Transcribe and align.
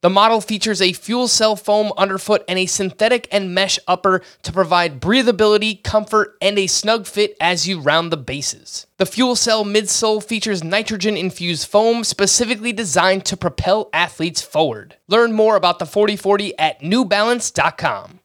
The 0.00 0.10
model 0.10 0.40
features 0.40 0.80
a 0.80 0.92
fuel 0.92 1.26
cell 1.26 1.56
foam 1.56 1.92
underfoot 1.96 2.44
and 2.46 2.56
a 2.56 2.66
synthetic 2.66 3.26
and 3.32 3.52
mesh 3.52 3.80
upper 3.88 4.22
to 4.44 4.52
provide 4.52 5.00
breathability, 5.00 5.82
comfort, 5.82 6.36
and 6.40 6.56
a 6.56 6.68
snug 6.68 7.04
fit 7.08 7.36
as 7.40 7.66
you 7.66 7.80
round 7.80 8.12
the 8.12 8.16
bases. 8.16 8.86
The 8.98 9.06
fuel 9.06 9.34
cell 9.34 9.64
midsole 9.64 10.22
features 10.22 10.62
nitrogen 10.62 11.16
infused 11.16 11.66
foam 11.66 12.04
specifically 12.04 12.72
designed 12.72 13.24
to 13.24 13.36
propel 13.36 13.90
athletes 13.92 14.40
forward. 14.40 14.94
Learn 15.08 15.32
more 15.32 15.56
about 15.56 15.80
the 15.80 15.86
4040 15.86 16.56
at 16.60 16.80
newbalance.com. 16.80 18.20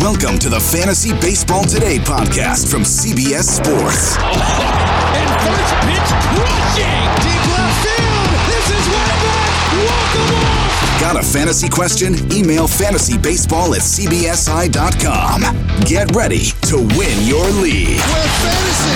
Welcome 0.00 0.40
to 0.40 0.48
the 0.48 0.58
Fantasy 0.72 1.12
Baseball 1.20 1.62
Today 1.62 1.98
podcast 1.98 2.68
from 2.68 2.82
CBS 2.82 3.44
Sports. 3.44 4.16
And 5.10 5.28
first 5.42 5.74
pitch 5.82 6.10
crushing. 6.30 7.02
Deep 7.20 7.42
left 7.50 7.69
Got 11.12 11.24
a 11.24 11.26
fantasy 11.26 11.68
question? 11.68 12.14
Email 12.32 12.68
fantasybaseball 12.68 13.74
at 13.74 13.82
cbsi.com. 13.82 15.40
Get 15.84 16.14
ready 16.14 16.44
to 16.68 16.76
win 16.76 17.26
your 17.26 17.44
league. 17.60 17.98
Where 17.98 18.28
fantasy 18.38 18.94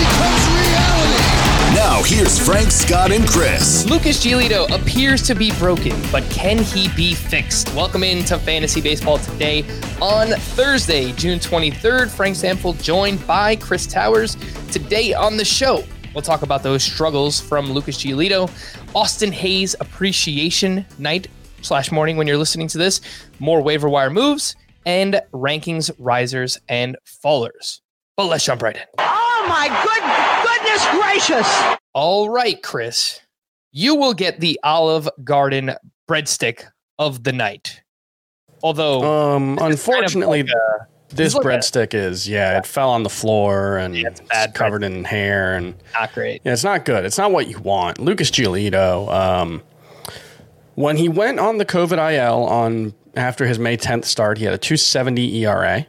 becomes 0.00 0.48
reality. 0.56 1.74
Now, 1.76 2.02
here's 2.02 2.38
Frank, 2.38 2.70
Scott, 2.70 3.12
and 3.12 3.28
Chris. 3.28 3.84
Lucas 3.90 4.24
Giolito 4.24 4.70
appears 4.74 5.20
to 5.26 5.34
be 5.34 5.52
broken, 5.58 5.92
but 6.10 6.24
can 6.30 6.56
he 6.56 6.88
be 6.96 7.12
fixed? 7.12 7.74
Welcome 7.74 8.04
into 8.04 8.38
Fantasy 8.38 8.80
Baseball 8.80 9.18
today 9.18 9.60
on 10.00 10.28
Thursday, 10.28 11.12
June 11.12 11.38
23rd. 11.38 12.08
Frank 12.08 12.36
Stampfl 12.36 12.82
joined 12.82 13.26
by 13.26 13.56
Chris 13.56 13.86
Towers. 13.86 14.38
Today 14.72 15.12
on 15.12 15.36
the 15.36 15.44
show, 15.44 15.84
we'll 16.14 16.22
talk 16.22 16.40
about 16.40 16.62
those 16.62 16.82
struggles 16.82 17.38
from 17.38 17.70
Lucas 17.70 17.98
Giolito, 17.98 18.50
Austin 18.94 19.30
Hays 19.30 19.76
appreciation 19.78 20.86
night 20.98 21.28
slash 21.62 21.90
morning 21.92 22.16
when 22.16 22.26
you're 22.26 22.36
listening 22.38 22.68
to 22.68 22.78
this, 22.78 23.00
more 23.38 23.60
waiver 23.62 23.88
wire 23.88 24.10
moves, 24.10 24.56
and 24.86 25.20
rankings, 25.32 25.90
risers, 25.98 26.58
and 26.68 26.96
fallers. 27.06 27.80
But 28.16 28.26
let's 28.26 28.44
jump 28.44 28.62
right 28.62 28.76
in. 28.76 28.82
Oh 28.98 29.46
my 29.48 29.68
good 29.84 30.02
goodness 30.46 30.86
gracious! 31.46 31.76
All 31.94 32.28
right, 32.30 32.62
Chris, 32.62 33.20
you 33.72 33.94
will 33.94 34.14
get 34.14 34.40
the 34.40 34.58
Olive 34.62 35.08
Garden 35.24 35.72
breadstick 36.08 36.64
of 36.98 37.24
the 37.24 37.32
night. 37.32 37.82
Although, 38.62 39.02
Um, 39.02 39.52
it's 39.54 39.60
kind 39.62 39.72
of 39.72 39.78
unfortunately, 39.78 40.42
like 40.42 40.52
a- 40.52 40.86
this 41.14 41.34
look 41.34 41.44
at 41.46 41.50
it. 41.50 41.54
breadstick 41.60 41.94
is 41.94 42.28
yeah, 42.28 42.58
it 42.58 42.66
fell 42.66 42.90
on 42.90 43.02
the 43.02 43.08
floor 43.10 43.78
and 43.78 43.96
Yeah, 43.96 44.08
it's 44.08 44.20
it's, 44.20 44.28
bad 44.28 44.54
covered 44.54 44.84
in 44.84 45.02
hair 45.04 45.54
and 45.56 45.74
not 45.98 46.12
great. 46.12 46.42
yeah, 46.44 46.52
it's 46.52 46.62
not 46.64 46.84
good. 46.84 47.04
It's 47.04 47.16
not 47.18 47.32
what 47.32 47.48
you 47.48 47.58
want. 47.60 47.98
Lucas 47.98 48.30
Giolito, 48.30 49.08
um, 49.12 49.62
when 50.80 50.96
he 50.96 51.08
went 51.08 51.38
on 51.38 51.58
the 51.58 51.66
COVID 51.66 51.98
IL 52.14 52.44
on 52.44 52.94
after 53.14 53.46
his 53.46 53.58
May 53.58 53.76
10th 53.76 54.04
start, 54.04 54.38
he 54.38 54.44
had 54.44 54.54
a 54.54 54.58
270 54.58 55.44
ERA. 55.44 55.86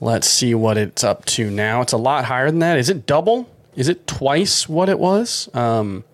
Let's 0.00 0.28
see 0.28 0.54
what 0.54 0.76
it's 0.76 1.02
up 1.02 1.24
to 1.26 1.50
now. 1.50 1.80
It's 1.80 1.92
a 1.92 1.98
lot 1.98 2.24
higher 2.24 2.50
than 2.50 2.60
that. 2.60 2.78
Is 2.78 2.90
it 2.90 3.06
double? 3.06 3.48
Is 3.74 3.88
it 3.88 4.06
twice 4.06 4.68
what 4.68 4.88
it 4.88 4.98
was? 4.98 5.48
Um, 5.54 6.04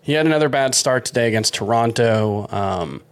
he 0.00 0.12
had 0.12 0.26
another 0.26 0.48
bad 0.48 0.74
start 0.74 1.04
today 1.04 1.28
against 1.28 1.54
Toronto. 1.54 2.46
Um, 2.50 3.02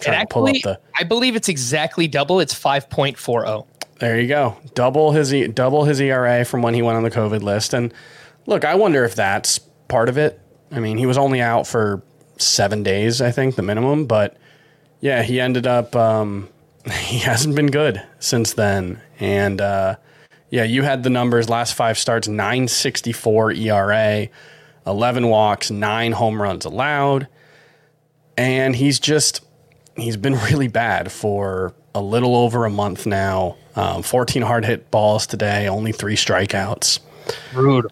trying 0.00 0.26
to 0.26 0.32
pull 0.32 0.46
up 0.46 0.56
the 0.62 0.78
I 0.98 1.04
believe 1.04 1.36
it's 1.36 1.48
exactly 1.48 2.06
double. 2.06 2.40
It's 2.40 2.54
5.40. 2.54 3.66
There 3.98 4.20
you 4.20 4.28
go. 4.28 4.56
Double 4.74 5.12
his 5.12 5.32
double 5.54 5.84
his 5.84 6.00
ERA 6.00 6.44
from 6.44 6.62
when 6.62 6.74
he 6.74 6.82
went 6.82 6.96
on 6.96 7.02
the 7.02 7.10
COVID 7.10 7.42
list. 7.42 7.74
And 7.74 7.94
look, 8.46 8.64
I 8.64 8.74
wonder 8.74 9.04
if 9.04 9.14
that's 9.14 9.58
part 9.88 10.08
of 10.08 10.18
it. 10.18 10.40
I 10.70 10.80
mean, 10.80 10.98
he 10.98 11.06
was 11.06 11.16
only 11.16 11.40
out 11.40 11.66
for 11.66 12.02
seven 12.38 12.82
days, 12.82 13.20
I 13.20 13.30
think, 13.30 13.56
the 13.56 13.62
minimum. 13.62 14.06
But 14.06 14.36
yeah, 15.00 15.22
he 15.22 15.40
ended 15.40 15.66
up. 15.66 15.94
Um, 15.94 16.48
he 16.92 17.18
hasn't 17.18 17.54
been 17.54 17.70
good 17.70 18.02
since 18.18 18.54
then. 18.54 19.00
And 19.20 19.60
uh, 19.60 19.96
yeah, 20.50 20.64
you 20.64 20.82
had 20.82 21.02
the 21.02 21.10
numbers. 21.10 21.48
Last 21.48 21.74
five 21.74 21.98
starts, 21.98 22.28
nine 22.28 22.68
sixty 22.68 23.12
four 23.12 23.52
ERA, 23.52 24.28
eleven 24.86 25.28
walks, 25.28 25.70
nine 25.70 26.12
home 26.12 26.40
runs 26.40 26.64
allowed, 26.64 27.28
and 28.36 28.76
he's 28.76 28.98
just 28.98 29.44
he's 29.96 30.16
been 30.16 30.34
really 30.50 30.68
bad 30.68 31.10
for 31.10 31.74
a 31.94 32.02
little 32.02 32.34
over 32.36 32.64
a 32.64 32.70
month 32.70 33.06
now. 33.06 33.56
Um, 33.76 34.02
14 34.02 34.42
hard 34.42 34.64
hit 34.64 34.90
balls 34.90 35.26
today, 35.26 35.68
only 35.68 35.92
three 35.92 36.16
strikeouts. 36.16 37.00
Rude. 37.52 37.86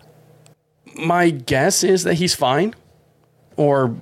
My 0.95 1.31
guess 1.31 1.83
is 1.83 2.05
that 2.05 2.15
he's 2.15 2.35
fine, 2.35 2.75
or 3.57 3.97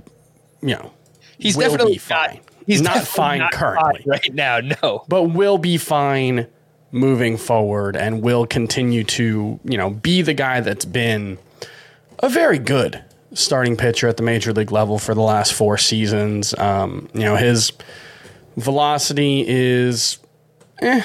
you 0.62 0.74
know, 0.74 0.92
He's 1.40 1.56
definitely 1.56 1.96
fine. 1.96 2.34
Not, 2.34 2.44
he's 2.66 2.82
not 2.82 3.06
fine 3.06 3.38
not 3.38 3.52
currently, 3.52 4.02
fine 4.02 4.04
right 4.06 4.34
now. 4.34 4.60
No. 4.82 5.04
but 5.08 5.24
will 5.24 5.56
be 5.56 5.78
fine 5.78 6.46
moving 6.92 7.36
forward, 7.38 7.96
and 7.96 8.20
will 8.22 8.46
continue 8.46 9.04
to 9.04 9.58
you 9.64 9.78
know 9.78 9.90
be 9.90 10.20
the 10.22 10.34
guy 10.34 10.60
that's 10.60 10.84
been 10.84 11.38
a 12.18 12.28
very 12.28 12.58
good 12.58 13.02
starting 13.32 13.76
pitcher 13.76 14.06
at 14.06 14.18
the 14.18 14.22
major 14.22 14.52
league 14.52 14.70
level 14.70 14.98
for 14.98 15.14
the 15.14 15.22
last 15.22 15.54
four 15.54 15.78
seasons. 15.78 16.54
Um, 16.58 17.08
you 17.14 17.20
know 17.20 17.36
his 17.36 17.72
velocity 18.58 19.44
is 19.48 20.18
eh, 20.82 21.02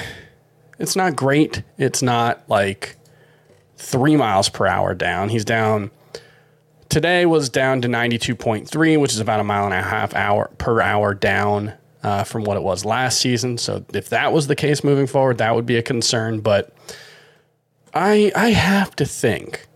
it's 0.78 0.96
not 0.96 1.16
great. 1.16 1.62
It's 1.78 2.02
not 2.02 2.42
like 2.46 2.96
three 3.78 4.16
miles 4.16 4.50
per 4.50 4.66
hour 4.66 4.94
down. 4.94 5.30
He's 5.30 5.46
down 5.46 5.90
today 6.88 7.26
was 7.26 7.48
down 7.48 7.82
to 7.82 7.88
92.3, 7.88 9.00
which 9.00 9.12
is 9.12 9.20
about 9.20 9.40
a 9.40 9.44
mile 9.44 9.64
and 9.64 9.74
a 9.74 9.82
half 9.82 10.14
hour 10.14 10.50
per 10.58 10.80
hour 10.80 11.14
down 11.14 11.72
uh, 12.02 12.24
from 12.24 12.44
what 12.44 12.56
it 12.56 12.62
was 12.62 12.84
last 12.84 13.20
season. 13.20 13.58
So 13.58 13.84
if 13.92 14.08
that 14.10 14.32
was 14.32 14.46
the 14.46 14.56
case 14.56 14.84
moving 14.84 15.06
forward, 15.06 15.38
that 15.38 15.54
would 15.54 15.66
be 15.66 15.76
a 15.76 15.82
concern. 15.82 16.40
But 16.40 16.74
I 17.94 18.30
I 18.34 18.50
have 18.50 18.94
to 18.96 19.04
think 19.04 19.66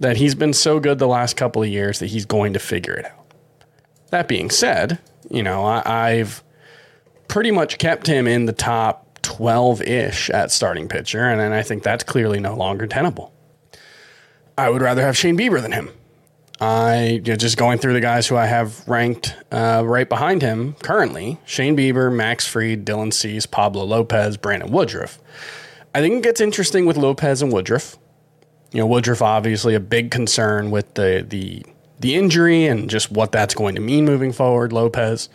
that 0.00 0.16
he's 0.16 0.34
been 0.34 0.52
so 0.52 0.80
good 0.80 0.98
the 0.98 1.06
last 1.06 1.36
couple 1.36 1.62
of 1.62 1.68
years 1.68 2.00
that 2.00 2.08
he's 2.08 2.26
going 2.26 2.52
to 2.52 2.58
figure 2.58 2.94
it 2.94 3.06
out. 3.06 3.32
That 4.10 4.28
being 4.28 4.50
said, 4.50 4.98
you 5.30 5.42
know, 5.42 5.64
I, 5.64 5.82
I've 6.10 6.42
pretty 7.28 7.50
much 7.50 7.78
kept 7.78 8.06
him 8.06 8.26
in 8.26 8.46
the 8.46 8.52
top 8.52 9.20
12 9.22 9.82
ish 9.82 10.30
at 10.30 10.50
starting 10.50 10.88
pitcher, 10.88 11.24
and, 11.24 11.40
and 11.40 11.54
I 11.54 11.62
think 11.62 11.82
that's 11.82 12.04
clearly 12.04 12.40
no 12.40 12.54
longer 12.54 12.86
tenable. 12.86 13.32
I 14.58 14.70
would 14.70 14.82
rather 14.82 15.02
have 15.02 15.16
Shane 15.16 15.36
Bieber 15.36 15.60
than 15.60 15.72
him. 15.72 15.90
I 16.60 17.06
you 17.06 17.20
know, 17.20 17.36
just 17.36 17.56
going 17.56 17.78
through 17.78 17.92
the 17.92 18.00
guys 18.00 18.26
who 18.26 18.36
I 18.36 18.46
have 18.46 18.86
ranked 18.88 19.34
uh, 19.52 19.82
right 19.84 20.08
behind 20.08 20.42
him 20.42 20.74
currently: 20.82 21.38
Shane 21.44 21.76
Bieber, 21.76 22.14
Max 22.14 22.46
Fried, 22.46 22.84
Dylan 22.86 23.12
Cease, 23.12 23.46
Pablo 23.46 23.84
Lopez, 23.84 24.36
Brandon 24.36 24.70
Woodruff. 24.70 25.18
I 25.94 26.00
think 26.00 26.16
it 26.16 26.22
gets 26.22 26.40
interesting 26.40 26.86
with 26.86 26.96
Lopez 26.96 27.42
and 27.42 27.52
Woodruff. 27.52 27.98
You 28.72 28.80
know, 28.80 28.86
Woodruff 28.86 29.22
obviously 29.22 29.74
a 29.74 29.80
big 29.80 30.10
concern 30.10 30.70
with 30.70 30.94
the 30.94 31.24
the 31.28 31.64
the 32.00 32.14
injury 32.14 32.66
and 32.66 32.88
just 32.88 33.10
what 33.10 33.32
that's 33.32 33.54
going 33.54 33.74
to 33.74 33.80
mean 33.80 34.04
moving 34.04 34.32
forward. 34.32 34.72
Lopez, 34.72 35.28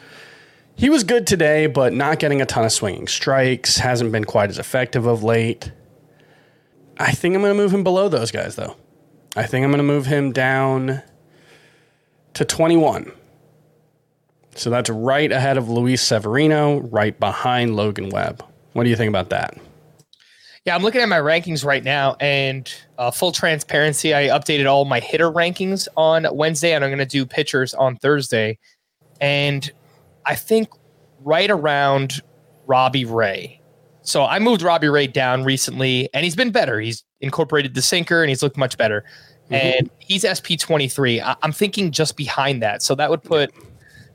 he 0.75 0.89
was 0.89 1.03
good 1.03 1.27
today, 1.27 1.67
but 1.67 1.93
not 1.93 2.19
getting 2.19 2.41
a 2.41 2.45
ton 2.45 2.65
of 2.65 2.71
swinging 2.71 3.07
strikes. 3.07 3.77
Hasn't 3.77 4.11
been 4.11 4.25
quite 4.25 4.49
as 4.49 4.57
effective 4.57 5.05
of 5.05 5.23
late. 5.23 5.71
I 6.97 7.11
think 7.11 7.35
I'm 7.35 7.41
going 7.41 7.55
to 7.55 7.61
move 7.61 7.73
him 7.73 7.83
below 7.83 8.09
those 8.09 8.31
guys, 8.31 8.55
though. 8.55 8.75
I 9.35 9.43
think 9.47 9.63
I'm 9.63 9.71
going 9.71 9.79
to 9.79 9.83
move 9.83 10.05
him 10.05 10.31
down 10.31 11.01
to 12.41 12.45
21. 12.45 13.11
So 14.55 14.71
that's 14.71 14.89
right 14.89 15.31
ahead 15.31 15.57
of 15.57 15.69
Luis 15.69 16.01
Severino, 16.01 16.79
right 16.79 17.17
behind 17.19 17.75
Logan 17.75 18.09
Webb. 18.09 18.43
What 18.73 18.83
do 18.83 18.89
you 18.89 18.95
think 18.95 19.09
about 19.09 19.29
that? 19.29 19.59
Yeah, 20.65 20.73
I'm 20.73 20.81
looking 20.81 21.01
at 21.01 21.09
my 21.09 21.19
rankings 21.19 21.63
right 21.63 21.83
now, 21.83 22.15
and 22.19 22.71
uh, 22.97 23.11
full 23.11 23.31
transparency, 23.31 24.15
I 24.15 24.29
updated 24.29 24.67
all 24.67 24.85
my 24.85 24.99
hitter 24.99 25.31
rankings 25.31 25.88
on 25.95 26.25
Wednesday, 26.31 26.73
and 26.73 26.83
I'm 26.83 26.89
going 26.89 26.97
to 26.97 27.05
do 27.05 27.27
pitchers 27.27 27.75
on 27.75 27.95
Thursday. 27.97 28.57
And 29.19 29.71
I 30.25 30.33
think 30.33 30.69
right 31.19 31.49
around 31.49 32.21
Robbie 32.65 33.05
Ray. 33.05 33.61
So 34.01 34.25
I 34.25 34.39
moved 34.39 34.63
Robbie 34.63 34.89
Ray 34.89 35.05
down 35.05 35.43
recently, 35.43 36.09
and 36.11 36.23
he's 36.23 36.35
been 36.35 36.51
better. 36.51 36.79
He's 36.79 37.03
incorporated 37.19 37.75
the 37.75 37.83
sinker, 37.83 38.23
and 38.23 38.29
he's 38.29 38.41
looked 38.41 38.57
much 38.57 38.77
better. 38.77 39.05
And 39.51 39.89
he's 40.00 40.24
SP 40.25 40.56
23. 40.59 41.21
I- 41.21 41.36
I'm 41.44 41.51
thinking 41.51 41.92
just 41.92 42.15
behind 42.18 42.62
that. 42.63 42.81
So 42.81 42.95
that 42.95 43.09
would 43.09 43.24
put 43.24 43.51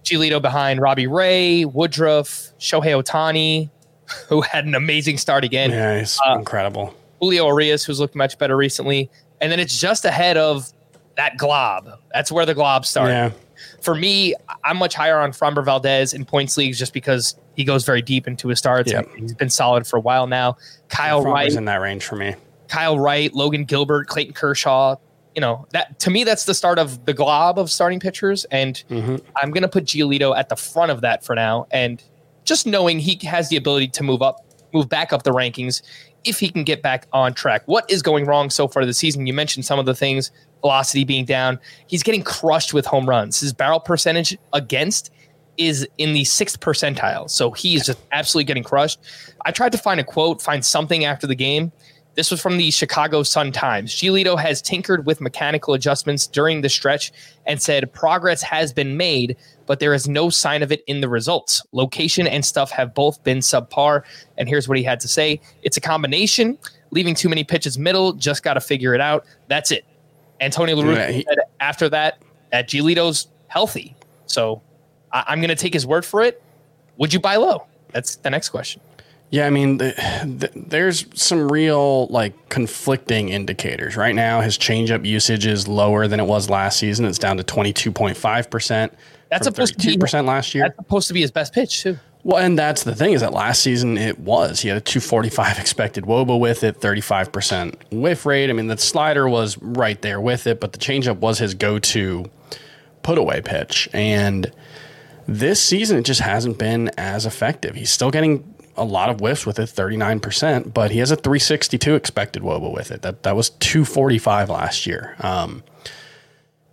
Giolito 0.05 0.41
behind 0.41 0.81
Robbie 0.81 1.07
Ray, 1.07 1.65
Woodruff, 1.65 2.53
Shohei 2.59 3.01
Ohtani, 3.03 3.71
who 4.29 4.41
had 4.41 4.65
an 4.65 4.75
amazing 4.75 5.19
start 5.19 5.45
again. 5.45 5.71
Yeah, 5.71 5.99
he's 5.99 6.19
Uh, 6.27 6.35
incredible. 6.39 6.95
Julio 7.21 7.47
Urías, 7.49 7.85
who's 7.85 7.99
looked 8.01 8.15
much 8.15 8.39
better 8.39 8.57
recently. 8.57 9.11
And 9.41 9.51
then 9.51 9.59
it's 9.61 9.79
just 9.79 10.05
ahead 10.05 10.37
of 10.37 10.73
that 11.17 11.37
glob. 11.37 11.89
That's 12.13 12.31
where 12.31 12.47
the 12.47 12.55
glob 12.55 12.87
started. 12.87 13.13
Yeah. 13.13 13.31
For 13.81 13.95
me, 13.95 14.35
I'm 14.65 14.77
much 14.77 14.95
higher 14.95 15.19
on 15.19 15.33
Framber 15.33 15.65
Valdez 15.65 16.13
in 16.13 16.25
points 16.27 16.57
leagues 16.59 16.79
just 16.79 16.93
because 16.93 17.37
he 17.55 17.65
goes 17.65 17.85
very 17.85 18.03
deep 18.03 18.27
into 18.29 18.49
his 18.49 18.59
starts. 18.59 18.93
Yep. 18.93 19.09
He's 19.17 19.33
been 19.35 19.49
solid 19.51 19.87
for 19.87 19.97
a 19.97 20.01
while 20.01 20.27
now. 20.27 20.57
Kyle 20.89 21.23
Wright, 21.23 21.51
in 21.53 21.65
that 21.65 21.81
range 21.81 22.05
for 22.05 22.17
me. 22.17 22.35
Kyle 22.69 22.99
Wright, 22.99 23.33
Logan 23.35 23.65
Gilbert, 23.65 24.09
Clayton 24.09 24.35
Kershaw. 24.35 24.97
You 25.37 25.41
know 25.43 25.67
that 25.71 26.01
to 26.01 26.11
me, 26.11 26.25
that's 26.25 26.45
the 26.45 26.55
start 26.55 26.79
of 26.79 27.05
the 27.05 27.13
glob 27.13 27.59
of 27.59 27.71
starting 27.71 28.01
pitchers, 28.01 28.45
and 28.47 28.83
mm-hmm. 28.91 29.17
I'm 29.37 29.51
going 29.51 29.63
to 29.63 29.69
put 29.69 29.85
Giolito 29.85 30.37
at 30.37 30.49
the 30.49 30.57
front 30.57 30.91
of 30.91 31.03
that 31.03 31.25
for 31.25 31.37
now. 31.37 31.67
And 31.71 32.03
just 32.45 32.67
knowing 32.67 32.99
he 32.99 33.25
has 33.27 33.51
the 33.51 33.57
ability 33.57 33.89
to 33.89 34.03
move 34.03 34.23
up, 34.23 34.45
move 34.73 34.89
back 34.89 35.13
up 35.13 35.25
the 35.25 35.33
rankings 35.33 35.83
if 36.25 36.41
he 36.41 36.49
can 36.49 36.65
get 36.65 36.83
back 36.83 37.07
on 37.13 37.35
track. 37.35 37.63
What 37.67 37.89
is 37.91 38.03
going 38.03 38.25
wrong 38.25 38.51
so 38.51 38.67
far 38.67 38.85
this 38.85 38.99
season? 38.99 39.27
You 39.27 39.35
mentioned 39.35 39.65
some 39.65 39.79
of 39.79 39.87
the 39.87 39.95
things, 39.95 40.31
velocity 40.63 41.05
being 41.05 41.25
down. 41.25 41.61
He's 41.87 42.03
getting 42.03 42.23
crushed 42.23 42.75
with 42.75 42.87
home 42.87 43.09
runs. 43.09 43.39
His 43.39 43.53
barrel 43.53 43.79
percentage 43.79 44.37
against 44.53 45.11
is 45.57 45.87
in 45.99 46.13
the 46.13 46.25
sixth 46.25 46.61
percentile. 46.61 47.31
So 47.31 47.51
he's 47.51 47.87
just 47.87 47.99
absolutely 48.13 48.45
getting 48.45 48.65
crushed. 48.65 49.01
I 49.45 49.53
tried 49.53 49.73
to 49.73 49.79
find 49.79 50.01
a 50.01 50.05
quote, 50.05 50.43
find 50.43 50.65
something 50.65 51.05
after 51.05 51.27
the 51.27 51.35
game. 51.35 51.73
This 52.17 52.31
was 52.31 52.41
from 52.41 52.57
the 52.57 52.71
Chicago 52.71 53.23
Sun 53.23 53.53
Times. 53.53 53.95
Giolito 53.95 54.39
has 54.41 54.63
tinkered 54.63 55.05
with 55.05 55.21
mechanical 55.21 55.75
adjustments 55.75 56.27
during 56.27 56.63
the 56.63 56.69
stretch 56.71 57.13
and 57.45 57.61
said 57.61 57.93
progress 57.93 58.41
has 58.43 58.73
been 58.73 58.97
made, 58.97 59.37
but 59.67 59.81
there 59.81 59.93
is 59.93 60.09
no 60.09 60.31
sign 60.31 60.63
of 60.63 60.73
it 60.73 60.83
in 60.87 61.03
the 61.03 61.11
results. 61.11 61.63
Location 61.73 62.27
and 62.27 62.43
stuff 62.45 62.71
have 62.71 62.95
both 62.95 63.23
been 63.23 63.39
subpar. 63.39 64.03
And 64.39 64.49
here's 64.49 64.67
what 64.67 64.79
he 64.79 64.83
had 64.85 64.99
to 65.01 65.09
say 65.09 65.41
it's 65.63 65.77
a 65.77 65.81
combination, 65.81 66.57
leaving 66.91 67.15
too 67.15 67.29
many 67.29 67.45
pitches 67.45 67.79
middle, 67.79 68.15
just 68.15 68.43
got 68.43 68.55
to 68.55 68.61
figure 68.63 68.95
it 68.95 69.01
out. 69.03 69.27
That's 69.49 69.71
it. 69.71 69.85
Antonio 70.41 70.75
La 70.77 70.85
Russa 70.85 70.97
Yeah, 70.97 71.11
he- 71.11 71.27
said 71.29 71.39
after 71.61 71.89
that 71.91 72.19
that 72.51 72.67
Giolito's 72.69 73.29
healthy. 73.49 73.95
So 74.25 74.63
I- 75.13 75.25
I'm 75.29 75.41
going 75.41 75.49
to 75.51 75.55
take 75.55 75.75
his 75.75 75.87
word 75.87 76.05
for 76.07 76.23
it. 76.23 76.43
Would 76.97 77.13
you 77.13 77.21
buy 77.21 77.37
low? 77.37 77.67
That's 77.93 78.17
the 78.17 78.31
next 78.31 78.49
question. 78.49 78.81
Yeah, 79.31 79.47
I 79.47 79.51
mean, 79.51 79.79
the, 79.79 79.93
the, 80.25 80.51
there's 80.55 81.07
some 81.21 81.49
real 81.51 82.07
like 82.07 82.49
conflicting 82.49 83.29
indicators. 83.31 83.97
Right 83.97 84.15
now, 84.15 84.41
his 84.41 84.57
changeup 84.57 85.05
usage 85.05 85.47
is 85.47 85.67
lower 85.67 86.07
than 86.07 86.21
it 86.21 86.27
was 86.27 86.49
last 86.49 86.79
season. 86.79 87.05
It's 87.07 87.19
down 87.19 87.37
to 87.39 87.45
22.5 87.45 88.51
percent. 88.51 88.95
That's 89.29 89.45
supposed 89.45 89.79
to 89.79 89.87
be- 89.87 89.99
percent 89.99 90.27
last 90.27 90.55
year. 90.55 90.65
That's 90.65 90.77
supposed 90.77 91.09
to 91.09 91.15
be 91.15 91.21
his 91.21 91.31
best 91.33 91.53
pitch 91.53 91.83
too. 91.83 91.99
Well, 92.23 92.39
and 92.39 92.59
that's 92.59 92.83
the 92.83 92.95
thing 92.95 93.13
is 93.13 93.21
that 93.21 93.33
last 93.33 93.63
season 93.63 93.97
it 93.97 94.19
was. 94.19 94.61
He 94.61 94.69
had 94.69 94.77
a 94.77 94.81
245 94.81 95.59
expected 95.61 96.05
WOBA 96.05 96.41
with 96.41 96.65
it, 96.65 96.81
35% 96.81 97.77
whiff 97.93 98.27
rate. 98.27 98.51
I 98.51 98.53
mean, 98.53 98.67
the 98.67 98.77
slider 98.77 99.29
was 99.29 99.57
right 99.59 100.01
there 100.03 100.21
with 100.21 100.49
it, 100.49 100.59
but 100.59 100.73
the 100.73 100.79
changeup 100.79 101.19
was 101.19 101.39
his 101.39 101.55
go 101.55 101.79
to 101.79 102.29
put 103.05 103.17
away 103.17 103.43
pitch. 103.43 103.89
And 103.93 104.51
this 105.29 105.63
season, 105.63 105.99
it 105.99 106.03
just 106.03 106.21
hasn't 106.21 106.59
been 106.59 106.91
as 106.99 107.27
effective. 107.27 107.77
He's 107.77 107.91
still 107.91 108.11
getting 108.11 108.56
a 108.77 108.85
lot 108.85 109.09
of 109.09 109.21
whiffs 109.21 109.47
with 109.47 109.59
it, 109.59 109.69
39%, 109.69 110.73
but 110.73 110.91
he 110.91 110.99
has 110.99 111.11
a 111.11 111.17
362 111.17 111.95
expected 111.95 112.43
WOBA 112.43 112.73
with 112.73 112.91
it. 112.91 113.03
That, 113.03 113.23
that 113.23 113.37
was 113.37 113.51
245 113.51 114.51
last 114.51 114.87
year. 114.87 115.17
Um, 115.21 115.63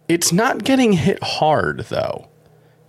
it's 0.07 0.31
not 0.31 0.63
getting 0.63 0.93
hit 0.93 1.21
hard, 1.23 1.79
though. 1.89 2.29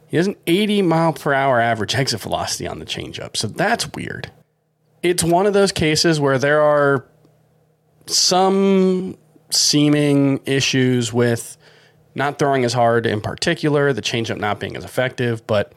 He 0.08 0.16
has 0.16 0.26
an 0.26 0.36
80 0.46 0.82
mile 0.82 1.12
per 1.12 1.32
hour 1.32 1.60
average 1.60 1.94
exit 1.94 2.20
velocity 2.20 2.66
on 2.66 2.78
the 2.78 2.84
changeup. 2.84 3.36
So 3.36 3.48
that's 3.48 3.92
weird. 3.94 4.30
It's 5.02 5.24
one 5.24 5.46
of 5.46 5.52
those 5.52 5.72
cases 5.72 6.20
where 6.20 6.38
there 6.38 6.60
are 6.60 7.06
some 8.06 9.16
seeming 9.50 10.40
issues 10.46 11.12
with 11.12 11.56
not 12.14 12.38
throwing 12.38 12.64
as 12.64 12.72
hard 12.72 13.06
in 13.06 13.20
particular, 13.20 13.92
the 13.92 14.02
changeup 14.02 14.38
not 14.38 14.60
being 14.60 14.76
as 14.76 14.84
effective, 14.84 15.46
but 15.46 15.72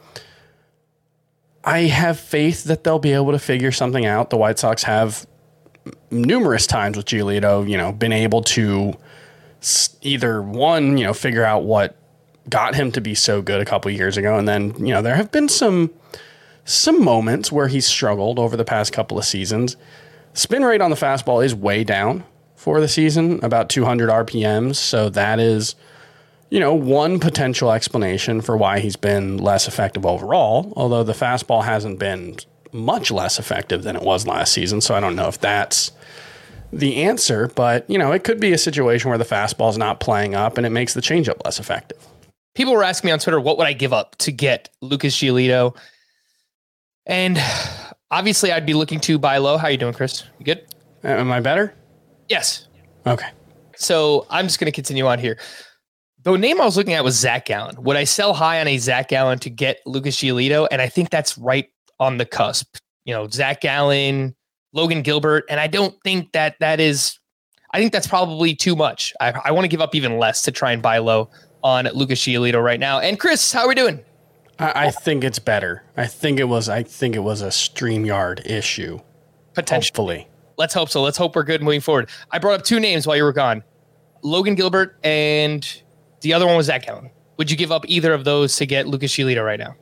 I 1.68 1.80
have 1.88 2.18
faith 2.18 2.64
that 2.64 2.86
they'll 2.86 2.98
be 2.98 3.12
able 3.12 3.34
to 3.34 3.40
figure 3.40 3.74
something 3.74 4.06
out. 4.06 4.30
The 4.30 4.38
White 4.38 4.58
Sox 4.58 4.84
have 4.84 5.28
numerous 6.10 6.66
times 6.66 6.96
with 6.96 7.08
Giolito, 7.08 7.70
you 7.70 7.76
know, 7.76 7.92
been 7.92 8.14
able 8.14 8.42
to 8.44 8.94
either 10.02 10.42
one, 10.42 10.98
you 10.98 11.04
know, 11.04 11.14
figure 11.14 11.44
out 11.44 11.66
what 11.66 11.98
got 12.50 12.74
him 12.74 12.94
to 12.94 13.02
be 13.02 13.14
so 13.14 13.42
good 13.42 13.60
a 13.60 13.66
couple 13.66 13.92
years 13.92 14.16
ago, 14.16 14.38
and 14.38 14.48
then 14.48 14.74
you 14.78 14.94
know 14.94 15.02
there 15.02 15.16
have 15.16 15.30
been 15.30 15.50
some 15.50 15.92
some 16.64 17.04
moments 17.04 17.52
where 17.52 17.68
he's 17.68 17.86
struggled 17.86 18.40
over 18.40 18.56
the 18.56 18.64
past 18.64 18.94
couple 18.94 19.20
of 19.20 19.26
seasons. 19.26 19.76
Spin 20.34 20.64
rate 20.64 20.80
on 20.80 20.90
the 20.90 20.96
fastball 20.96 21.44
is 21.44 21.54
way 21.54 21.84
down 21.84 22.24
for 22.56 22.80
the 22.80 22.88
season, 22.88 23.44
about 23.44 23.68
200 23.68 24.10
RPMs, 24.10 24.76
so 24.78 25.10
that 25.10 25.38
is 25.38 25.76
you 26.50 26.60
know 26.60 26.74
one 26.74 27.20
potential 27.20 27.72
explanation 27.72 28.42
for 28.42 28.56
why 28.58 28.80
he's 28.80 28.96
been 28.96 29.38
less 29.38 29.68
effective 29.68 30.06
overall. 30.06 30.74
Although 30.76 31.04
the 31.04 31.14
fastball 31.14 31.64
hasn't 31.64 32.00
been 32.00 32.38
much 32.72 33.12
less 33.12 33.40
effective 33.40 33.84
than 33.84 33.96
it 33.96 34.02
was 34.02 34.28
last 34.28 34.54
season, 34.54 34.82
so 34.82 34.96
I 34.96 35.00
don't 35.00 35.16
know 35.16 35.28
if 35.28 35.40
that's 35.40 35.92
the 36.72 37.04
answer, 37.04 37.50
but 37.56 37.90
you 37.90 37.98
know, 37.98 38.12
it 38.12 38.24
could 38.24 38.40
be 38.40 38.54
a 38.54 38.58
situation 38.58 39.10
where 39.10 39.18
the 39.18 39.26
fastball 39.26 39.70
is 39.70 39.78
not 39.78 40.00
playing 40.00 40.36
up 40.36 40.58
and 40.58 40.66
it 40.66 40.72
makes 40.72 40.94
the 40.94 41.02
changeup 41.02 41.44
less 41.46 41.60
effective. 41.60 42.06
People 42.56 42.74
were 42.74 42.84
asking 42.84 43.10
me 43.10 43.12
on 43.12 43.20
Twitter, 43.20 43.40
what 43.40 43.58
would 43.58 43.68
I 43.68 43.74
give 43.74 43.94
up 43.94 44.16
to 44.18 44.32
get 44.32 44.70
Lucas 44.82 45.16
Giolito? 45.16 45.78
And 47.06 47.40
obviously, 48.12 48.52
I'd 48.52 48.66
be 48.66 48.74
looking 48.74 49.00
to 49.02 49.18
buy 49.18 49.38
low. 49.38 49.58
How 49.58 49.68
you 49.68 49.78
doing, 49.78 49.94
Chris? 49.94 50.24
You 50.40 50.46
good? 50.46 50.66
Am 51.04 51.32
I 51.32 51.40
better? 51.40 51.74
Yes. 52.28 52.68
Okay. 53.06 53.30
So 53.76 54.26
I'm 54.30 54.46
just 54.46 54.60
going 54.60 54.66
to 54.66 54.76
continue 54.76 55.06
on 55.06 55.20
here. 55.20 55.38
The 56.24 56.36
name 56.36 56.60
I 56.60 56.66
was 56.66 56.76
looking 56.76 56.94
at 56.94 57.04
was 57.04 57.18
Zac 57.18 57.46
Gallen. 57.46 57.82
Would 57.84 57.96
I 57.96 58.04
sell 58.04 58.34
high 58.34 58.60
on 58.60 58.68
a 58.68 58.78
Zac 58.78 59.10
Gallen 59.10 59.40
to 59.40 59.50
get 59.50 59.80
Lucas 59.86 60.18
Giolito? 60.18 60.68
And 60.72 60.82
I 60.82 60.90
think 60.90 61.10
that's 61.10 61.38
right 61.38 61.70
on 62.00 62.18
the 62.18 62.26
cusp. 62.26 62.78
You 63.06 63.14
know, 63.14 63.28
Zach 63.30 63.64
Allen, 63.64 64.36
Logan 64.74 65.02
Gilbert, 65.02 65.46
and 65.50 65.60
I 65.60 65.68
don't 65.68 65.96
think 66.04 66.32
that 66.34 66.56
that 66.60 66.80
is. 66.80 67.20
I 67.72 67.80
think 67.80 67.92
that's 67.94 68.08
probably 68.08 68.56
too 68.56 68.76
much. 68.76 69.14
I, 69.20 69.32
I 69.46 69.52
want 69.52 69.66
to 69.66 69.70
give 69.70 69.82
up 69.82 69.94
even 69.94 70.18
less 70.18 70.42
to 70.44 70.52
try 70.52 70.72
and 70.72 70.82
buy 70.82 70.98
low 70.98 71.30
on 71.64 71.86
Lucas 71.94 72.20
Giolito 72.22 72.64
right 72.64 72.80
now. 72.80 73.00
And 73.00 73.20
Chris, 73.20 73.52
how 73.52 73.62
are 73.62 73.68
we 73.68 73.76
doing? 73.76 74.04
I, 74.60 74.88
I 74.88 74.92
think 74.92 75.24
it's 75.24 75.40
better. 75.40 75.84
I 75.96 76.08
think 76.08 76.40
it 76.40 76.46
was. 76.46 76.70
I 76.70 76.84
think 76.84 77.16
it 77.16 77.20
was 77.20 77.42
a 77.42 77.48
Streamyard 77.48 78.46
issue. 78.46 79.00
Potentially. 79.54 80.20
Hopefully, 80.20 80.28
Let's 80.58 80.74
hope 80.74 80.90
so. 80.90 81.02
Let's 81.02 81.18
hope 81.18 81.36
we're 81.36 81.44
good 81.44 81.62
moving 81.62 81.82
forward. 81.82 82.10
I 82.32 82.40
brought 82.40 82.60
up 82.60 82.66
two 82.66 82.80
names 82.80 83.06
while 83.06 83.16
you 83.16 83.24
were 83.24 83.34
gone 83.34 83.64
Logan 84.24 84.56
Gilbert 84.56 84.98
and 85.04 85.82
the 86.22 86.34
other 86.34 86.46
one 86.46 86.56
was 86.58 86.66
Zac 86.68 86.86
Gallen. 86.86 87.10
Would 87.38 87.52
you 87.52 87.58
give 87.58 87.72
up 87.72 87.86
either 87.88 88.14
of 88.14 88.24
those 88.24 88.56
to 88.58 88.66
get 88.66 88.88
Lucas 88.88 89.12
Giolito 89.14 89.46
right 89.46 89.60
now? 89.60 89.76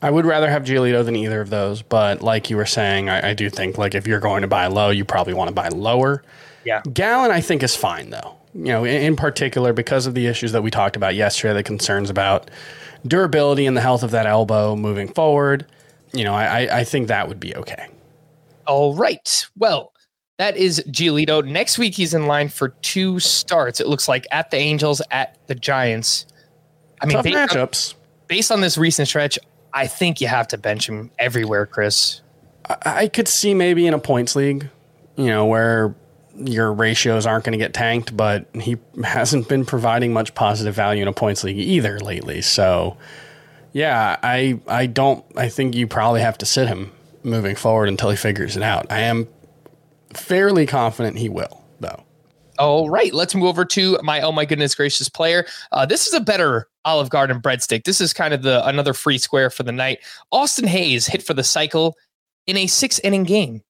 I 0.00 0.10
would 0.10 0.26
rather 0.26 0.50
have 0.50 0.64
Giolito 0.64 1.04
than 1.04 1.14
either 1.16 1.40
of 1.40 1.50
those. 1.50 1.80
But 1.82 2.22
like 2.22 2.50
you 2.50 2.56
were 2.56 2.66
saying, 2.66 3.08
I, 3.08 3.30
I 3.30 3.34
do 3.34 3.48
think 3.48 3.78
like 3.78 3.94
if 3.94 4.06
you're 4.06 4.20
going 4.20 4.42
to 4.42 4.48
buy 4.48 4.66
low, 4.66 4.90
you 4.90 5.04
probably 5.04 5.34
want 5.34 5.48
to 5.48 5.54
buy 5.54 5.68
lower. 5.68 6.22
Yeah. 6.64 6.82
Gallen, 6.92 7.30
I 7.30 7.40
think, 7.40 7.62
is 7.62 7.76
fine 7.76 8.10
though. 8.10 8.36
You 8.54 8.64
know, 8.64 8.84
in, 8.84 9.02
in 9.02 9.16
particular 9.16 9.72
because 9.72 10.06
of 10.06 10.14
the 10.14 10.26
issues 10.26 10.52
that 10.52 10.62
we 10.62 10.70
talked 10.70 10.96
about 10.96 11.14
yesterday, 11.14 11.54
the 11.54 11.62
concerns 11.62 12.10
about 12.10 12.50
durability 13.06 13.64
and 13.66 13.76
the 13.76 13.80
health 13.80 14.02
of 14.02 14.10
that 14.10 14.26
elbow 14.26 14.76
moving 14.76 15.08
forward. 15.08 15.66
You 16.12 16.24
know, 16.24 16.34
I- 16.34 16.80
I 16.80 16.84
think 16.84 17.08
that 17.08 17.28
would 17.28 17.40
be 17.40 17.54
okay. 17.56 17.88
All 18.66 18.94
right. 18.94 19.46
Well, 19.56 19.92
that 20.38 20.56
is 20.56 20.82
Giolito. 20.88 21.44
Next 21.44 21.78
week, 21.78 21.94
he's 21.94 22.14
in 22.14 22.26
line 22.26 22.48
for 22.48 22.68
two 22.68 23.20
starts. 23.20 23.80
It 23.80 23.86
looks 23.86 24.08
like 24.08 24.26
at 24.30 24.50
the 24.50 24.56
Angels, 24.56 25.02
at 25.10 25.38
the 25.46 25.54
Giants. 25.54 26.26
I 27.00 27.06
mean, 27.06 27.16
Tough 27.16 27.24
based 27.24 27.36
on, 27.36 27.48
matchups. 27.48 27.94
based 28.28 28.52
on 28.52 28.60
this 28.60 28.78
recent 28.78 29.08
stretch, 29.08 29.38
I 29.72 29.86
think 29.86 30.20
you 30.20 30.28
have 30.28 30.48
to 30.48 30.58
bench 30.58 30.88
him 30.88 31.10
everywhere, 31.18 31.66
Chris. 31.66 32.20
I 32.84 33.08
could 33.08 33.28
see 33.28 33.54
maybe 33.54 33.86
in 33.86 33.94
a 33.94 33.98
points 33.98 34.36
league, 34.36 34.68
you 35.16 35.26
know, 35.26 35.46
where 35.46 35.94
your 36.36 36.72
ratios 36.72 37.26
aren't 37.26 37.44
going 37.44 37.52
to 37.52 37.58
get 37.58 37.74
tanked, 37.74 38.16
but 38.16 38.46
he 38.54 38.76
hasn't 39.04 39.48
been 39.48 39.64
providing 39.64 40.12
much 40.12 40.34
positive 40.34 40.74
value 40.74 41.02
in 41.02 41.08
a 41.08 41.12
points 41.12 41.44
league 41.44 41.58
either 41.58 41.98
lately. 42.00 42.40
So, 42.40 42.96
yeah, 43.72 44.18
I 44.22 44.60
I 44.66 44.86
don't 44.86 45.24
I 45.36 45.48
think 45.48 45.74
you 45.74 45.86
probably 45.86 46.20
have 46.20 46.38
to 46.38 46.46
sit 46.46 46.68
him 46.68 46.92
moving 47.22 47.56
forward 47.56 47.88
until 47.88 48.10
he 48.10 48.16
figures 48.16 48.56
it 48.56 48.62
out. 48.62 48.90
I 48.90 49.00
am 49.00 49.28
fairly 50.16 50.66
confident 50.66 51.18
he 51.18 51.28
will, 51.28 51.64
though. 51.80 52.04
All 52.58 52.90
right, 52.90 53.12
let's 53.14 53.34
move 53.34 53.46
over 53.46 53.64
to 53.64 53.98
my 54.02 54.20
oh 54.20 54.32
my 54.32 54.44
goodness 54.44 54.74
gracious 54.74 55.08
player. 55.08 55.46
Uh, 55.72 55.86
this 55.86 56.06
is 56.06 56.12
a 56.12 56.20
better 56.20 56.68
Olive 56.84 57.10
Garden 57.10 57.40
breadstick. 57.40 57.84
This 57.84 58.00
is 58.00 58.12
kind 58.12 58.34
of 58.34 58.42
the 58.42 58.66
another 58.66 58.92
free 58.92 59.18
square 59.18 59.50
for 59.50 59.62
the 59.62 59.72
night. 59.72 60.00
Austin 60.30 60.66
Hays 60.66 61.06
hit 61.06 61.22
for 61.22 61.34
the 61.34 61.44
cycle 61.44 61.96
in 62.46 62.56
a 62.56 62.66
six 62.66 62.98
inning 63.00 63.24
game. 63.24 63.62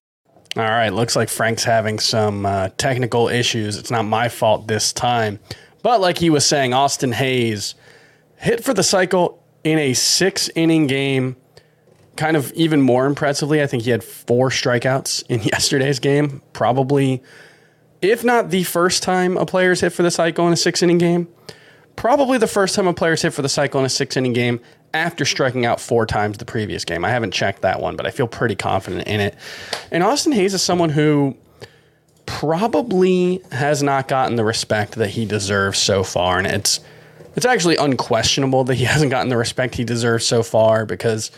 All 0.57 0.65
right, 0.65 0.91
looks 0.91 1.17
like 1.17 1.31
Frank's 1.31 1.65
having 1.65 1.99
some 1.99 2.45
uh, 2.45 2.69
technical 2.77 3.29
issues. 3.29 3.79
It's 3.79 3.91
not 3.91 4.03
my 4.03 4.29
fault 4.29 4.67
this 4.67 4.93
time. 4.93 5.39
But 5.83 6.01
like 6.01 6.19
he 6.19 6.29
was 6.29 6.45
saying, 6.45 6.75
Austin 6.75 7.13
Hays 7.13 7.75
hit 8.37 8.63
for 8.63 8.75
the 8.75 8.83
cycle 8.83 9.43
in 9.65 9.79
a 9.79 9.95
six 9.95 10.51
inning 10.55 10.87
game. 10.87 11.37
Kind 12.17 12.37
of 12.37 12.53
even 12.53 12.83
more 12.83 13.07
impressively, 13.07 13.63
I 13.63 13.67
think 13.67 13.85
he 13.85 13.91
had 13.91 14.05
four 14.05 14.51
strikeouts 14.51 15.25
in 15.29 15.43
yesterday's 15.43 15.99
game. 15.99 16.43
Probably 16.53 17.23
if 18.03 18.25
not 18.25 18.51
the 18.51 18.65
first 18.65 19.03
time 19.05 19.37
a 19.37 19.47
player's 19.47 19.81
hit 19.81 19.91
for 19.91 20.03
the 20.03 20.11
cycle 20.11 20.47
in 20.47 20.53
a 20.53 20.57
six 20.57 20.83
inning 20.83 20.99
game, 20.99 21.29
probably 21.95 22.37
the 22.37 22.49
first 22.49 22.75
time 22.75 22.89
a 22.89 22.93
player's 22.93 23.23
hit 23.23 23.33
for 23.33 23.43
the 23.43 23.49
cycle 23.49 23.79
in 23.79 23.87
a 23.87 23.89
six 23.89 24.17
inning 24.17 24.33
game 24.33 24.61
after 24.93 25.25
striking 25.25 25.65
out 25.65 25.81
four 25.81 26.05
times 26.05 26.37
the 26.39 26.45
previous 26.45 26.85
game. 26.85 27.05
I 27.05 27.11
haven't 27.11 27.31
checked 27.31 27.63
that 27.63 27.81
one, 27.81 27.97
but 27.97 28.05
I 28.05 28.11
feel 28.11 28.27
pretty 28.27 28.57
confident 28.57 29.07
in 29.07 29.21
it. 29.21 29.37
And 29.91 30.03
Austin 30.03 30.33
Hays 30.33 30.53
is 30.53 30.63
someone 30.63 30.91
who 30.91 31.37
probably 32.27 33.41
has 33.53 33.83
not 33.83 34.09
gotten 34.09 34.37
the 34.37 34.45
respect 34.45 34.97
that 34.97 35.11
he 35.11 35.25
deserves 35.25 35.79
so 35.79 36.03
far. 36.03 36.39
And 36.39 36.47
it's 36.47 36.81
it's 37.37 37.47
actually 37.47 37.77
unquestionable 37.77 38.65
that 38.65 38.75
he 38.75 38.85
hasn't 38.93 39.13
gotten 39.13 39.29
the 39.29 39.37
respect 39.37 39.77
he 39.77 39.85
deserves 39.85 40.27
so 40.27 40.43
far 40.43 40.85
because 40.85 41.31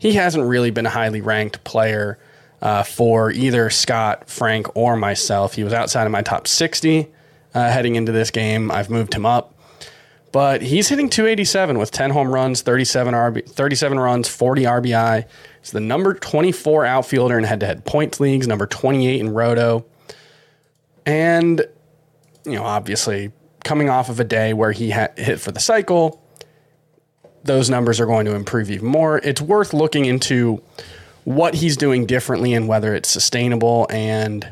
he 0.00 0.14
hasn't 0.14 0.44
really 0.44 0.72
been 0.72 0.86
a 0.86 0.90
highly 0.90 1.20
ranked 1.20 1.62
player 1.62 2.18
uh, 2.60 2.82
for 2.82 3.30
either 3.30 3.70
Scott, 3.70 4.28
Frank, 4.28 4.74
or 4.74 4.96
myself. 4.96 5.54
He 5.54 5.62
was 5.62 5.72
outside 5.72 6.06
of 6.06 6.10
my 6.10 6.22
top 6.22 6.48
60 6.48 7.06
uh, 7.54 7.70
heading 7.70 7.94
into 7.94 8.10
this 8.10 8.30
game. 8.30 8.70
I've 8.70 8.90
moved 8.90 9.14
him 9.14 9.24
up. 9.24 9.54
But 10.32 10.62
he's 10.62 10.88
hitting 10.88 11.10
287 11.10 11.78
with 11.78 11.90
10 11.90 12.10
home 12.10 12.32
runs, 12.32 12.62
37 12.62 13.14
RB, 13.14 13.48
37 13.48 13.98
runs, 13.98 14.28
40 14.28 14.62
RBI. 14.62 15.24
He's 15.60 15.70
the 15.72 15.80
number 15.80 16.14
24 16.14 16.86
outfielder 16.86 17.36
in 17.36 17.44
head-to-head 17.44 17.84
points 17.84 18.20
leagues, 18.20 18.46
number 18.46 18.66
28 18.66 19.20
in 19.20 19.30
Roto. 19.30 19.84
And 21.04 21.66
you 22.44 22.52
know, 22.52 22.64
obviously 22.64 23.32
coming 23.64 23.90
off 23.90 24.08
of 24.08 24.18
a 24.20 24.24
day 24.24 24.54
where 24.54 24.72
he 24.72 24.90
hit 24.90 25.40
for 25.40 25.52
the 25.52 25.60
cycle, 25.60 26.22
those 27.44 27.70
numbers 27.70 28.00
are 28.00 28.06
going 28.06 28.26
to 28.26 28.34
improve 28.34 28.70
even 28.70 28.86
more. 28.86 29.18
It's 29.18 29.40
worth 29.40 29.72
looking 29.72 30.04
into 30.04 30.62
what 31.24 31.54
he's 31.54 31.76
doing 31.76 32.06
differently 32.06 32.54
and 32.54 32.68
whether 32.68 32.94
it's 32.94 33.08
sustainable. 33.08 33.86
And, 33.90 34.48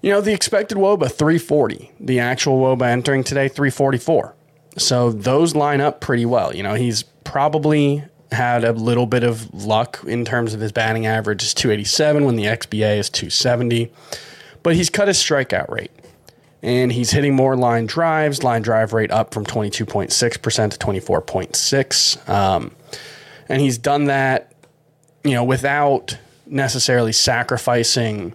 you 0.00 0.10
know, 0.10 0.20
the 0.20 0.32
expected 0.32 0.78
WOBA 0.78 1.10
340, 1.10 1.92
the 2.00 2.20
actual 2.20 2.60
WOBA 2.60 2.86
entering 2.86 3.24
today 3.24 3.48
344. 3.48 4.34
So 4.78 5.10
those 5.10 5.54
line 5.54 5.80
up 5.80 6.00
pretty 6.00 6.26
well. 6.26 6.54
You 6.54 6.62
know, 6.62 6.74
he's 6.74 7.02
probably 7.24 8.04
had 8.32 8.64
a 8.64 8.72
little 8.72 9.06
bit 9.06 9.22
of 9.22 9.52
luck 9.54 10.00
in 10.06 10.24
terms 10.24 10.52
of 10.52 10.60
his 10.60 10.72
batting 10.72 11.06
average 11.06 11.42
is 11.42 11.54
287 11.54 12.24
when 12.24 12.36
the 12.36 12.44
XBA 12.44 12.98
is 12.98 13.08
270, 13.08 13.90
but 14.62 14.74
he's 14.74 14.90
cut 14.90 15.08
his 15.08 15.16
strikeout 15.16 15.70
rate 15.70 15.92
and 16.66 16.90
he's 16.90 17.12
hitting 17.12 17.32
more 17.32 17.56
line 17.56 17.86
drives, 17.86 18.42
line 18.42 18.60
drive 18.60 18.92
rate 18.92 19.12
up 19.12 19.32
from 19.32 19.46
22.6% 19.46 20.70
to 20.72 20.78
24.6. 20.78 22.28
Um, 22.28 22.72
and 23.48 23.62
he's 23.62 23.78
done 23.78 24.06
that, 24.06 24.52
you 25.22 25.30
know, 25.30 25.44
without 25.44 26.18
necessarily 26.44 27.12
sacrificing 27.12 28.34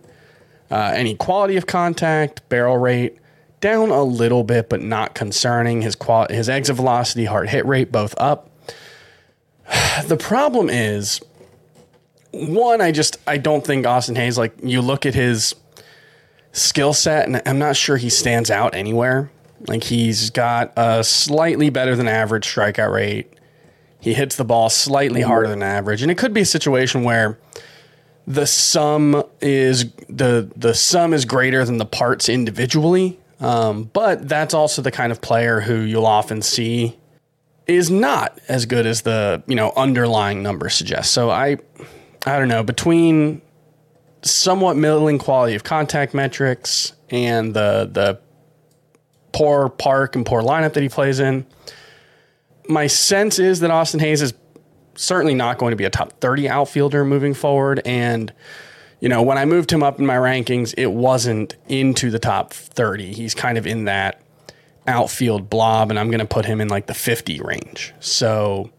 uh, 0.71 0.93
any 0.95 1.13
quality 1.13 1.57
of 1.57 1.67
contact, 1.67 2.47
barrel 2.47 2.77
rate, 2.77 3.17
down 3.59 3.89
a 3.89 4.01
little 4.01 4.45
bit, 4.45 4.69
but 4.69 4.81
not 4.81 5.13
concerning. 5.13 5.81
His 5.81 5.95
qual- 5.95 6.27
his 6.29 6.47
exit 6.47 6.77
velocity, 6.77 7.25
hard 7.25 7.50
hit 7.50 7.65
rate, 7.65 7.91
both 7.91 8.15
up. 8.17 8.50
The 10.07 10.17
problem 10.17 10.69
is, 10.69 11.19
one, 12.31 12.79
I 12.79 12.93
just 12.93 13.17
I 13.27 13.38
don't 13.38 13.65
think 13.65 13.85
Austin 13.85 14.15
Hays 14.15 14.38
like 14.38 14.53
you 14.63 14.81
look 14.81 15.05
at 15.05 15.15
his 15.15 15.53
skill 16.51 16.93
set, 16.93 17.27
and 17.27 17.41
I'm 17.46 17.60
not 17.60 17.75
sure 17.75 17.98
he 17.98 18.10
stands 18.10 18.51
out 18.51 18.75
anywhere. 18.75 19.31
Like 19.67 19.84
he's 19.84 20.29
got 20.29 20.74
a 20.75 21.03
slightly 21.03 21.70
better 21.70 21.96
than 21.96 22.08
average 22.08 22.48
strikeout 22.48 22.91
rate. 22.91 23.34
He 24.00 24.13
hits 24.13 24.36
the 24.36 24.46
ball 24.46 24.70
slightly 24.70 25.22
harder 25.22 25.48
than 25.48 25.62
average, 25.62 26.01
and 26.01 26.10
it 26.10 26.17
could 26.17 26.34
be 26.34 26.41
a 26.41 26.46
situation 26.46 27.03
where 27.03 27.38
the 28.25 28.48
sum 28.48 29.24
is 29.41 29.91
the 30.10 30.50
the 30.55 30.74
sum 30.74 31.13
is 31.13 31.25
greater 31.25 31.63
than 31.65 31.77
the 31.77 31.86
parts 31.86 32.29
individually. 32.29 33.20
Um, 33.39 33.86
but 33.86 34.27
that's 34.27 34.53
also 34.53 34.81
the 34.81 34.91
kind 34.91 35.12
of 35.12 35.22
player 35.22 35.62
who 35.62 35.79
you'll 35.81 36.05
often 36.05 36.41
see 36.43 36.98
is 37.65 37.89
not 37.89 38.39
as 38.48 38.65
good 38.65 38.86
as 38.86 39.01
the 39.01 39.43
you 39.48 39.55
know 39.55 39.72
underlying 39.75 40.43
numbers 40.43 40.75
suggest. 40.75 41.12
So 41.12 41.29
I 41.29 41.58
I 42.25 42.39
don't 42.39 42.48
know 42.48 42.63
between 42.63 43.41
somewhat 44.21 44.77
middling 44.77 45.17
quality 45.17 45.55
of 45.55 45.63
contact 45.63 46.13
metrics 46.13 46.93
and 47.09 47.53
the 47.53 47.89
the 47.91 48.19
poor 49.31 49.69
park 49.69 50.15
and 50.15 50.25
poor 50.25 50.41
lineup 50.41 50.73
that 50.73 50.83
he 50.83 50.89
plays 50.89 51.19
in. 51.19 51.45
My 52.67 52.87
sense 52.87 53.39
is 53.39 53.61
that 53.61 53.71
Austin 53.71 53.99
Hays 53.99 54.21
is 54.21 54.33
certainly 54.95 55.33
not 55.33 55.57
going 55.57 55.71
to 55.71 55.77
be 55.77 55.85
a 55.85 55.89
top 55.89 56.19
30 56.19 56.49
outfielder 56.49 57.05
moving 57.05 57.33
forward 57.33 57.81
and 57.85 58.31
you 59.01 59.09
know, 59.09 59.23
when 59.23 59.37
I 59.39 59.45
moved 59.45 59.71
him 59.71 59.81
up 59.81 59.99
in 59.99 60.05
my 60.05 60.15
rankings, 60.15 60.75
it 60.77 60.91
wasn't 60.91 61.55
into 61.67 62.11
the 62.11 62.19
top 62.19 62.53
30. 62.53 63.11
He's 63.13 63.33
kind 63.33 63.57
of 63.57 63.65
in 63.65 63.85
that 63.85 64.21
outfield 64.87 65.49
blob, 65.49 65.89
and 65.89 65.99
I'm 65.99 66.09
going 66.09 66.19
to 66.19 66.25
put 66.25 66.45
him 66.45 66.61
in 66.61 66.67
like 66.67 66.85
the 66.85 66.93
50 66.93 67.41
range. 67.41 67.93
So, 67.99 68.69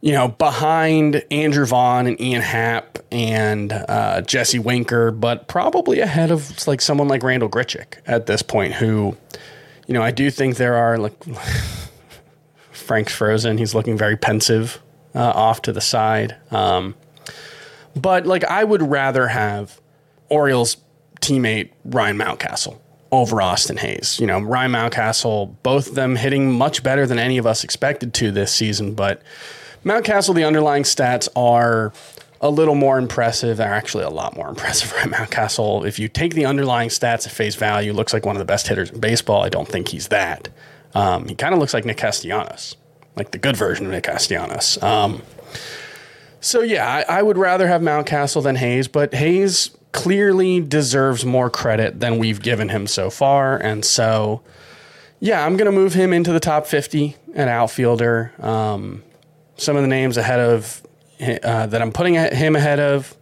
you 0.00 0.12
know, 0.12 0.28
behind 0.28 1.24
Andrew 1.30 1.66
Vaughn 1.66 2.06
and 2.06 2.20
Ian 2.20 2.42
Happ 2.42 2.98
and 3.12 3.72
uh, 3.72 4.22
Jesse 4.22 4.58
Winker, 4.58 5.10
but 5.10 5.46
probably 5.46 6.00
ahead 6.00 6.30
of 6.30 6.66
like 6.66 6.80
someone 6.80 7.08
like 7.08 7.22
Randal 7.22 7.50
Grichuk 7.50 7.98
at 8.06 8.26
this 8.26 8.42
point, 8.42 8.74
who, 8.74 9.16
you 9.86 9.94
know, 9.94 10.02
I 10.02 10.10
do 10.10 10.30
think 10.30 10.56
there 10.56 10.74
are 10.74 10.96
like 10.96 11.12
Frank's 12.72 13.14
frozen. 13.14 13.58
He's 13.58 13.74
looking 13.74 13.98
very 13.98 14.16
pensive 14.16 14.80
uh, 15.14 15.20
off 15.20 15.62
to 15.62 15.72
the 15.72 15.82
side. 15.82 16.36
Um, 16.50 16.94
but 17.94 18.26
like 18.26 18.44
I 18.44 18.64
would 18.64 18.82
rather 18.82 19.28
have 19.28 19.80
Orioles 20.30 20.78
teammate 21.20 21.70
Ryan 21.84 22.16
Mountcastle 22.16 22.78
over 23.12 23.42
Austin 23.42 23.76
Hays. 23.76 24.18
You 24.18 24.26
know, 24.26 24.40
Ryan 24.40 24.72
Mountcastle, 24.72 25.56
both 25.62 25.88
of 25.88 25.94
them 25.94 26.16
hitting 26.16 26.52
much 26.52 26.82
better 26.82 27.06
than 27.06 27.18
any 27.18 27.36
of 27.36 27.46
us 27.46 27.64
expected 27.64 28.14
to 28.14 28.30
this 28.30 28.52
season, 28.54 28.94
but 28.94 29.20
Mountcastle, 29.84 30.34
the 30.34 30.44
underlying 30.44 30.82
stats 30.82 31.28
are 31.34 31.92
a 32.40 32.50
little 32.50 32.74
more 32.74 32.98
impressive. 32.98 33.58
They're 33.58 33.72
actually 33.72 34.04
a 34.04 34.10
lot 34.10 34.36
more 34.36 34.48
impressive. 34.48 34.92
Ryan 34.96 35.10
Mountcastle, 35.10 35.86
if 35.86 35.98
you 35.98 36.08
take 36.08 36.34
the 36.34 36.46
underlying 36.46 36.88
stats 36.88 37.26
at 37.26 37.32
face 37.32 37.54
value, 37.54 37.92
looks 37.92 38.12
like 38.12 38.26
one 38.26 38.36
of 38.36 38.40
the 38.40 38.46
best 38.46 38.68
hitters 38.68 38.90
in 38.90 39.00
baseball. 39.00 39.42
I 39.42 39.48
don't 39.48 39.68
think 39.68 39.88
he's 39.88 40.08
that. 40.08 40.48
Um, 40.94 41.28
he 41.28 41.34
kind 41.34 41.54
of 41.54 41.60
looks 41.60 41.74
like 41.74 41.84
Nick 41.84 41.98
Castellanos, 41.98 42.76
like 43.16 43.30
the 43.30 43.38
good 43.38 43.56
version 43.56 43.86
of 43.86 43.92
Nick 43.92 44.04
Castellanos. 44.04 44.82
Um, 44.82 45.22
so 46.40 46.62
yeah, 46.62 47.04
I, 47.08 47.18
I 47.18 47.22
would 47.22 47.38
rather 47.38 47.68
have 47.68 47.82
Mountcastle 47.82 48.42
than 48.42 48.56
Hays, 48.56 48.88
but 48.88 49.14
Hays 49.14 49.70
clearly 49.92 50.60
deserves 50.60 51.24
more 51.24 51.50
credit 51.50 52.00
than 52.00 52.18
we've 52.18 52.40
given 52.40 52.70
him 52.70 52.86
so 52.86 53.10
far, 53.10 53.56
and 53.56 53.84
so 53.84 54.40
yeah, 55.20 55.44
I'm 55.44 55.56
gonna 55.56 55.72
move 55.72 55.92
him 55.94 56.12
into 56.12 56.32
the 56.32 56.40
top 56.40 56.66
50 56.66 57.16
at 57.34 57.46
outfielder. 57.46 58.32
Um, 58.38 59.02
some 59.60 59.76
of 59.76 59.82
the 59.82 59.88
names 59.88 60.16
ahead 60.16 60.40
of 60.40 60.82
uh, 61.20 61.66
that 61.66 61.82
I'm 61.82 61.92
putting 61.92 62.14
him 62.14 62.56
ahead 62.56 62.80
of, 62.80 63.14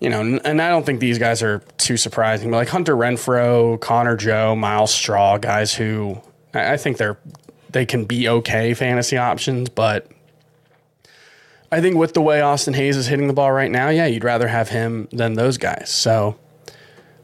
you 0.00 0.08
know, 0.08 0.20
and 0.20 0.62
I 0.62 0.70
don't 0.70 0.86
think 0.86 1.00
these 1.00 1.18
guys 1.18 1.42
are 1.42 1.58
too 1.76 1.96
surprising, 1.96 2.50
but 2.50 2.56
like 2.56 2.68
Hunter 2.68 2.96
Renfroe, 2.96 3.80
Connor 3.80 4.16
Joe, 4.16 4.56
Myles 4.56 4.92
Straw, 4.94 5.36
guys 5.36 5.74
who 5.74 6.20
I 6.54 6.76
think 6.76 6.96
they're 6.96 7.18
they 7.70 7.84
can 7.84 8.06
be 8.06 8.28
okay 8.28 8.72
fantasy 8.72 9.18
options, 9.18 9.68
but 9.68 10.10
I 11.70 11.82
think 11.82 11.96
with 11.96 12.14
the 12.14 12.22
way 12.22 12.40
Austin 12.40 12.72
Hays 12.72 12.96
is 12.96 13.08
hitting 13.08 13.26
the 13.26 13.34
ball 13.34 13.52
right 13.52 13.70
now, 13.70 13.90
yeah, 13.90 14.06
you'd 14.06 14.24
rather 14.24 14.48
have 14.48 14.70
him 14.70 15.06
than 15.12 15.34
those 15.34 15.58
guys. 15.58 15.90
So, 15.90 16.38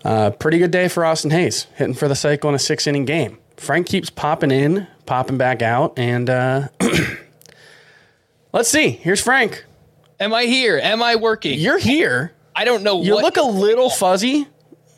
uh, 0.04 0.32
pretty 0.32 0.58
good 0.58 0.70
day 0.70 0.88
for 0.88 1.06
Austin 1.06 1.30
Hays, 1.30 1.66
hitting 1.76 1.94
for 1.94 2.08
the 2.08 2.14
cycle 2.14 2.50
in 2.50 2.54
a 2.54 2.58
six 2.58 2.86
inning 2.86 3.06
game. 3.06 3.38
Frank 3.56 3.86
keeps 3.86 4.10
popping 4.10 4.50
in, 4.50 4.86
popping 5.06 5.38
back 5.38 5.62
out, 5.62 5.98
and 5.98 6.28
uh, 6.28 6.68
let's 8.54 8.70
see. 8.70 8.88
Here's 8.88 9.20
Frank. 9.20 9.66
Am 10.20 10.32
I 10.32 10.44
here? 10.44 10.78
Am 10.78 11.02
I 11.02 11.16
working? 11.16 11.58
You're 11.58 11.78
here. 11.78 12.32
I 12.56 12.64
don't 12.64 12.82
know. 12.82 13.02
You 13.02 13.16
look 13.16 13.36
a 13.36 13.42
little 13.42 13.90
fuzzy. 13.90 14.46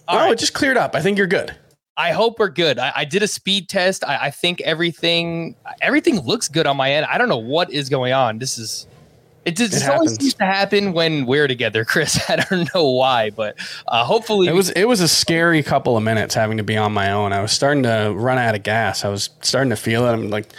All 0.07 0.19
oh, 0.19 0.21
right. 0.21 0.33
it 0.33 0.39
just 0.39 0.55
cleared 0.55 0.77
up. 0.77 0.95
I 0.95 1.01
think 1.01 1.19
you're 1.19 1.27
good. 1.27 1.57
I 1.97 2.13
hope 2.13 2.39
we're 2.39 2.51
good. 2.51 2.79
I, 2.79 2.93
I 2.95 3.05
did 3.07 3.23
a 3.23 3.27
speed 3.27 3.71
test. 3.71 4.05
I, 4.05 4.27
I 4.27 4.31
think 4.31 4.61
everything 4.61 5.57
everything 5.81 6.21
looks 6.21 6.47
good 6.49 6.67
on 6.67 6.77
my 6.77 6.93
end. 6.93 7.07
I 7.07 7.17
don't 7.17 7.31
know 7.31 7.39
what 7.39 7.73
is 7.73 7.89
going 7.89 8.13
on. 8.13 8.39
This 8.39 8.59
is 8.59 8.87
it 9.47 9.57
just 9.57 9.75
It 9.75 9.89
always 9.89 10.21
seems 10.21 10.35
to 10.35 10.45
happen 10.45 10.93
when 10.93 11.25
we're 11.25 11.49
together, 11.49 11.85
Chris. 11.85 12.21
I 12.29 12.37
don't 12.37 12.73
know 12.75 12.91
why, 12.91 13.31
but 13.31 13.57
uh, 13.89 14.05
hopefully 14.05 14.49
It 14.49 14.55
was 14.55 14.71
it 14.71 14.85
was 14.85 15.01
a 15.01 15.09
scary 15.09 15.63
couple 15.63 15.97
of 15.97 16.03
minutes 16.03 16.35
having 16.35 16.59
to 16.59 16.63
be 16.63 16.77
on 16.77 16.93
my 16.93 17.11
own. 17.11 17.33
I 17.33 17.41
was 17.41 17.53
starting 17.53 17.85
to 17.85 18.13
run 18.15 18.37
out 18.37 18.55
of 18.55 18.63
gas. 18.63 19.05
I 19.05 19.09
was 19.09 19.31
starting 19.41 19.71
to 19.71 19.77
feel 19.77 20.05
it. 20.05 20.13
I'm 20.13 20.29
like 20.29 20.51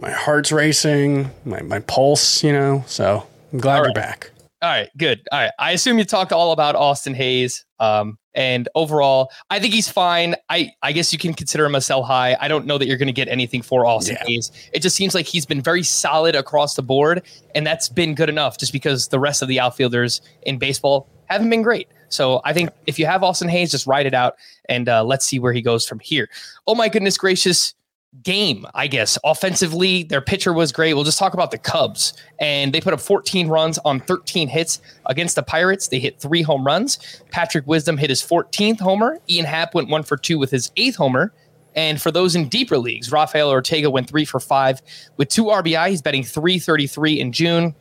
my 0.00 0.10
heart's 0.10 0.50
racing, 0.50 1.30
my 1.44 1.60
my 1.62 1.80
pulse, 1.80 2.42
you 2.42 2.52
know. 2.52 2.84
So 2.86 3.26
I'm 3.52 3.58
glad 3.58 3.72
All 3.74 3.78
you're 3.80 3.86
right. 3.88 3.94
back. 3.94 4.30
All 4.62 4.68
right, 4.68 4.90
good. 4.98 5.26
All 5.32 5.40
right. 5.40 5.52
I 5.58 5.72
assume 5.72 5.98
you 5.98 6.04
talked 6.04 6.32
all 6.32 6.52
about 6.52 6.74
Austin 6.76 7.14
Hays. 7.14 7.64
Um, 7.78 8.18
and 8.34 8.68
overall, 8.74 9.30
I 9.48 9.58
think 9.58 9.72
he's 9.72 9.88
fine. 9.90 10.36
I, 10.50 10.70
I 10.82 10.92
guess 10.92 11.14
you 11.14 11.18
can 11.18 11.32
consider 11.32 11.64
him 11.64 11.74
a 11.74 11.80
sell 11.80 12.02
high. 12.02 12.36
I 12.38 12.46
don't 12.46 12.66
know 12.66 12.76
that 12.76 12.86
you're 12.86 12.98
going 12.98 13.06
to 13.08 13.12
get 13.12 13.26
anything 13.28 13.62
for 13.62 13.86
Austin 13.86 14.18
Yeah. 14.20 14.26
Hays. 14.26 14.52
It 14.74 14.80
just 14.80 14.96
seems 14.96 15.14
like 15.14 15.24
he's 15.24 15.46
been 15.46 15.62
very 15.62 15.82
solid 15.82 16.36
across 16.36 16.76
the 16.76 16.82
board, 16.82 17.22
and 17.54 17.66
that's 17.66 17.88
been 17.88 18.14
good 18.14 18.28
enough 18.28 18.58
just 18.58 18.72
because 18.72 19.08
the 19.08 19.18
rest 19.18 19.40
of 19.40 19.48
the 19.48 19.58
outfielders 19.58 20.20
in 20.42 20.58
baseball 20.58 21.08
haven't 21.24 21.48
been 21.48 21.62
great. 21.62 21.88
So 22.10 22.42
I 22.44 22.52
think 22.52 22.68
if 22.86 22.98
you 22.98 23.06
have 23.06 23.22
Austin 23.22 23.48
Hays, 23.48 23.70
just 23.70 23.86
ride 23.86 24.04
it 24.04 24.14
out 24.14 24.34
and 24.68 24.88
uh, 24.88 25.02
let's 25.04 25.24
see 25.24 25.38
where 25.38 25.52
he 25.54 25.62
goes 25.62 25.86
from 25.86 26.00
here. 26.00 26.28
Oh 26.66 26.74
my 26.74 26.88
goodness 26.88 27.16
gracious 27.16 27.74
game, 28.22 28.66
I 28.74 28.86
guess. 28.86 29.18
Offensively, 29.24 30.02
their 30.02 30.20
pitcher 30.20 30.52
was 30.52 30.72
great. 30.72 30.94
We'll 30.94 31.04
just 31.04 31.18
talk 31.18 31.34
about 31.34 31.50
the 31.50 31.58
Cubs. 31.58 32.12
And 32.38 32.72
they 32.72 32.80
put 32.80 32.92
up 32.92 33.00
14 33.00 33.48
runs 33.48 33.78
on 33.78 34.00
13 34.00 34.48
hits 34.48 34.80
against 35.06 35.36
the 35.36 35.42
Pirates. 35.42 35.88
They 35.88 36.00
hit 36.00 36.18
three 36.18 36.42
home 36.42 36.64
runs. 36.64 36.98
Patrick 37.30 37.66
Wisdom 37.66 37.96
hit 37.96 38.10
his 38.10 38.22
14th 38.22 38.80
homer. 38.80 39.20
Ian 39.28 39.46
Happ 39.46 39.74
went 39.74 39.88
one 39.88 40.02
for 40.02 40.16
two 40.16 40.38
with 40.38 40.50
his 40.50 40.70
eighth 40.76 40.96
homer. 40.96 41.32
And 41.76 42.02
for 42.02 42.10
those 42.10 42.34
in 42.34 42.48
deeper 42.48 42.78
leagues, 42.78 43.12
Rafael 43.12 43.48
Ortega 43.48 43.90
went 43.90 44.08
three 44.10 44.24
for 44.24 44.40
five 44.40 44.82
with 45.16 45.28
two 45.28 45.44
RBI. 45.44 45.90
He's 45.90 46.02
betting 46.02 46.24
333 46.24 47.20
in 47.20 47.32
June. 47.32 47.74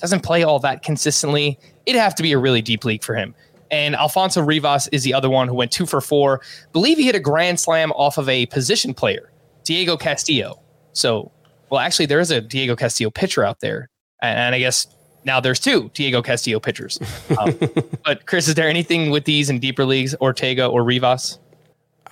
Doesn't 0.00 0.24
play 0.24 0.42
all 0.42 0.58
that 0.60 0.82
consistently. 0.82 1.58
It'd 1.86 2.00
have 2.00 2.16
to 2.16 2.22
be 2.24 2.32
a 2.32 2.38
really 2.38 2.60
deep 2.60 2.84
league 2.84 3.04
for 3.04 3.14
him. 3.14 3.34
And 3.70 3.94
Alfonso 3.94 4.42
Rivas 4.42 4.88
is 4.88 5.04
the 5.04 5.14
other 5.14 5.30
one 5.30 5.48
who 5.48 5.54
went 5.54 5.70
two 5.70 5.86
for 5.86 6.00
four. 6.00 6.40
Believe 6.72 6.98
he 6.98 7.04
hit 7.04 7.14
a 7.14 7.20
grand 7.20 7.58
slam 7.60 7.92
off 7.92 8.18
of 8.18 8.28
a 8.28 8.46
position 8.46 8.92
player 8.94 9.30
Diego 9.66 9.96
Castillo. 9.96 10.60
So, 10.92 11.32
well, 11.68 11.80
actually, 11.80 12.06
there 12.06 12.20
is 12.20 12.30
a 12.30 12.40
Diego 12.40 12.76
Castillo 12.76 13.10
pitcher 13.10 13.44
out 13.44 13.60
there, 13.60 13.90
and, 14.22 14.38
and 14.38 14.54
I 14.54 14.58
guess 14.60 14.86
now 15.24 15.40
there's 15.40 15.60
two 15.60 15.90
Diego 15.92 16.22
Castillo 16.22 16.60
pitchers. 16.60 16.98
Um, 17.38 17.58
but 18.04 18.24
Chris, 18.24 18.48
is 18.48 18.54
there 18.54 18.68
anything 18.68 19.10
with 19.10 19.24
these 19.24 19.50
in 19.50 19.58
deeper 19.58 19.84
leagues, 19.84 20.14
Ortega 20.22 20.66
or 20.66 20.82
Rivas? 20.82 21.38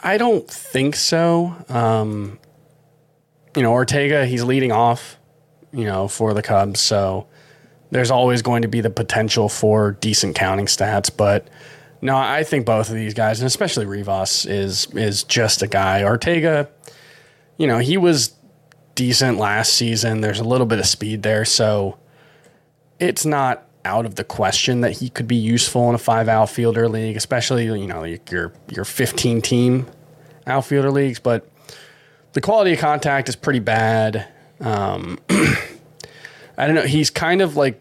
I 0.01 0.19
don't 0.19 0.47
think 0.51 0.97
so. 0.97 1.55
Um, 1.71 2.39
you 3.57 3.63
know, 3.63 3.73
Ortega, 3.73 4.27
he's 4.27 4.43
leading 4.45 4.71
off, 4.71 5.19
you 5.73 5.85
know, 5.85 6.09
for 6.09 6.35
the 6.35 6.43
Cubs, 6.43 6.81
so 6.81 7.27
there's 7.91 8.11
always 8.11 8.43
going 8.43 8.63
to 8.63 8.69
be 8.69 8.81
the 8.83 8.91
potential 8.91 9.49
for 9.49 9.93
decent 9.93 10.35
counting 10.35 10.67
stats, 10.67 11.11
but. 11.17 11.49
No, 12.03 12.17
I 12.17 12.45
think 12.45 12.67
both 12.67 12.91
of 12.91 12.97
these 12.97 13.15
guys, 13.15 13.41
and 13.41 13.47
especially 13.47 13.87
Rivas, 13.87 14.45
is 14.45 14.89
is 14.93 15.25
just 15.25 15.63
a 15.63 15.67
guy. 15.67 16.05
Ortega, 16.05 16.69
you 17.57 17.67
know, 17.67 17.79
he 17.79 17.97
was 17.97 18.35
decent 18.95 19.39
last 19.39 19.75
season. 19.75 20.21
There's 20.21 20.41
a 20.41 20.45
little 20.45 20.67
bit 20.67 20.79
of 20.79 20.87
speed 20.87 21.23
there, 21.23 21.45
so 21.45 21.99
it's 22.99 23.25
not 23.25 23.67
out 23.85 24.07
of 24.07 24.15
the 24.15 24.25
question 24.25 24.81
that 24.81 24.93
he 24.93 25.11
could 25.11 25.29
be 25.29 25.37
useful 25.37 25.89
in 25.89 25.95
a 25.95 25.99
five 25.99 26.29
outfielder 26.29 26.89
league, 26.89 27.17
especially 27.17 27.65
you 27.65 27.87
know 27.87 28.05
your 28.05 28.53
your 28.71 28.85
15 28.85 29.43
team 29.43 29.87
outfielder 30.47 30.91
leagues. 30.91 31.19
But 31.19 31.49
the 32.33 32.41
quality 32.41 32.73
of 32.73 32.79
contact 32.79 33.29
is 33.29 33.37
pretty 33.37 33.61
bad. 33.61 34.29
Um, 34.61 35.19
I 35.29 36.67
don't 36.67 36.75
know. 36.75 36.83
He's 36.83 37.11
kind 37.11 37.43
of 37.43 37.57
like 37.57 37.81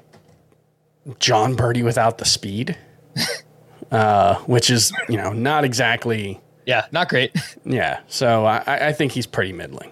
Jon 1.20 1.56
Berti 1.56 1.84
without 1.84 2.18
the 2.18 2.26
speed, 2.26 2.78
uh, 3.92 4.36
which 4.42 4.70
is 4.70 4.92
you 5.10 5.18
know 5.18 5.34
not 5.34 5.64
exactly 5.64 6.42
yeah, 6.66 6.86
not 6.92 7.10
great. 7.10 7.36
Yeah. 7.66 8.00
So 8.08 8.46
I, 8.46 8.88
I 8.90 8.94
think 8.94 9.12
he's 9.12 9.26
pretty 9.26 9.54
middling. 9.54 9.92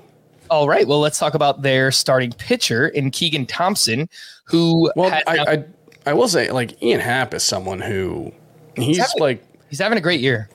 All 0.50 0.68
right. 0.68 0.88
Well, 0.88 1.00
let's 1.00 1.18
talk 1.18 1.34
about 1.34 1.62
their 1.62 1.92
starting 1.92 2.32
pitcher 2.34 2.88
in 2.90 3.12
Keegan 3.12 3.46
Thompson, 3.46 4.10
who. 4.46 4.92
Well, 4.96 5.12
I, 5.25 5.38
I, 5.40 5.66
I 6.06 6.13
will 6.13 6.28
say, 6.28 6.51
like 6.51 6.82
Ian 6.84 7.00
Happ 7.00 7.34
is 7.34 7.44
someone 7.44 7.80
who 7.80 8.34
he's, 8.75 8.86
he's 8.86 8.98
having, 8.98 9.22
like 9.22 9.44
he's 9.70 9.80
having 9.80 9.98
a 9.98 10.01
great 10.01 10.20
year. 10.20 10.50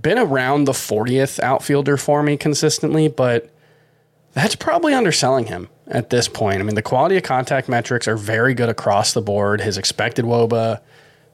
Been 0.00 0.18
around 0.18 0.64
the 0.64 0.72
40th 0.72 1.38
outfielder 1.40 1.96
for 1.96 2.22
me 2.22 2.36
consistently, 2.36 3.08
but 3.08 3.50
that's 4.32 4.56
probably 4.56 4.94
underselling 4.94 5.46
him 5.46 5.68
at 5.88 6.10
this 6.10 6.28
point. 6.28 6.60
I 6.60 6.62
mean, 6.62 6.74
the 6.74 6.82
quality 6.82 7.16
of 7.16 7.22
contact 7.22 7.68
metrics 7.68 8.08
are 8.08 8.16
very 8.16 8.54
good 8.54 8.68
across 8.68 9.12
the 9.12 9.20
board. 9.20 9.60
His 9.60 9.76
expected 9.76 10.24
WOBA 10.24 10.80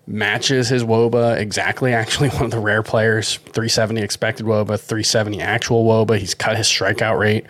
matches 0.09 0.69
his 0.69 0.83
woba 0.83 1.37
exactly. 1.37 1.93
Actually, 1.93 2.29
one 2.31 2.45
of 2.45 2.51
the 2.51 2.59
rare 2.59 2.83
players, 2.83 3.37
370 3.37 4.01
expected 4.01 4.47
woba, 4.47 4.81
370 4.81 5.41
actual 5.41 5.85
woba. 5.85 6.19
He's 6.19 6.35
cut 6.35 6.57
his 6.57 6.67
strikeout 6.67 7.19
rate 7.19 7.47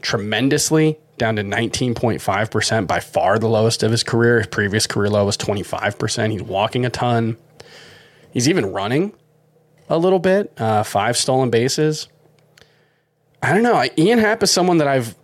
tremendously 0.00 0.98
down 1.18 1.34
to 1.36 1.42
19.5%, 1.42 2.86
by 2.86 3.00
far 3.00 3.40
the 3.40 3.48
lowest 3.48 3.82
of 3.82 3.90
his 3.90 4.04
career. 4.04 4.38
His 4.38 4.46
previous 4.46 4.86
career 4.86 5.10
low 5.10 5.26
was 5.26 5.36
25%. 5.36 6.30
He's 6.30 6.42
walking 6.42 6.86
a 6.86 6.90
ton. 6.90 7.36
He's 8.32 8.48
even 8.48 8.66
running 8.66 9.12
a 9.88 9.98
little 9.98 10.20
bit, 10.20 10.52
uh, 10.58 10.84
five 10.84 11.16
stolen 11.16 11.50
bases. 11.50 12.06
I 13.42 13.52
don't 13.52 13.64
know. 13.64 13.84
Ian 13.96 14.20
Happ 14.20 14.42
is 14.44 14.50
someone 14.50 14.78
that 14.78 14.88
I've 14.88 15.16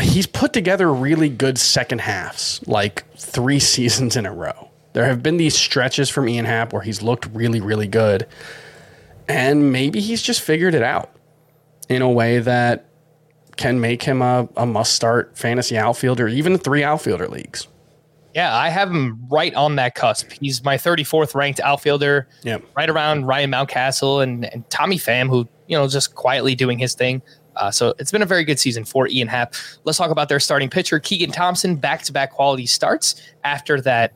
he's 0.00 0.26
put 0.26 0.52
together 0.52 0.92
really 0.92 1.28
good 1.28 1.58
second 1.58 2.00
halves, 2.00 2.60
like 2.66 3.04
three 3.16 3.58
seasons 3.60 4.16
in 4.16 4.26
a 4.26 4.32
row. 4.32 4.70
There 4.94 5.04
have 5.04 5.22
been 5.22 5.36
these 5.36 5.56
stretches 5.56 6.08
from 6.08 6.28
Ian 6.28 6.44
Happ 6.44 6.72
where 6.72 6.80
he's 6.80 7.02
looked 7.02 7.26
really, 7.34 7.60
really 7.60 7.88
good. 7.88 8.26
And 9.28 9.72
maybe 9.72 10.00
he's 10.00 10.22
just 10.22 10.40
figured 10.40 10.74
it 10.74 10.82
out 10.82 11.10
in 11.88 12.00
a 12.00 12.10
way 12.10 12.38
that 12.38 12.86
can 13.56 13.80
make 13.80 14.02
him 14.02 14.22
a, 14.22 14.48
a 14.56 14.64
must 14.64 14.94
start 14.94 15.36
fantasy 15.36 15.76
outfielder, 15.76 16.28
even 16.28 16.58
three 16.58 16.84
outfielder 16.84 17.28
leagues. 17.28 17.66
Yeah, 18.34 18.56
I 18.56 18.68
have 18.68 18.88
him 18.88 19.26
right 19.30 19.54
on 19.54 19.76
that 19.76 19.94
cusp. 19.94 20.30
He's 20.40 20.64
my 20.64 20.76
34th 20.76 21.34
ranked 21.34 21.60
outfielder, 21.60 22.28
yep. 22.42 22.64
right 22.76 22.90
around 22.90 23.26
Ryan 23.26 23.50
Mountcastle 23.50 24.22
and, 24.22 24.44
and 24.52 24.68
Tommy 24.70 24.96
Pham, 24.96 25.28
who, 25.28 25.48
you 25.66 25.76
know, 25.76 25.86
just 25.88 26.14
quietly 26.14 26.54
doing 26.54 26.78
his 26.78 26.94
thing. 26.94 27.22
Uh, 27.56 27.70
so 27.70 27.94
it's 27.98 28.10
been 28.10 28.22
a 28.22 28.26
very 28.26 28.44
good 28.44 28.58
season 28.58 28.84
for 28.84 29.08
Ian 29.08 29.28
Happ. 29.28 29.54
Let's 29.84 29.98
talk 29.98 30.10
about 30.10 30.28
their 30.28 30.40
starting 30.40 30.68
pitcher, 30.68 30.98
Keegan 30.98 31.30
Thompson, 31.30 31.76
back 31.76 32.02
to 32.02 32.12
back 32.12 32.32
quality 32.32 32.66
starts 32.66 33.20
after 33.44 33.80
that 33.82 34.14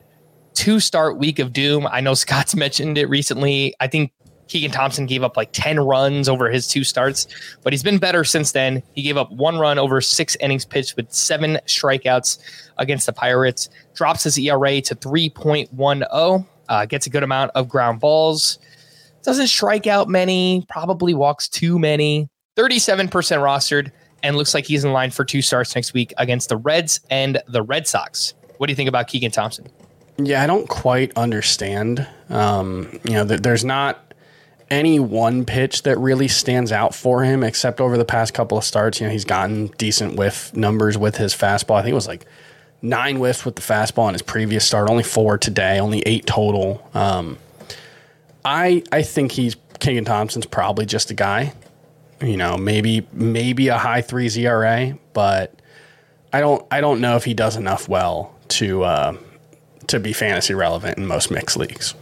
two 0.53 0.79
start 0.79 1.17
week 1.17 1.39
of 1.39 1.53
doom. 1.53 1.87
I 1.87 2.01
know 2.01 2.13
Scott's 2.15 2.55
mentioned 2.55 2.97
it 2.97 3.07
recently. 3.07 3.73
I 3.79 3.87
think 3.87 4.11
Keegan 4.49 4.71
Thompson 4.71 5.05
gave 5.05 5.23
up 5.23 5.37
like 5.37 5.49
10 5.53 5.79
runs 5.79 6.27
over 6.27 6.49
his 6.49 6.67
two 6.67 6.83
starts, 6.83 7.27
but 7.63 7.71
he's 7.71 7.83
been 7.83 7.99
better 7.99 8.23
since 8.23 8.51
then. 8.51 8.83
He 8.93 9.03
gave 9.03 9.15
up 9.15 9.31
one 9.31 9.59
run 9.59 9.77
over 9.77 10.01
six 10.01 10.35
innings 10.37 10.65
pitched 10.65 10.95
with 10.97 11.11
seven 11.13 11.59
strikeouts 11.65 12.39
against 12.77 13.05
the 13.05 13.13
Pirates, 13.13 13.69
drops 13.93 14.23
his 14.23 14.37
ERA 14.37 14.81
to 14.81 14.95
3.10, 14.95 16.47
uh, 16.67 16.85
gets 16.85 17.05
a 17.05 17.09
good 17.09 17.23
amount 17.23 17.51
of 17.55 17.69
ground 17.69 17.99
balls, 17.99 18.57
doesn't 19.23 19.47
strike 19.47 19.87
out 19.87 20.09
many, 20.09 20.65
probably 20.67 21.13
walks 21.13 21.47
too 21.47 21.77
many, 21.77 22.27
37% 22.57 23.09
rostered, 23.09 23.91
and 24.23 24.35
looks 24.35 24.53
like 24.53 24.65
he's 24.65 24.83
in 24.83 24.91
line 24.91 25.11
for 25.11 25.23
two 25.23 25.41
starts 25.41 25.75
next 25.75 25.93
week 25.93 26.13
against 26.17 26.49
the 26.49 26.57
Reds 26.57 26.99
and 27.09 27.41
the 27.47 27.61
Red 27.61 27.87
Sox. 27.87 28.33
What 28.57 28.67
do 28.67 28.71
you 28.71 28.75
think 28.75 28.89
about 28.89 29.07
Keegan 29.07 29.31
Thompson? 29.31 29.67
Yeah, 30.21 30.43
I 30.43 30.47
don't 30.47 30.67
quite 30.67 31.13
understand. 31.15 32.05
Um, 32.29 32.99
you 33.03 33.13
know, 33.13 33.25
th- 33.25 33.41
there's 33.41 33.63
not 33.63 34.13
any 34.69 34.99
one 34.99 35.45
pitch 35.45 35.83
that 35.83 35.97
really 35.97 36.27
stands 36.27 36.71
out 36.71 36.93
for 36.93 37.23
him, 37.23 37.41
except 37.43 37.79
over 37.79 37.97
the 37.97 38.05
past 38.05 38.33
couple 38.33 38.57
of 38.57 38.63
starts. 38.63 38.99
You 38.99 39.07
know, 39.07 39.13
he's 39.13 39.25
gotten 39.25 39.67
decent 39.77 40.15
whiff 40.15 40.53
numbers 40.53 40.97
with 40.97 41.15
his 41.17 41.33
fastball. 41.33 41.75
I 41.75 41.83
think 41.83 41.91
it 41.91 41.95
was 41.95 42.07
like 42.07 42.25
nine 42.81 43.15
whiffs 43.15 43.45
with 43.45 43.55
the 43.55 43.61
fastball 43.61 44.07
in 44.09 44.13
his 44.13 44.21
previous 44.21 44.65
start, 44.65 44.89
only 44.89 45.03
four 45.03 45.37
today, 45.37 45.79
only 45.79 46.01
eight 46.05 46.25
total. 46.25 46.87
Um, 46.93 47.37
I 48.43 48.83
I 48.91 49.03
think 49.03 49.31
he's 49.31 49.55
Keegan 49.79 50.05
Thompson's 50.05 50.45
probably 50.45 50.85
just 50.85 51.11
a 51.11 51.13
guy. 51.13 51.53
You 52.21 52.35
know, 52.35 52.57
maybe 52.57 53.07
maybe 53.13 53.69
a 53.69 53.77
high 53.77 54.01
three 54.01 54.29
ERA, 54.35 54.97
but 55.13 55.53
I 56.33 56.41
don't 56.41 56.65
I 56.69 56.81
don't 56.81 56.99
know 56.99 57.15
if 57.15 57.23
he 57.23 57.33
does 57.33 57.55
enough 57.55 57.87
well 57.87 58.35
to. 58.49 58.83
Uh, 58.83 59.17
to 59.89 59.99
be 59.99 60.13
fantasy 60.13 60.53
relevant 60.53 60.97
in 60.97 61.05
most 61.05 61.29
mixed 61.31 61.57
leagues. 61.57 61.93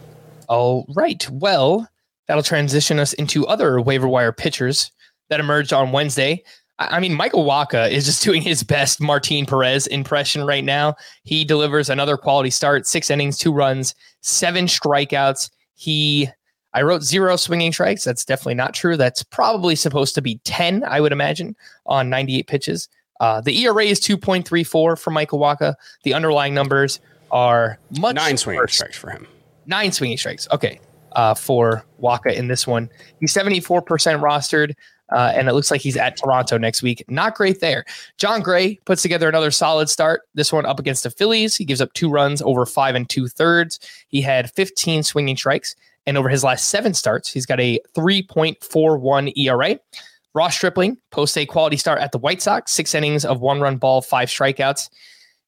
All 0.47 0.85
right. 0.95 1.27
Well, 1.29 1.87
that'll 2.27 2.43
transition 2.43 2.99
us 2.99 3.13
into 3.13 3.47
other 3.47 3.81
waiver 3.81 4.07
wire 4.07 4.31
pitchers 4.31 4.91
that 5.29 5.39
emerged 5.39 5.73
on 5.73 5.91
Wednesday. 5.91 6.43
I 6.79 6.99
mean, 6.99 7.15
Michael 7.15 7.45
Wacha 7.45 7.89
is 7.89 8.05
just 8.05 8.23
doing 8.25 8.41
his 8.41 8.63
best 8.63 9.01
Martin 9.01 9.45
Perez 9.45 9.87
impression 9.87 10.45
right 10.45 10.63
now. 10.63 10.95
He 11.23 11.43
delivers 11.43 11.89
another 11.89 12.17
quality 12.17 12.49
start, 12.49 12.85
six 12.85 13.09
innings, 13.09 13.37
two 13.37 13.51
runs, 13.51 13.95
seven 14.21 14.65
strikeouts. 14.65 15.49
He, 15.73 16.29
I 16.73 16.83
wrote 16.83 17.03
zero 17.03 17.35
swinging 17.35 17.73
strikes. 17.73 18.03
That's 18.03 18.25
definitely 18.25 18.55
not 18.55 18.73
true. 18.73 18.97
That's 18.97 19.23
probably 19.23 19.75
supposed 19.75 20.15
to 20.15 20.21
be 20.21 20.39
10, 20.43 20.83
I 20.83 21.01
would 21.01 21.11
imagine, 21.11 21.55
on 21.85 22.09
98 22.09 22.47
pitches. 22.47 22.89
Uh, 23.19 23.41
the 23.41 23.63
ERA 23.63 23.83
is 23.83 23.99
2.34 23.99 24.99
for 24.99 25.11
Michael 25.11 25.39
Wacha. 25.39 25.75
The 26.03 26.13
underlying 26.13 26.53
numbers 26.53 26.99
are 27.31 27.79
much 27.99 28.15
nine 28.15 28.37
swinging 28.37 28.61
worse. 28.61 28.75
strikes 28.75 28.97
for 28.97 29.09
him. 29.09 29.27
Nine 29.65 29.91
swinging 29.91 30.17
strikes. 30.17 30.47
Okay. 30.51 30.79
Uh, 31.13 31.33
for 31.33 31.83
Wacha 31.99 32.33
in 32.33 32.47
this 32.47 32.67
one, 32.67 32.89
he's 33.19 33.33
74% 33.33 33.81
rostered. 33.85 34.73
Uh, 35.09 35.31
and 35.33 35.47
it 35.47 35.53
looks 35.53 35.71
like 35.71 35.79
he's 35.81 35.95
at 35.95 36.17
Toronto 36.17 36.57
next 36.57 36.83
week. 36.83 37.03
Not 37.07 37.35
great 37.35 37.61
there. 37.61 37.85
Jon 38.17 38.41
Gray 38.41 38.75
puts 38.85 39.01
together 39.01 39.29
another 39.29 39.51
solid 39.51 39.89
start. 39.89 40.21
This 40.33 40.51
one 40.51 40.65
up 40.65 40.79
against 40.79 41.03
the 41.03 41.09
Phillies. 41.09 41.55
He 41.55 41.63
gives 41.63 41.79
up 41.79 41.93
two 41.93 42.09
runs 42.09 42.41
over 42.41 42.65
five 42.65 42.93
and 42.93 43.09
two 43.09 43.27
thirds. 43.27 43.79
He 44.09 44.21
had 44.21 44.51
15 44.51 45.03
swinging 45.03 45.37
strikes. 45.37 45.75
And 46.05 46.17
over 46.17 46.29
his 46.29 46.43
last 46.43 46.69
seven 46.69 46.93
starts, 46.93 47.31
he's 47.31 47.45
got 47.45 47.59
a 47.59 47.79
3.41 47.95 49.37
ERA. 49.37 49.79
Ross 50.33 50.55
Stripling 50.55 50.97
posts 51.11 51.35
a 51.35 51.45
quality 51.45 51.77
start 51.77 51.99
at 51.99 52.11
the 52.11 52.17
White 52.17 52.41
Sox, 52.41 52.71
six 52.71 52.93
innings 52.93 53.25
of 53.25 53.41
one 53.41 53.59
run 53.59 53.77
ball, 53.77 54.01
five 54.01 54.29
strikeouts. 54.29 54.89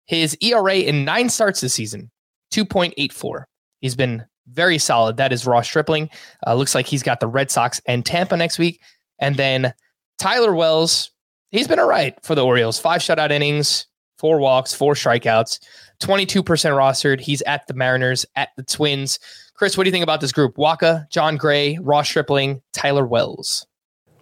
His 0.09 0.35
ERA 0.41 0.73
in 0.73 1.05
nine 1.05 1.29
starts 1.29 1.61
this 1.61 1.75
season, 1.75 2.09
2.84. 2.51 3.43
He's 3.79 3.95
been 3.95 4.25
very 4.47 4.79
solid. 4.79 5.17
That 5.17 5.31
is 5.31 5.45
Ross 5.45 5.67
Stripling. 5.67 6.09
Uh, 6.47 6.55
looks 6.55 6.73
like 6.73 6.87
he's 6.87 7.03
got 7.03 7.19
the 7.19 7.27
Red 7.27 7.51
Sox 7.51 7.79
and 7.85 8.03
Tampa 8.03 8.35
next 8.35 8.57
week. 8.57 8.81
And 9.19 9.35
then 9.35 9.71
Tyler 10.17 10.55
Wells, 10.55 11.11
he's 11.51 11.67
been 11.67 11.77
all 11.77 11.87
right 11.87 12.17
for 12.23 12.33
the 12.33 12.43
Orioles. 12.43 12.79
Five 12.79 13.01
shutout 13.01 13.29
innings, 13.29 13.85
four 14.17 14.39
walks, 14.39 14.73
four 14.73 14.95
strikeouts, 14.95 15.59
22% 16.01 16.43
rostered. 16.43 17.19
He's 17.19 17.43
at 17.43 17.67
the 17.67 17.75
Mariners, 17.75 18.25
at 18.35 18.49
the 18.57 18.63
Twins. 18.63 19.19
Chris, 19.53 19.77
what 19.77 19.83
do 19.83 19.89
you 19.89 19.91
think 19.91 20.01
about 20.01 20.21
this 20.21 20.31
group? 20.31 20.55
Wacha, 20.55 21.07
Jon 21.11 21.37
Gray, 21.37 21.77
Ross 21.79 22.09
Stripling, 22.09 22.63
Tyler 22.73 23.05
Wells. 23.05 23.67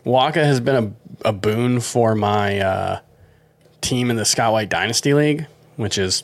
Wacha 0.05 0.43
has 0.43 0.59
been 0.59 0.97
a, 1.23 1.29
a 1.29 1.31
boon 1.31 1.79
for 1.79 2.13
my 2.13 2.59
uh, 2.59 2.99
team 3.79 4.09
in 4.09 4.17
the 4.17 4.25
Scott 4.25 4.51
White 4.51 4.67
Dynasty 4.67 5.13
League, 5.13 5.47
which 5.77 5.97
is 5.97 6.23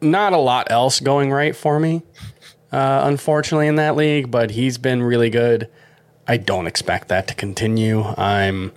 not 0.00 0.32
a 0.32 0.38
lot 0.38 0.70
else 0.70 1.00
going 1.00 1.30
right 1.30 1.54
for 1.54 1.78
me, 1.78 2.02
uh, 2.72 3.02
unfortunately, 3.04 3.66
in 3.66 3.76
that 3.76 3.96
league, 3.96 4.30
but 4.30 4.52
he's 4.52 4.78
been 4.78 5.02
really 5.02 5.30
good. 5.30 5.68
I 6.26 6.38
don't 6.38 6.66
expect 6.66 7.08
that 7.08 7.28
to 7.28 7.34
continue. 7.34 8.02
I'm. 8.02 8.72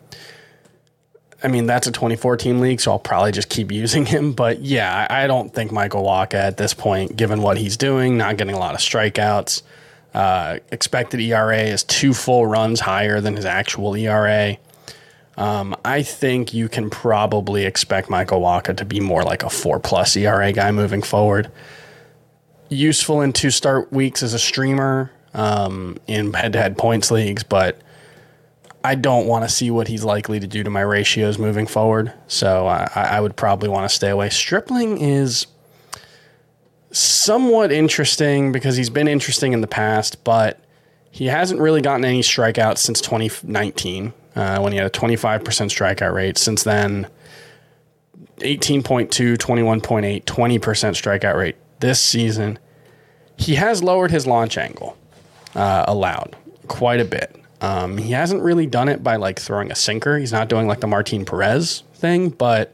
I 1.42 1.48
mean, 1.48 1.68
that's 1.68 1.88
a 1.88 1.92
24 1.94 2.36
team 2.36 2.60
league, 2.60 2.82
so 2.82 2.92
I'll 2.92 3.00
probably 3.00 3.32
just 3.32 3.48
keep 3.50 3.72
using 3.72 4.06
him. 4.06 4.34
But 4.34 4.60
yeah, 4.60 5.08
I 5.10 5.26
don't 5.26 5.54
think 5.54 5.72
Michael 5.72 6.04
Wacha 6.04 6.34
at 6.34 6.58
this 6.58 6.74
point, 6.74 7.16
given 7.16 7.42
what 7.42 7.58
he's 7.58 7.78
doing, 7.78 8.18
not 8.18 8.36
getting 8.36 8.56
a 8.56 8.60
lot 8.60 8.74
of 8.76 8.82
strikeouts, 8.82 9.62
uh, 10.14 10.58
expected 10.72 11.22
ERA 11.22 11.62
is 11.62 11.84
two 11.84 12.14
full 12.14 12.46
runs 12.46 12.82
higher 12.82 13.22
than 13.22 13.36
his 13.36 13.46
actual 13.46 13.96
ERA. 13.96 14.58
Um, 15.40 15.74
I 15.86 16.04
think 16.04 16.54
you 16.54 16.68
can 16.68 16.90
probably 16.90 17.64
expect 17.64 18.10
Michael 18.10 18.42
Wacha 18.42 18.76
to 18.76 18.84
be 18.84 19.00
more 19.00 19.24
like 19.24 19.42
a 19.42 19.50
four 19.50 19.80
plus 19.80 20.18
ERA 20.18 20.52
guy 20.52 20.70
moving 20.72 21.02
forward. 21.02 21.50
Useful 22.68 23.22
in 23.22 23.32
two 23.32 23.50
start 23.50 23.92
weeks 23.94 24.22
as 24.22 24.34
a 24.34 24.40
streamer 24.40 25.12
um, 25.34 25.98
in 26.08 26.34
head 26.34 26.52
to 26.54 26.62
head 26.62 26.78
points 26.78 27.10
leagues, 27.10 27.44
but 27.44 27.80
I 28.84 28.96
don't 28.96 29.28
want 29.28 29.46
to 29.46 29.50
see 29.50 29.72
what 29.72 29.88
he's 29.88 30.04
likely 30.04 30.42
to 30.42 30.48
do 30.48 30.62
to 30.62 30.70
my 30.70 30.82
ratios 30.82 31.40
moving 31.40 31.68
forward. 31.68 32.12
So 32.28 32.68
I, 32.68 32.90
I 32.94 33.22
would 33.22 33.38
probably 33.38 33.70
want 33.70 33.90
to 33.90 33.96
stay 33.96 34.10
away. 34.10 34.30
Stripling 34.30 35.00
is 35.00 35.48
somewhat 36.92 37.72
interesting 37.72 38.52
because 38.52 38.76
he's 38.76 38.90
been 38.90 39.08
interesting 39.08 39.54
in 39.54 39.62
the 39.62 39.68
past, 39.68 40.22
but 40.26 40.60
he 41.12 41.28
hasn't 41.28 41.62
really 41.62 41.82
gotten 41.82 42.04
any 42.04 42.22
strikeouts 42.22 42.80
since 42.80 43.00
2019 43.00 44.12
uh, 44.36 44.60
when 44.60 44.72
he 44.72 44.78
had 44.78 44.88
a 44.88 44.90
25% 44.90 45.42
strikeout 45.42 46.14
rate. 46.14 46.38
Since 46.38 46.64
then, 46.64 47.08
18.2, 48.38 49.38
21.8, 49.38 50.24
20% 50.24 50.60
strikeout 50.62 51.36
rate 51.36 51.56
this 51.80 52.00
season. 52.00 52.60
He 53.38 53.56
has 53.56 53.82
lowered 53.84 54.12
his 54.12 54.28
launch 54.28 54.58
angle 54.58 54.98
uh, 55.56 55.86
allowed 55.88 56.36
quite 56.68 57.00
a 57.00 57.06
bit. 57.06 57.36
Um, 57.62 57.98
he 57.98 58.12
hasn't 58.12 58.42
really 58.42 58.66
done 58.66 58.88
it 58.88 59.04
by 59.04 59.18
like 59.18 59.40
throwing 59.40 59.72
a 59.72 59.76
sinker. 59.76 60.18
He's 60.18 60.32
not 60.32 60.48
doing 60.48 60.68
like 60.68 60.80
the 60.80 60.88
Martin 60.88 61.26
Perez 61.26 61.84
thing, 61.96 62.30
but 62.30 62.74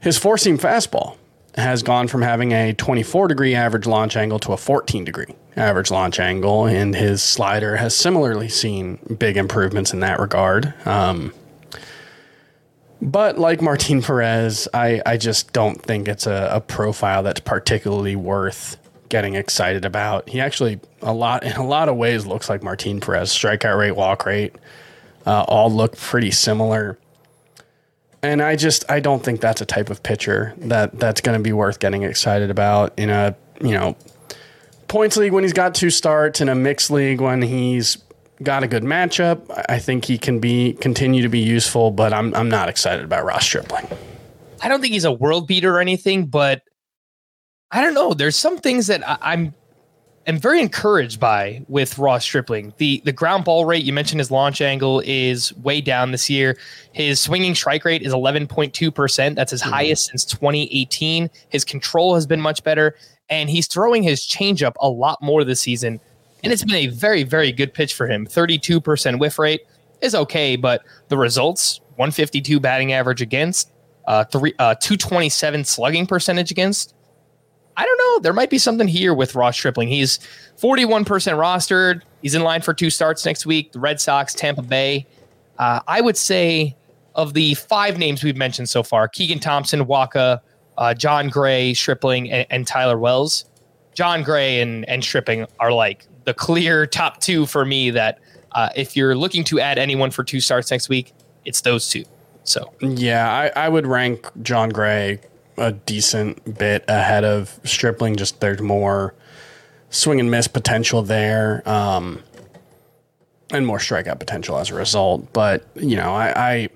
his 0.00 0.18
four 0.18 0.38
seam 0.38 0.58
fastball 0.58 1.16
has 1.56 1.82
gone 1.82 2.08
from 2.08 2.22
having 2.22 2.52
a 2.52 2.72
24 2.74 3.28
degree 3.28 3.54
average 3.54 3.86
launch 3.86 4.16
angle 4.16 4.38
to 4.40 4.52
a 4.52 4.56
14 4.56 5.04
degree 5.04 5.34
average 5.56 5.90
launch 5.90 6.20
angle, 6.20 6.66
and 6.66 6.94
his 6.94 7.22
slider 7.22 7.76
has 7.76 7.96
similarly 7.96 8.48
seen 8.48 8.98
big 9.18 9.36
improvements 9.36 9.92
in 9.92 10.00
that 10.00 10.20
regard. 10.20 10.74
Um, 10.86 11.32
but 13.02 13.38
like 13.38 13.60
Martin 13.62 14.02
Perez, 14.02 14.68
I, 14.74 15.02
I 15.04 15.16
just 15.16 15.52
don't 15.52 15.80
think 15.80 16.08
it's 16.08 16.26
a, 16.26 16.50
a 16.52 16.60
profile 16.60 17.22
that's 17.22 17.40
particularly 17.40 18.16
worth 18.16 18.76
getting 19.08 19.34
excited 19.34 19.84
about. 19.84 20.28
He 20.28 20.40
actually 20.40 20.80
a 21.02 21.12
lot 21.12 21.42
in 21.44 21.52
a 21.52 21.66
lot 21.66 21.88
of 21.88 21.96
ways 21.96 22.26
looks 22.26 22.48
like 22.48 22.62
Martin 22.62 23.00
Perez. 23.00 23.30
Strikeout 23.30 23.78
rate, 23.78 23.92
walk 23.92 24.24
rate, 24.26 24.54
uh, 25.26 25.44
all 25.48 25.70
look 25.70 25.96
pretty 25.96 26.30
similar. 26.30 26.98
And 28.22 28.42
I 28.42 28.56
just 28.56 28.84
I 28.90 29.00
don't 29.00 29.24
think 29.24 29.40
that's 29.40 29.60
a 29.60 29.66
type 29.66 29.90
of 29.90 30.02
pitcher 30.02 30.54
that 30.58 30.98
that's 30.98 31.20
going 31.20 31.38
to 31.38 31.42
be 31.42 31.52
worth 31.52 31.78
getting 31.78 32.02
excited 32.02 32.50
about 32.50 32.92
in 32.98 33.08
a 33.10 33.34
you 33.62 33.72
know 33.72 33.96
points 34.88 35.16
league 35.16 35.32
when 35.32 35.44
he's 35.44 35.52
got 35.52 35.74
two 35.74 35.90
starts 35.90 36.40
in 36.40 36.48
a 36.48 36.54
mixed 36.54 36.90
league 36.90 37.20
when 37.20 37.40
he's 37.40 37.96
got 38.42 38.62
a 38.62 38.68
good 38.68 38.82
matchup. 38.82 39.42
I 39.68 39.78
think 39.78 40.04
he 40.04 40.18
can 40.18 40.38
be 40.38 40.74
continue 40.74 41.22
to 41.22 41.28
be 41.28 41.38
useful, 41.38 41.90
but 41.90 42.12
I'm 42.12 42.34
I'm 42.34 42.48
not 42.48 42.68
excited 42.68 43.04
about 43.04 43.24
Ross 43.24 43.44
Stripling. 43.44 43.86
I 44.62 44.68
don't 44.68 44.80
think 44.80 44.92
he's 44.92 45.04
a 45.04 45.12
world 45.12 45.46
beater 45.46 45.74
or 45.74 45.80
anything, 45.80 46.26
but 46.26 46.62
I 47.70 47.80
don't 47.80 47.94
know. 47.94 48.12
There's 48.12 48.36
some 48.36 48.58
things 48.58 48.88
that 48.88 49.08
I, 49.08 49.16
I'm 49.20 49.54
am 50.26 50.38
very 50.38 50.60
encouraged 50.60 51.18
by 51.18 51.64
with 51.68 51.98
Ross 51.98 52.24
Stripling. 52.24 52.72
The 52.76 53.02
the 53.04 53.12
ground 53.12 53.44
ball 53.44 53.64
rate 53.64 53.84
you 53.84 53.92
mentioned 53.92 54.20
his 54.20 54.30
launch 54.30 54.60
angle 54.60 55.02
is 55.04 55.54
way 55.56 55.80
down 55.80 56.12
this 56.12 56.28
year. 56.28 56.56
His 56.92 57.20
swinging 57.20 57.54
strike 57.54 57.84
rate 57.84 58.02
is 58.02 58.12
11.2%. 58.12 59.34
That's 59.34 59.50
his 59.50 59.62
mm-hmm. 59.62 59.70
highest 59.70 60.06
since 60.06 60.24
2018. 60.24 61.30
His 61.48 61.64
control 61.64 62.14
has 62.14 62.26
been 62.26 62.40
much 62.40 62.62
better 62.62 62.96
and 63.28 63.48
he's 63.48 63.66
throwing 63.66 64.02
his 64.02 64.26
changeup 64.26 64.74
a 64.80 64.88
lot 64.88 65.20
more 65.22 65.44
this 65.44 65.60
season 65.60 66.00
and 66.42 66.52
it's 66.52 66.64
been 66.64 66.76
a 66.76 66.86
very, 66.88 67.22
very 67.22 67.52
good 67.52 67.74
pitch 67.74 67.94
for 67.94 68.06
him. 68.06 68.26
32% 68.26 69.18
whiff 69.18 69.38
rate 69.38 69.62
is 70.00 70.14
okay, 70.14 70.56
but 70.56 70.82
the 71.08 71.16
results 71.16 71.80
152 71.96 72.60
batting 72.60 72.92
average 72.92 73.20
against, 73.20 73.70
uh, 74.06 74.24
three, 74.24 74.54
uh, 74.58 74.74
227 74.76 75.64
slugging 75.64 76.06
percentage 76.06 76.50
against. 76.50 76.94
I 77.80 77.84
don't 77.86 77.98
know. 77.98 78.18
There 78.22 78.34
might 78.34 78.50
be 78.50 78.58
something 78.58 78.86
here 78.86 79.14
with 79.14 79.34
Ross 79.34 79.56
Stripling. 79.56 79.88
He's 79.88 80.18
41% 80.58 81.06
rostered. 81.06 82.02
He's 82.20 82.34
in 82.34 82.42
line 82.42 82.60
for 82.60 82.74
two 82.74 82.90
starts 82.90 83.24
next 83.24 83.46
week. 83.46 83.72
The 83.72 83.80
Red 83.80 84.02
Sox, 84.02 84.34
Tampa 84.34 84.60
Bay. 84.60 85.06
Uh, 85.58 85.80
I 85.88 86.02
would 86.02 86.18
say 86.18 86.76
of 87.14 87.32
the 87.32 87.54
five 87.54 87.96
names 87.96 88.22
we've 88.22 88.36
mentioned 88.36 88.68
so 88.68 88.82
far 88.82 89.08
Keegan 89.08 89.38
Thompson, 89.38 89.86
Wacha, 89.86 90.40
uh, 90.76 90.92
Jon 90.92 91.30
Gray, 91.30 91.72
Stripling, 91.72 92.30
and, 92.30 92.46
and 92.50 92.66
Tyler 92.66 92.98
Wells. 92.98 93.46
Jon 93.94 94.22
Gray 94.22 94.60
and, 94.60 94.86
and 94.86 95.02
Stripling 95.02 95.46
are 95.58 95.72
like 95.72 96.06
the 96.24 96.34
clear 96.34 96.86
top 96.86 97.18
two 97.22 97.46
for 97.46 97.64
me 97.64 97.88
that 97.88 98.18
uh, 98.52 98.68
if 98.76 98.94
you're 98.94 99.16
looking 99.16 99.42
to 99.44 99.58
add 99.58 99.78
anyone 99.78 100.10
for 100.10 100.22
two 100.22 100.40
starts 100.40 100.70
next 100.70 100.90
week, 100.90 101.14
it's 101.46 101.62
those 101.62 101.88
two. 101.88 102.04
So 102.44 102.74
yeah, 102.82 103.32
I, 103.32 103.64
I 103.64 103.68
would 103.70 103.86
rank 103.86 104.28
Jon 104.42 104.68
Gray 104.68 105.20
a 105.60 105.72
decent 105.72 106.58
bit 106.58 106.84
ahead 106.88 107.24
of 107.24 107.60
Stripling. 107.64 108.16
Just 108.16 108.40
there's 108.40 108.60
more 108.60 109.14
swing 109.90 110.18
and 110.18 110.30
miss 110.30 110.48
potential 110.48 111.02
there, 111.02 111.68
um, 111.68 112.22
and 113.52 113.66
more 113.66 113.78
strikeout 113.78 114.18
potential 114.18 114.58
as 114.58 114.70
a 114.70 114.74
result. 114.74 115.32
But 115.32 115.66
you 115.74 115.96
know, 115.96 116.14
I, 116.14 116.52
I 116.52 116.68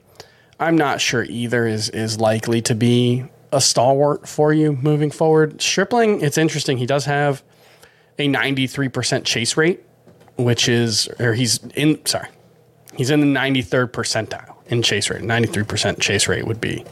I'm 0.61 0.77
not 0.77 1.01
sure 1.01 1.25
either 1.25 1.66
is 1.66 1.88
is 1.88 2.20
likely 2.20 2.62
to 2.62 2.75
be 2.75 3.25
a 3.53 3.61
stalwart 3.61 4.29
for 4.29 4.53
you 4.53 4.73
moving 4.73 5.11
forward. 5.11 5.62
Stripling, 5.62 6.20
it's 6.20 6.37
interesting. 6.37 6.77
He 6.77 6.87
does 6.87 7.05
have 7.05 7.42
a 8.18 8.29
93% 8.29 9.25
chase 9.25 9.57
rate, 9.57 9.81
which 10.37 10.68
is, 10.68 11.09
or 11.20 11.35
he's 11.35 11.59
in, 11.77 12.05
sorry, 12.05 12.29
he's 12.97 13.11
in 13.11 13.20
the 13.20 13.27
93rd 13.27 13.92
percentile 13.92 14.57
in 14.66 14.83
chase 14.83 15.09
rate. 15.09 15.23
93% 15.23 16.01
chase 16.01 16.27
rate 16.29 16.47
would 16.47 16.61
be 16.61 16.85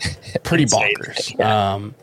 pretty 0.42 0.66
bonkers. 0.66 1.38
Yeah. 1.38 1.74
Um, 1.74 1.94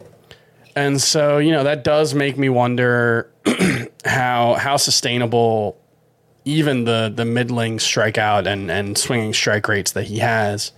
and 0.76 1.02
so, 1.02 1.38
you 1.40 1.52
know, 1.52 1.64
that 1.64 1.84
does 1.84 2.14
make 2.14 2.38
me 2.38 2.50
wonder 2.50 3.32
how, 4.06 4.56
how 4.56 4.78
sustainable 4.78 5.78
even 6.46 6.86
the, 6.86 7.12
the 7.14 7.26
middling 7.26 7.78
strikeout 7.78 8.46
and, 8.46 8.70
and 8.72 8.98
swinging 8.98 9.34
strike 9.34 9.68
rates 9.68 9.92
that 9.94 10.04
he 10.04 10.20
has 10.20 10.72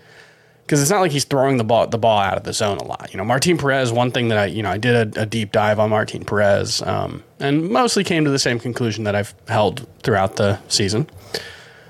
because 0.69 0.83
it's 0.83 0.91
not 0.91 1.01
like 1.01 1.11
he's 1.11 1.23
throwing 1.23 1.57
the 1.57 1.63
ball 1.63 1.87
the 1.87 1.97
ball 1.97 2.19
out 2.19 2.37
of 2.37 2.43
the 2.43 2.53
zone 2.53 2.77
a 2.77 2.83
lot. 2.83 3.09
You 3.11 3.17
know, 3.17 3.25
Martin 3.25 3.57
Perez. 3.57 3.91
One 3.91 4.11
thing 4.11 4.27
that 4.27 4.37
I 4.37 4.45
you 4.45 4.61
know 4.61 4.69
I 4.69 4.77
did 4.77 5.17
a, 5.17 5.23
a 5.23 5.25
deep 5.25 5.51
dive 5.51 5.79
on 5.79 5.89
Martin 5.89 6.23
Perez, 6.23 6.83
um, 6.83 7.23
and 7.39 7.71
mostly 7.71 8.03
came 8.03 8.23
to 8.23 8.29
the 8.29 8.37
same 8.37 8.59
conclusion 8.59 9.03
that 9.05 9.15
I've 9.15 9.33
held 9.47 9.87
throughout 10.03 10.35
the 10.35 10.59
season. 10.67 11.09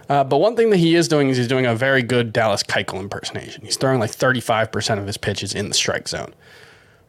Uh, 0.10 0.24
but 0.24 0.38
one 0.38 0.56
thing 0.56 0.72
that 0.72 0.78
he 0.78 0.96
is 0.96 1.08
doing 1.08 1.30
is 1.30 1.38
he's 1.38 1.48
doing 1.48 1.68
a 1.68 1.76
very 1.76 2.02
good 2.02 2.34
Dallas 2.34 2.64
Keuchel 2.64 3.00
impersonation. 3.00 3.64
He's 3.64 3.78
throwing 3.78 4.00
like 4.00 4.12
35% 4.12 4.98
of 5.00 5.06
his 5.06 5.18
pitches 5.18 5.54
in 5.54 5.68
the 5.68 5.76
strike 5.76 6.08
zone. 6.08 6.34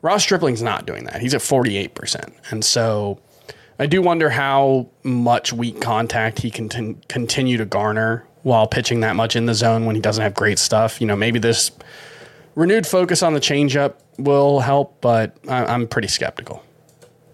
Ross 0.03 0.23
Stripling's 0.23 0.63
not 0.63 0.87
doing 0.87 1.05
that. 1.05 1.21
He's 1.21 1.35
at 1.35 1.41
48%. 1.41 2.33
And 2.51 2.65
so 2.65 3.19
I 3.79 3.87
do 3.87 4.03
wonder 4.03 4.29
how 4.31 4.89
much 5.03 5.53
weak 5.53 5.81
contact 5.81 6.41
he 6.41 6.51
can 6.51 6.69
t- 6.69 6.97
continue 7.09 7.57
to 7.57 7.65
garner 7.65 8.27
while 8.43 8.67
pitching 8.67 9.01
that 9.01 9.17
much 9.17 9.37
in 9.37 9.47
the 9.47 9.55
zone 9.55 9.87
when 9.87 9.95
he 9.95 10.03
doesn't 10.03 10.23
have 10.23 10.35
great 10.35 10.59
stuff. 10.59 11.01
You 11.01 11.07
know, 11.07 11.17
maybe 11.17 11.39
this 11.39 11.71
renewed 12.55 12.87
focus 12.87 13.23
on 13.23 13.33
the 13.35 13.41
changeup 13.41 13.95
will 14.19 14.61
help, 14.61 15.01
but 15.01 15.37
I- 15.49 15.75
am 15.75 15.89
pretty 15.89 16.09
skeptical. 16.09 16.63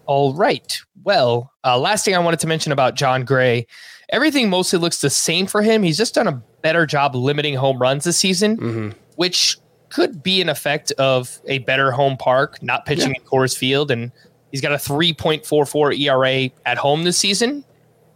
All 0.06 0.34
right. 0.34 0.78
Well, 1.02 1.52
uh, 1.64 1.78
last 1.78 2.04
thing 2.04 2.14
I 2.14 2.18
wanted 2.18 2.40
to 2.40 2.46
mention 2.46 2.70
about 2.72 2.94
Jon 2.94 3.24
Gray, 3.24 3.66
everything 4.10 4.50
mostly 4.50 4.78
looks 4.78 5.00
the 5.00 5.10
same 5.10 5.46
for 5.46 5.62
him. 5.62 5.82
He's 5.82 5.98
just 5.98 6.14
done 6.14 6.26
a 6.26 6.42
better 6.62 6.86
job 6.86 7.14
limiting 7.14 7.54
home 7.54 7.78
runs 7.78 8.04
this 8.04 8.16
season, 8.16 8.56
mm-hmm. 8.56 8.98
which 9.16 9.58
could 9.88 10.22
be 10.22 10.40
an 10.40 10.48
effect 10.48 10.92
of 10.92 11.40
a 11.46 11.58
better 11.58 11.90
home 11.90 12.16
park, 12.16 12.62
not 12.62 12.86
pitching 12.86 13.10
yeah. 13.10 13.20
at 13.20 13.24
Coors 13.24 13.56
Field, 13.56 13.90
and 13.90 14.10
He's 14.50 14.60
got 14.62 14.72
a 14.72 14.76
3.44 14.76 15.98
ERA 15.98 16.50
at 16.64 16.78
home 16.78 17.04
this 17.04 17.18
season. 17.18 17.64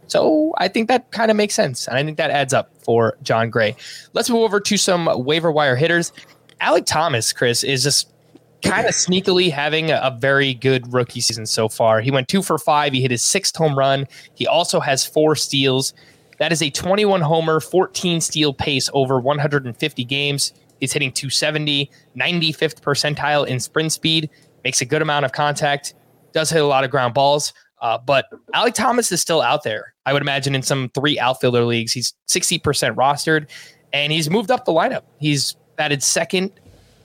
So 0.07 0.53
I 0.57 0.67
think 0.67 0.87
that 0.87 1.11
kind 1.11 1.29
of 1.29 1.37
makes 1.37 1.53
sense. 1.53 1.87
And 1.87 1.97
I 1.97 2.03
think 2.03 2.17
that 2.17 2.31
adds 2.31 2.53
up 2.53 2.71
for 2.83 3.17
Jon 3.21 3.49
Gray. 3.49 3.75
Let's 4.13 4.29
move 4.29 4.41
over 4.41 4.59
to 4.59 4.77
some 4.77 5.07
waiver 5.23 5.51
wire 5.51 5.75
hitters. 5.75 6.11
Alek 6.59 6.85
Thomas, 6.85 7.31
Chris, 7.31 7.63
is 7.63 7.83
just 7.83 8.10
kind 8.63 8.87
of 8.87 8.93
sneakily 8.93 9.51
having 9.51 9.91
a 9.91 10.15
very 10.19 10.53
good 10.53 10.91
rookie 10.93 11.21
season 11.21 11.45
so 11.45 11.67
far. 11.67 12.01
He 12.01 12.11
went 12.11 12.27
two 12.27 12.41
for 12.41 12.57
five. 12.57 12.93
He 12.93 13.01
hit 13.01 13.11
his 13.11 13.23
sixth 13.23 13.55
home 13.55 13.77
run. 13.77 14.07
He 14.35 14.47
also 14.47 14.79
has 14.79 15.05
four 15.05 15.35
steals. 15.35 15.93
That 16.39 16.51
is 16.51 16.61
a 16.61 16.69
21 16.69 17.21
homer, 17.21 17.59
14 17.59 18.21
steal 18.21 18.53
pace 18.53 18.89
over 18.93 19.19
150 19.19 20.05
games. 20.05 20.53
He's 20.79 20.91
hitting 20.91 21.11
270, 21.11 21.91
95th 22.17 22.81
percentile 22.81 23.45
in 23.45 23.59
sprint 23.59 23.91
speed, 23.91 24.29
makes 24.63 24.81
a 24.81 24.85
good 24.85 25.03
amount 25.03 25.25
of 25.25 25.31
contact, 25.31 25.93
does 26.33 26.49
hit 26.49 26.61
a 26.61 26.65
lot 26.65 26.83
of 26.83 26.89
ground 26.89 27.13
balls. 27.13 27.53
Uh, 27.81 27.97
but 27.97 28.25
Alek 28.55 28.73
Thomas 28.73 29.11
is 29.11 29.21
still 29.21 29.41
out 29.41 29.63
there. 29.63 29.93
I 30.05 30.13
would 30.13 30.21
imagine 30.21 30.55
in 30.55 30.61
some 30.61 30.89
three 30.95 31.19
outfielder 31.19 31.63
leagues, 31.63 31.93
he's 31.93 32.13
60% 32.27 32.95
rostered 32.95 33.47
and 33.93 34.11
he's 34.11 34.29
moved 34.29 34.51
up 34.51 34.65
the 34.65 34.71
lineup. 34.71 35.03
He's 35.19 35.55
batted 35.77 36.01
second 36.01 36.51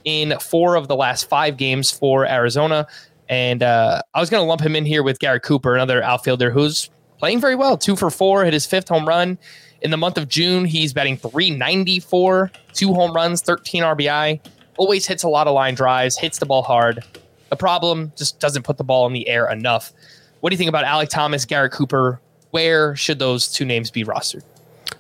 in 0.06 0.38
four 0.38 0.76
of 0.76 0.88
the 0.88 0.96
last 0.96 1.28
five 1.28 1.58
games 1.58 1.90
for 1.90 2.26
Arizona. 2.26 2.86
And 3.28 3.62
uh, 3.62 4.00
I 4.14 4.20
was 4.20 4.30
going 4.30 4.40
to 4.40 4.46
lump 4.46 4.62
him 4.62 4.74
in 4.74 4.86
here 4.86 5.02
with 5.02 5.18
Garrett 5.18 5.42
Cooper, 5.42 5.74
another 5.74 6.02
outfielder 6.02 6.50
who's 6.50 6.88
playing 7.18 7.40
very 7.40 7.56
well. 7.56 7.76
Two 7.76 7.96
for 7.96 8.08
four, 8.08 8.44
hit 8.44 8.54
his 8.54 8.64
fifth 8.64 8.88
home 8.88 9.06
run. 9.06 9.36
In 9.82 9.90
the 9.90 9.96
month 9.96 10.16
of 10.16 10.28
June, 10.28 10.64
he's 10.64 10.92
batting 10.94 11.16
394, 11.16 12.50
two 12.72 12.94
home 12.94 13.12
runs, 13.12 13.42
13 13.42 13.82
RBI. 13.82 14.40
Always 14.78 15.06
hits 15.06 15.22
a 15.22 15.28
lot 15.28 15.48
of 15.48 15.54
line 15.54 15.74
drives, 15.74 16.16
hits 16.16 16.38
the 16.38 16.46
ball 16.46 16.62
hard. 16.62 17.02
The 17.50 17.56
problem 17.56 18.12
just 18.16 18.40
doesn't 18.40 18.62
put 18.62 18.78
the 18.78 18.84
ball 18.84 19.06
in 19.06 19.12
the 19.12 19.28
air 19.28 19.50
enough. 19.50 19.92
What 20.40 20.50
do 20.50 20.54
you 20.54 20.58
think 20.58 20.68
about 20.68 20.84
Alek 20.84 21.08
Thomas, 21.08 21.44
Garrett 21.44 21.72
Cooper? 21.72 22.20
Where 22.52 22.94
should 22.94 23.18
those 23.18 23.48
two 23.48 23.64
names 23.64 23.90
be 23.90 24.04
rostered? 24.04 24.44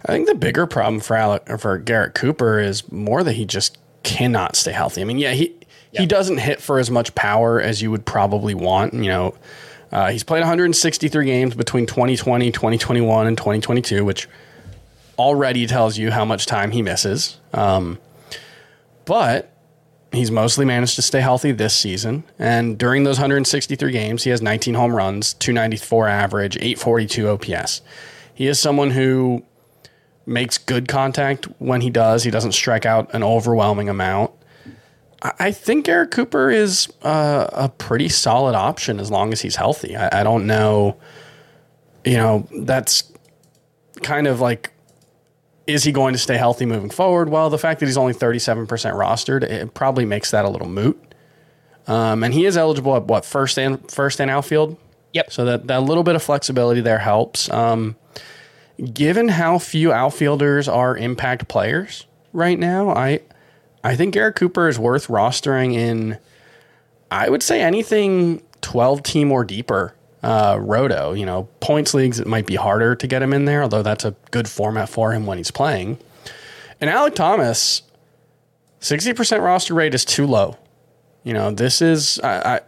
I 0.04 0.12
think 0.12 0.26
the 0.26 0.34
bigger 0.34 0.66
problem 0.66 1.00
for 1.00 1.16
Alec 1.16 1.48
for 1.58 1.78
Garrett 1.78 2.14
Cooper 2.14 2.58
is 2.58 2.90
more 2.90 3.22
that 3.22 3.32
he 3.32 3.44
just 3.44 3.78
cannot 4.06 4.54
stay 4.56 4.72
healthy. 4.72 5.02
I 5.02 5.04
mean, 5.04 5.18
yeah, 5.18 5.32
he 5.32 5.52
yeah. 5.90 6.00
he 6.00 6.06
doesn't 6.06 6.38
hit 6.38 6.62
for 6.62 6.78
as 6.78 6.90
much 6.90 7.14
power 7.14 7.60
as 7.60 7.82
you 7.82 7.90
would 7.90 8.06
probably 8.06 8.54
want. 8.54 8.94
You 8.94 9.08
know, 9.08 9.34
uh, 9.92 10.10
he's 10.10 10.22
played 10.22 10.40
163 10.40 11.26
games 11.26 11.54
between 11.54 11.86
2020, 11.86 12.52
2021, 12.52 13.26
and 13.26 13.36
2022, 13.36 14.04
which 14.04 14.28
already 15.18 15.66
tells 15.66 15.98
you 15.98 16.10
how 16.10 16.24
much 16.24 16.46
time 16.46 16.70
he 16.70 16.82
misses. 16.82 17.38
Um, 17.52 17.98
but 19.04 19.52
he's 20.12 20.30
mostly 20.30 20.64
managed 20.64 20.94
to 20.96 21.02
stay 21.02 21.20
healthy 21.20 21.52
this 21.52 21.76
season. 21.76 22.22
And 22.38 22.78
during 22.78 23.04
those 23.04 23.18
163 23.18 23.90
games, 23.92 24.22
he 24.22 24.30
has 24.30 24.40
19 24.40 24.74
home 24.74 24.94
runs, 24.94 25.34
294 25.34 26.08
average, 26.08 26.56
842 26.56 27.28
OPS. 27.28 27.82
He 28.34 28.46
is 28.46 28.60
someone 28.60 28.90
who 28.90 29.42
makes 30.26 30.58
good 30.58 30.88
contact 30.88 31.46
when 31.58 31.80
he 31.80 31.90
does. 31.90 32.24
He 32.24 32.30
doesn't 32.30 32.52
strike 32.52 32.84
out 32.84 33.14
an 33.14 33.22
overwhelming 33.22 33.88
amount. 33.88 34.32
I 35.22 35.50
think 35.50 35.88
Eric 35.88 36.10
Cooper 36.10 36.50
is 36.50 36.88
uh, 37.02 37.46
a 37.52 37.68
pretty 37.68 38.08
solid 38.08 38.54
option 38.54 39.00
as 39.00 39.10
long 39.10 39.32
as 39.32 39.40
he's 39.40 39.56
healthy. 39.56 39.96
I, 39.96 40.20
I 40.20 40.22
don't 40.22 40.46
know, 40.46 40.98
you 42.04 42.16
know, 42.16 42.46
that's 42.60 43.10
kind 44.02 44.26
of 44.26 44.40
like 44.40 44.72
is 45.66 45.82
he 45.82 45.90
going 45.90 46.12
to 46.12 46.18
stay 46.18 46.36
healthy 46.36 46.64
moving 46.64 46.90
forward? 46.90 47.28
Well, 47.28 47.50
the 47.50 47.58
fact 47.58 47.80
that 47.80 47.86
he's 47.86 47.96
only 47.96 48.12
37% 48.12 48.68
rostered, 48.68 49.42
it 49.42 49.74
probably 49.74 50.04
makes 50.04 50.30
that 50.30 50.44
a 50.44 50.48
little 50.48 50.68
moot. 50.68 51.00
Um, 51.88 52.22
and 52.22 52.32
he 52.32 52.46
is 52.46 52.56
eligible 52.56 52.94
at 52.94 53.04
what 53.06 53.24
first 53.24 53.58
and 53.58 53.90
first 53.90 54.20
and 54.20 54.30
outfield. 54.30 54.76
Yep. 55.12 55.32
So 55.32 55.44
that 55.44 55.66
that 55.68 55.82
little 55.82 56.02
bit 56.02 56.14
of 56.14 56.22
flexibility 56.22 56.80
there 56.80 56.98
helps. 56.98 57.50
Um, 57.50 57.96
given 58.92 59.28
how 59.28 59.58
few 59.58 59.92
outfielders 59.92 60.68
are 60.68 60.96
impact 60.96 61.48
players 61.48 62.06
right 62.32 62.58
now, 62.58 62.90
I 62.90 63.20
I 63.82 63.96
think 63.96 64.14
Garrett 64.14 64.36
Cooper 64.36 64.68
is 64.68 64.78
worth 64.78 65.08
rostering 65.08 65.74
in. 65.74 66.18
I 67.10 67.28
would 67.30 67.42
say 67.42 67.62
anything 67.62 68.42
12 68.62 69.02
team 69.04 69.30
or 69.30 69.44
deeper 69.44 69.94
uh, 70.22 70.58
roto. 70.60 71.12
You 71.12 71.24
know, 71.24 71.48
points 71.60 71.94
leagues, 71.94 72.18
it 72.18 72.26
might 72.26 72.46
be 72.46 72.56
harder 72.56 72.96
to 72.96 73.06
get 73.06 73.22
him 73.22 73.32
in 73.32 73.44
there, 73.44 73.62
although 73.62 73.82
that's 73.82 74.04
a 74.04 74.14
good 74.32 74.48
format 74.48 74.88
for 74.88 75.12
him 75.12 75.24
when 75.24 75.38
he's 75.38 75.52
playing. 75.52 75.98
And 76.80 76.90
Alek 76.90 77.14
Thomas, 77.14 77.82
60% 78.80 79.40
roster 79.42 79.74
rate 79.74 79.94
is 79.94 80.04
too 80.04 80.26
low. 80.26 80.56
You 81.22 81.32
know, 81.32 81.50
this 81.50 81.80
is, 81.80 82.18
I, 82.20 82.56
I 82.56 82.60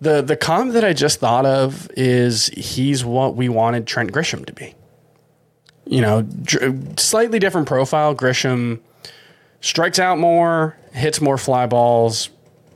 the, 0.00 0.22
the 0.22 0.36
comp 0.36 0.72
that 0.74 0.84
I 0.84 0.92
just 0.92 1.20
thought 1.20 1.44
of 1.44 1.90
is 1.96 2.46
he's 2.48 3.04
what 3.04 3.34
we 3.34 3.48
wanted 3.48 3.86
Trent 3.86 4.12
Grisham 4.12 4.46
to 4.46 4.52
be. 4.52 4.74
You 5.86 6.00
know, 6.00 6.22
dr- 6.22 6.98
slightly 6.98 7.38
different 7.38 7.68
profile. 7.68 8.14
Grisham 8.14 8.80
strikes 9.60 9.98
out 9.98 10.18
more, 10.18 10.76
hits 10.92 11.20
more 11.20 11.38
fly 11.38 11.66
balls, 11.66 12.30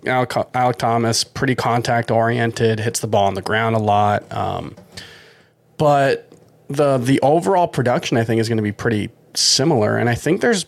Alec, 0.06 0.30
Alek 0.30 0.76
Thomas, 0.76 1.24
pretty 1.24 1.54
contact 1.54 2.10
oriented, 2.10 2.80
hits 2.80 3.00
the 3.00 3.06
ball 3.06 3.26
on 3.26 3.34
the 3.34 3.42
ground 3.42 3.76
a 3.76 3.78
lot. 3.78 4.30
Um, 4.32 4.74
but 5.76 6.32
the 6.68 6.98
the 6.98 7.20
overall 7.20 7.68
production, 7.68 8.16
I 8.16 8.24
think, 8.24 8.40
is 8.40 8.48
going 8.48 8.58
to 8.58 8.62
be 8.62 8.72
pretty 8.72 9.10
similar. 9.34 9.96
And 9.98 10.08
I 10.08 10.14
think 10.14 10.40
there's, 10.40 10.66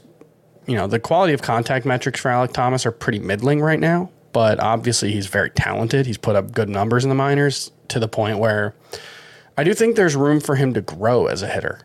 you 0.67 0.77
know, 0.77 0.87
the 0.87 0.99
quality 0.99 1.33
of 1.33 1.43
contact 1.43 1.87
metrics 1.87 2.21
for 2.21 2.31
Alek 2.31 2.53
Thomas 2.53 2.85
are 2.85 2.93
pretty 2.93 3.19
middling 3.19 3.61
right 3.61 3.81
now. 3.81 4.11
But 4.33 4.61
obviously, 4.61 5.13
he's 5.13 5.27
very 5.27 5.51
talented. 5.51 6.07
He's 6.07 6.19
put 6.19 6.37
up 6.37 6.53
good 6.53 6.69
numbers 6.69 7.05
in 7.05 7.11
the 7.11 7.15
minors 7.15 7.71
to 7.89 8.01
the 8.01 8.09
point 8.09 8.39
where 8.39 8.75
I 9.59 9.65
do 9.65 9.75
think 9.75 9.97
there's 9.97 10.17
room 10.17 10.41
for 10.41 10.57
him 10.57 10.73
to 10.75 10.81
grow 10.81 11.27
as 11.27 11.43
a 11.43 11.49
hitter. 11.49 11.81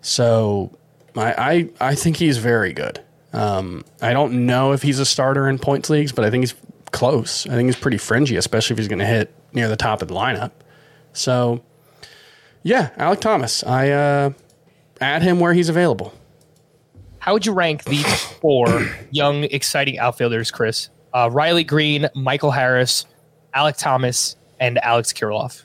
So 0.00 0.76
I 1.16 1.68
I, 1.80 1.90
I 1.90 1.94
think 1.94 2.16
he's 2.16 2.38
very 2.38 2.72
good. 2.72 3.00
Um, 3.32 3.84
I 4.02 4.12
don't 4.12 4.46
know 4.46 4.72
if 4.72 4.82
he's 4.82 4.98
a 4.98 5.06
starter 5.06 5.48
in 5.48 5.58
points 5.58 5.88
leagues, 5.88 6.12
but 6.12 6.24
I 6.24 6.30
think 6.30 6.42
he's 6.42 6.54
close. 6.90 7.46
I 7.46 7.50
think 7.50 7.66
he's 7.66 7.76
pretty 7.76 7.98
fringy, 7.98 8.36
especially 8.36 8.74
if 8.74 8.78
he's 8.78 8.88
going 8.88 8.98
to 8.98 9.06
hit 9.06 9.32
near 9.52 9.68
the 9.68 9.76
top 9.76 10.02
of 10.02 10.08
the 10.08 10.14
lineup. 10.14 10.50
So, 11.12 11.62
yeah, 12.62 12.90
Alek 12.98 13.20
Thomas. 13.20 13.62
I 13.64 13.90
uh, 13.90 14.32
add 15.00 15.22
him 15.22 15.40
where 15.40 15.52
he's 15.52 15.68
available. 15.68 16.12
How 17.18 17.34
would 17.34 17.44
you 17.46 17.52
rank 17.52 17.84
these 17.84 18.22
four 18.24 18.66
young, 19.10 19.44
exciting 19.44 19.98
outfielders, 19.98 20.50
Chris? 20.50 20.88
Uh, 21.12 21.28
Riley 21.30 21.64
Greene, 21.64 22.08
Michael 22.14 22.50
Harris, 22.50 23.06
Alek 23.54 23.76
Thomas, 23.78 24.36
and 24.58 24.78
Alex 24.78 25.12
Kirilloff. 25.12 25.62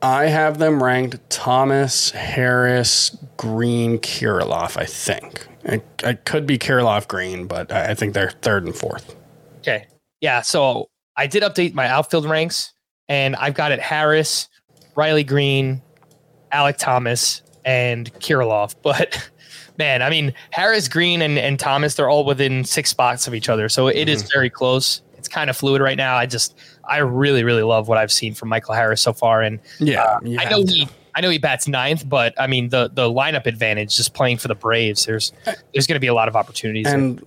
I 0.00 0.26
have 0.26 0.58
them 0.58 0.82
ranked 0.82 1.28
Thomas, 1.28 2.10
Harris, 2.10 3.16
Greene, 3.36 3.98
Kirilloff, 3.98 4.76
I 4.76 4.84
think. 4.84 5.46
It, 5.64 5.84
it 6.04 6.24
could 6.24 6.46
be 6.46 6.56
Kirilloff 6.56 7.08
Greene, 7.08 7.46
but 7.46 7.72
I 7.72 7.94
think 7.94 8.14
they're 8.14 8.30
third 8.30 8.64
and 8.64 8.74
fourth. 8.74 9.16
Okay. 9.58 9.86
Yeah. 10.20 10.40
So 10.42 10.88
I 11.16 11.26
did 11.26 11.42
update 11.42 11.74
my 11.74 11.88
outfield 11.88 12.26
ranks, 12.26 12.72
and 13.08 13.34
I've 13.36 13.54
got 13.54 13.72
it 13.72 13.80
Harris, 13.80 14.48
Riley 14.94 15.24
Greene, 15.24 15.82
Alek 16.52 16.78
Thomas, 16.78 17.42
and 17.64 18.12
Kirilloff. 18.14 18.74
But 18.82 19.30
man, 19.78 20.02
I 20.02 20.10
mean, 20.10 20.32
Harris, 20.50 20.88
Greene, 20.88 21.22
and, 21.22 21.38
and 21.38 21.58
Thomas, 21.58 21.94
they're 21.94 22.08
all 22.08 22.24
within 22.24 22.64
six 22.64 22.90
spots 22.90 23.26
of 23.26 23.34
each 23.34 23.48
other. 23.48 23.68
So 23.68 23.88
it 23.88 23.96
mm-hmm. 23.96 24.08
is 24.08 24.30
very 24.32 24.50
close. 24.50 25.02
It's 25.16 25.28
kind 25.28 25.50
of 25.50 25.56
fluid 25.56 25.82
right 25.82 25.96
now. 25.96 26.16
I 26.16 26.26
just, 26.26 26.56
I 26.88 26.98
really, 26.98 27.44
really 27.44 27.62
love 27.62 27.88
what 27.88 27.98
I've 27.98 28.12
seen 28.12 28.34
from 28.34 28.48
Michael 28.48 28.74
Harris 28.74 29.02
so 29.02 29.12
far. 29.12 29.42
And 29.42 29.60
yeah, 29.78 30.02
uh, 30.02 30.20
I 30.38 30.48
know 30.50 30.64
he, 30.64 30.88
I 31.14 31.20
know 31.20 31.30
he 31.30 31.38
bats 31.38 31.68
ninth, 31.68 32.08
but 32.08 32.34
I 32.38 32.46
mean 32.46 32.68
the 32.68 32.90
the 32.92 33.08
lineup 33.08 33.46
advantage 33.46 33.96
just 33.96 34.14
playing 34.14 34.38
for 34.38 34.48
the 34.48 34.54
Braves. 34.54 35.04
There's 35.06 35.32
there's 35.44 35.86
going 35.86 35.96
to 35.96 36.00
be 36.00 36.06
a 36.06 36.14
lot 36.14 36.28
of 36.28 36.36
opportunities. 36.36 36.86
And 36.86 37.18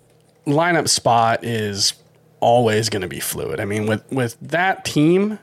there. 0.45 0.55
lineup 0.55 0.87
spot 0.87 1.43
is 1.43 1.93
always 2.39 2.89
going 2.89 3.03
to 3.03 3.07
be 3.07 3.19
fluid. 3.19 3.59
I 3.59 3.65
mean, 3.65 3.85
with 3.85 4.09
with 4.11 4.37
that 4.41 4.83
team, 4.83 5.39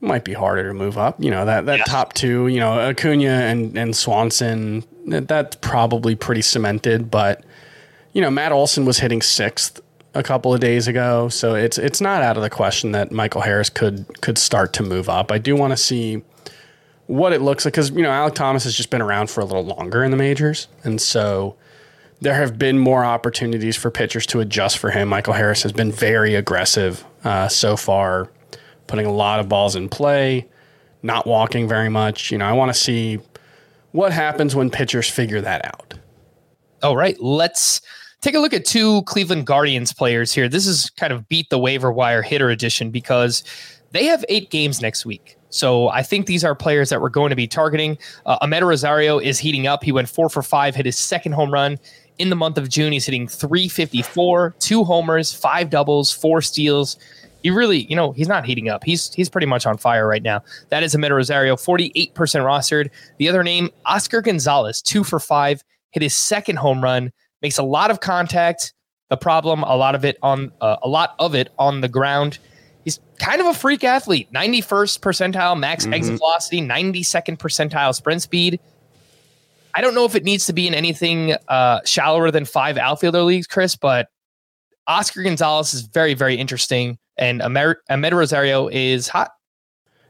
might 0.00 0.24
be 0.24 0.32
harder 0.32 0.68
to 0.68 0.74
move 0.74 0.98
up. 0.98 1.22
You 1.22 1.30
know 1.30 1.44
that 1.44 1.66
that 1.66 1.86
top 1.86 2.12
two. 2.14 2.48
You 2.48 2.60
know 2.60 2.78
Acuna 2.78 3.28
and 3.28 3.76
and 3.76 3.94
Swanson. 3.94 4.84
That's 5.06 5.56
probably 5.56 6.14
pretty 6.14 6.42
cemented. 6.42 7.10
But 7.10 7.44
you 8.12 8.22
know 8.22 8.30
Matt 8.30 8.52
Olson 8.52 8.84
was 8.84 8.98
hitting 8.98 9.22
sixth 9.22 9.80
a 10.14 10.22
couple 10.22 10.52
of 10.52 10.60
days 10.60 10.88
ago, 10.88 11.28
so 11.28 11.54
it's 11.54 11.78
it's 11.78 12.00
not 12.00 12.22
out 12.22 12.36
of 12.36 12.42
the 12.42 12.50
question 12.50 12.92
that 12.92 13.12
Michael 13.12 13.40
Harris 13.40 13.70
could 13.70 14.20
could 14.20 14.38
start 14.38 14.72
to 14.74 14.82
move 14.82 15.08
up. 15.08 15.32
I 15.32 15.38
do 15.38 15.56
want 15.56 15.72
to 15.72 15.76
see 15.76 16.22
what 17.06 17.32
it 17.32 17.40
looks 17.40 17.64
like 17.64 17.74
because 17.74 17.90
you 17.90 18.02
know 18.02 18.10
Alek 18.10 18.34
Thomas 18.34 18.64
has 18.64 18.74
just 18.74 18.90
been 18.90 19.02
around 19.02 19.30
for 19.30 19.40
a 19.40 19.44
little 19.44 19.64
longer 19.64 20.04
in 20.04 20.10
the 20.10 20.16
majors, 20.16 20.68
and 20.84 21.00
so 21.00 21.56
there 22.20 22.34
have 22.34 22.58
been 22.58 22.78
more 22.78 23.04
opportunities 23.04 23.76
for 23.76 23.90
pitchers 23.90 24.26
to 24.26 24.40
adjust 24.40 24.78
for 24.78 24.90
him. 24.90 25.08
Michael 25.08 25.32
Harris 25.32 25.62
has 25.62 25.72
been 25.72 25.90
very 25.90 26.34
aggressive 26.34 27.04
uh, 27.24 27.48
so 27.48 27.76
far, 27.76 28.30
putting 28.86 29.06
a 29.06 29.12
lot 29.12 29.40
of 29.40 29.48
balls 29.48 29.74
in 29.74 29.88
play, 29.88 30.48
not 31.02 31.26
walking 31.26 31.66
very 31.66 31.88
much. 31.88 32.30
You 32.30 32.38
know, 32.38 32.46
I 32.46 32.52
want 32.52 32.72
to 32.72 32.78
see 32.78 33.18
what 33.90 34.12
happens 34.12 34.54
when 34.54 34.70
pitchers 34.70 35.08
figure 35.08 35.40
that 35.40 35.64
out. 35.64 35.94
All 36.82 36.96
right, 36.96 37.20
let's 37.20 37.80
take 38.22 38.34
a 38.34 38.38
look 38.38 38.54
at 38.54 38.64
two 38.64 39.02
Cleveland 39.02 39.46
Guardians 39.46 39.92
players 39.92 40.32
here. 40.32 40.48
This 40.48 40.66
is 40.66 40.90
kind 40.90 41.12
of 41.12 41.28
beat 41.28 41.50
the 41.50 41.58
waiver 41.58 41.92
wire 41.92 42.22
hitter 42.22 42.48
edition 42.48 42.90
because 42.90 43.44
they 43.90 44.06
have 44.06 44.24
eight 44.28 44.50
games 44.50 44.80
next 44.80 45.04
week. 45.04 45.36
So 45.50 45.88
I 45.88 46.02
think 46.02 46.26
these 46.26 46.44
are 46.44 46.54
players 46.54 46.88
that 46.88 47.02
we're 47.02 47.10
going 47.10 47.28
to 47.28 47.36
be 47.36 47.46
targeting. 47.46 47.98
Uh, 48.24 48.38
Amed 48.38 48.66
Rosario 48.66 49.18
is 49.18 49.38
heating 49.38 49.66
up. 49.66 49.84
He 49.84 49.92
went 49.92 50.08
four 50.08 50.30
for 50.30 50.42
five, 50.42 50.74
hit 50.74 50.86
his 50.86 50.96
second 50.96 51.32
home 51.32 51.52
run 51.52 51.78
in 52.18 52.30
the 52.30 52.36
month 52.36 52.56
of 52.56 52.70
June. 52.70 52.92
He's 52.92 53.04
hitting 53.04 53.28
354, 53.28 54.54
two 54.60 54.84
homers, 54.84 55.34
five 55.34 55.68
doubles, 55.68 56.10
four 56.10 56.40
steals. 56.40 56.96
He 57.42 57.50
really, 57.50 57.84
you 57.84 57.96
know, 57.96 58.12
he's 58.12 58.28
not 58.28 58.46
heating 58.46 58.68
up. 58.68 58.84
He's 58.84 59.12
he's 59.12 59.28
pretty 59.28 59.48
much 59.48 59.66
on 59.66 59.76
fire 59.76 60.06
right 60.06 60.22
now. 60.22 60.42
That 60.68 60.84
is 60.84 60.94
Amed 60.94 61.10
Rosario, 61.10 61.56
48% 61.56 62.12
rostered. 62.14 62.88
The 63.18 63.28
other 63.28 63.42
name, 63.42 63.68
Oscar 63.84 64.22
Gonzalez, 64.22 64.80
two 64.80 65.02
for 65.04 65.18
five, 65.18 65.62
hit 65.90 66.02
his 66.02 66.14
second 66.14 66.56
home 66.56 66.82
run, 66.82 67.12
makes 67.42 67.58
a 67.58 67.62
lot 67.62 67.90
of 67.90 68.00
contact. 68.00 68.72
The 69.10 69.16
problem, 69.18 69.62
a 69.62 69.76
lot 69.76 69.94
of 69.94 70.04
it 70.06 70.16
on 70.22 70.52
uh, 70.60 70.76
a 70.82 70.88
lot 70.88 71.14
of 71.18 71.34
it 71.34 71.50
on 71.58 71.82
the 71.82 71.88
ground. 71.88 72.38
He's 72.84 72.98
kind 73.18 73.40
of 73.40 73.46
a 73.46 73.54
freak 73.54 73.84
athlete. 73.84 74.32
91st 74.32 75.00
percentile 75.00 75.58
max 75.58 75.84
Mm-hmm. 75.84 75.94
exit 75.94 76.18
velocity, 76.18 76.60
92nd 76.62 77.36
percentile 77.36 77.94
sprint 77.94 78.22
speed. 78.22 78.58
I 79.74 79.80
don't 79.82 79.94
know 79.94 80.04
if 80.04 80.14
it 80.14 80.24
needs 80.24 80.46
to 80.46 80.52
be 80.52 80.66
in 80.66 80.74
anything 80.74 81.34
uh, 81.48 81.80
shallower 81.84 82.30
than 82.30 82.44
five 82.44 82.76
outfielder 82.78 83.22
leagues, 83.22 83.46
Chris, 83.46 83.76
but 83.76 84.08
Oscar 84.86 85.22
Gonzalez 85.22 85.74
is 85.74 85.82
very, 85.82 86.14
very 86.14 86.36
interesting. 86.36 86.98
And 87.16 87.40
Amer- 87.42 87.80
Amed 87.90 88.12
Rosario 88.12 88.68
is 88.68 89.08
hot. 89.08 89.30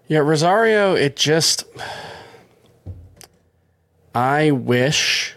Yeah, 0.09 0.19
Rosario, 0.21 0.95
it 0.95 1.17
just. 1.17 1.65
I 4.15 4.51
wish 4.51 5.35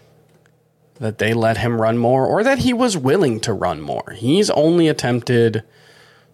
that 0.98 1.18
they 1.18 1.34
let 1.34 1.58
him 1.58 1.80
run 1.80 1.98
more 1.98 2.26
or 2.26 2.42
that 2.42 2.58
he 2.58 2.72
was 2.72 2.96
willing 2.96 3.40
to 3.40 3.52
run 3.52 3.80
more. 3.80 4.14
He's 4.16 4.50
only 4.50 4.88
attempted 4.88 5.62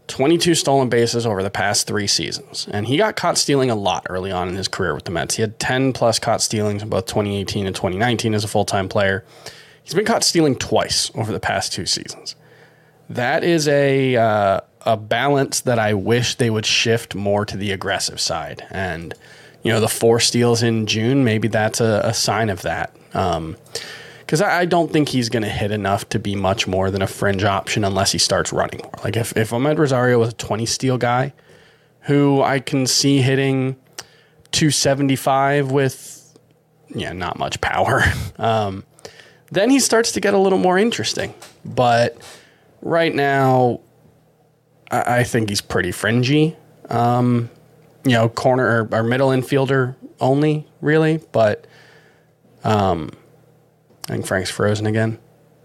22 0.08 0.54
stolen 0.54 0.88
bases 0.88 1.26
over 1.26 1.42
the 1.42 1.50
past 1.50 1.86
three 1.86 2.06
seasons, 2.06 2.68
and 2.70 2.86
he 2.86 2.96
got 2.96 3.16
caught 3.16 3.38
stealing 3.38 3.70
a 3.70 3.74
lot 3.74 4.06
early 4.08 4.30
on 4.30 4.48
in 4.48 4.56
his 4.56 4.68
career 4.68 4.94
with 4.94 5.04
the 5.04 5.10
Mets. 5.10 5.36
He 5.36 5.42
had 5.42 5.58
10 5.58 5.92
plus 5.92 6.18
caught 6.18 6.42
stealings 6.42 6.82
in 6.82 6.88
both 6.88 7.06
2018 7.06 7.66
and 7.66 7.74
2019 7.74 8.34
as 8.34 8.44
a 8.44 8.48
full 8.48 8.64
time 8.64 8.88
player. 8.88 9.24
He's 9.82 9.94
been 9.94 10.04
caught 10.04 10.24
stealing 10.24 10.56
twice 10.56 11.10
over 11.14 11.32
the 11.32 11.40
past 11.40 11.72
two 11.72 11.86
seasons. 11.86 12.36
That 13.08 13.42
is 13.44 13.68
a 13.68 14.16
uh, 14.16 14.60
a 14.82 14.96
balance 14.96 15.60
that 15.60 15.78
I 15.78 15.94
wish 15.94 16.36
they 16.36 16.50
would 16.50 16.66
shift 16.66 17.14
more 17.14 17.44
to 17.44 17.56
the 17.56 17.72
aggressive 17.72 18.20
side. 18.20 18.66
And 18.70 19.14
you 19.62 19.72
know, 19.72 19.80
the 19.80 19.88
four 19.88 20.18
steals 20.20 20.62
in 20.62 20.86
June, 20.86 21.24
maybe 21.24 21.48
that's 21.48 21.80
a, 21.80 22.02
a 22.04 22.14
sign 22.14 22.50
of 22.50 22.62
that. 22.62 22.94
Because 24.32 24.40
I, 24.40 24.64
don't 24.64 24.90
think 24.90 25.10
he's 25.10 25.28
going 25.28 25.42
to 25.42 25.48
hit 25.50 25.72
enough 25.72 26.08
to 26.08 26.18
be 26.18 26.34
much 26.34 26.66
more 26.66 26.90
than 26.90 27.02
a 27.02 27.06
fringe 27.06 27.44
option 27.44 27.84
unless 27.84 28.12
he 28.12 28.18
starts 28.18 28.50
running 28.50 28.80
more. 28.82 28.94
Like 29.04 29.14
if 29.14 29.36
if 29.36 29.50
Amed 29.50 29.76
Rosario 29.76 30.18
was 30.18 30.30
a 30.30 30.32
twenty 30.32 30.64
steal 30.64 30.96
guy, 30.96 31.34
who 32.04 32.40
I 32.40 32.58
can 32.58 32.86
see 32.86 33.18
hitting 33.18 33.76
two 34.50 34.70
seventy 34.70 35.16
five 35.16 35.70
with 35.70 36.34
yeah 36.88 37.12
not 37.12 37.38
much 37.38 37.60
power. 37.60 38.02
Um, 38.38 38.84
then 39.50 39.68
he 39.68 39.78
starts 39.78 40.12
to 40.12 40.20
get 40.20 40.32
a 40.32 40.38
little 40.38 40.58
more 40.58 40.78
interesting. 40.78 41.34
But 41.66 42.16
right 42.80 43.14
now, 43.14 43.80
I, 44.90 45.18
I 45.18 45.24
think 45.24 45.50
he's 45.50 45.60
pretty 45.60 45.92
fringy. 45.92 46.56
Um, 46.88 47.50
you 48.04 48.12
know, 48.12 48.30
corner 48.30 48.88
or, 48.90 49.00
or 49.00 49.02
middle 49.02 49.28
infielder 49.28 49.94
only, 50.20 50.66
really. 50.80 51.20
But 51.32 51.66
um, 52.64 53.10
I 54.08 54.12
think 54.12 54.26
Frank's 54.26 54.50
frozen 54.50 54.86
again. 54.86 55.18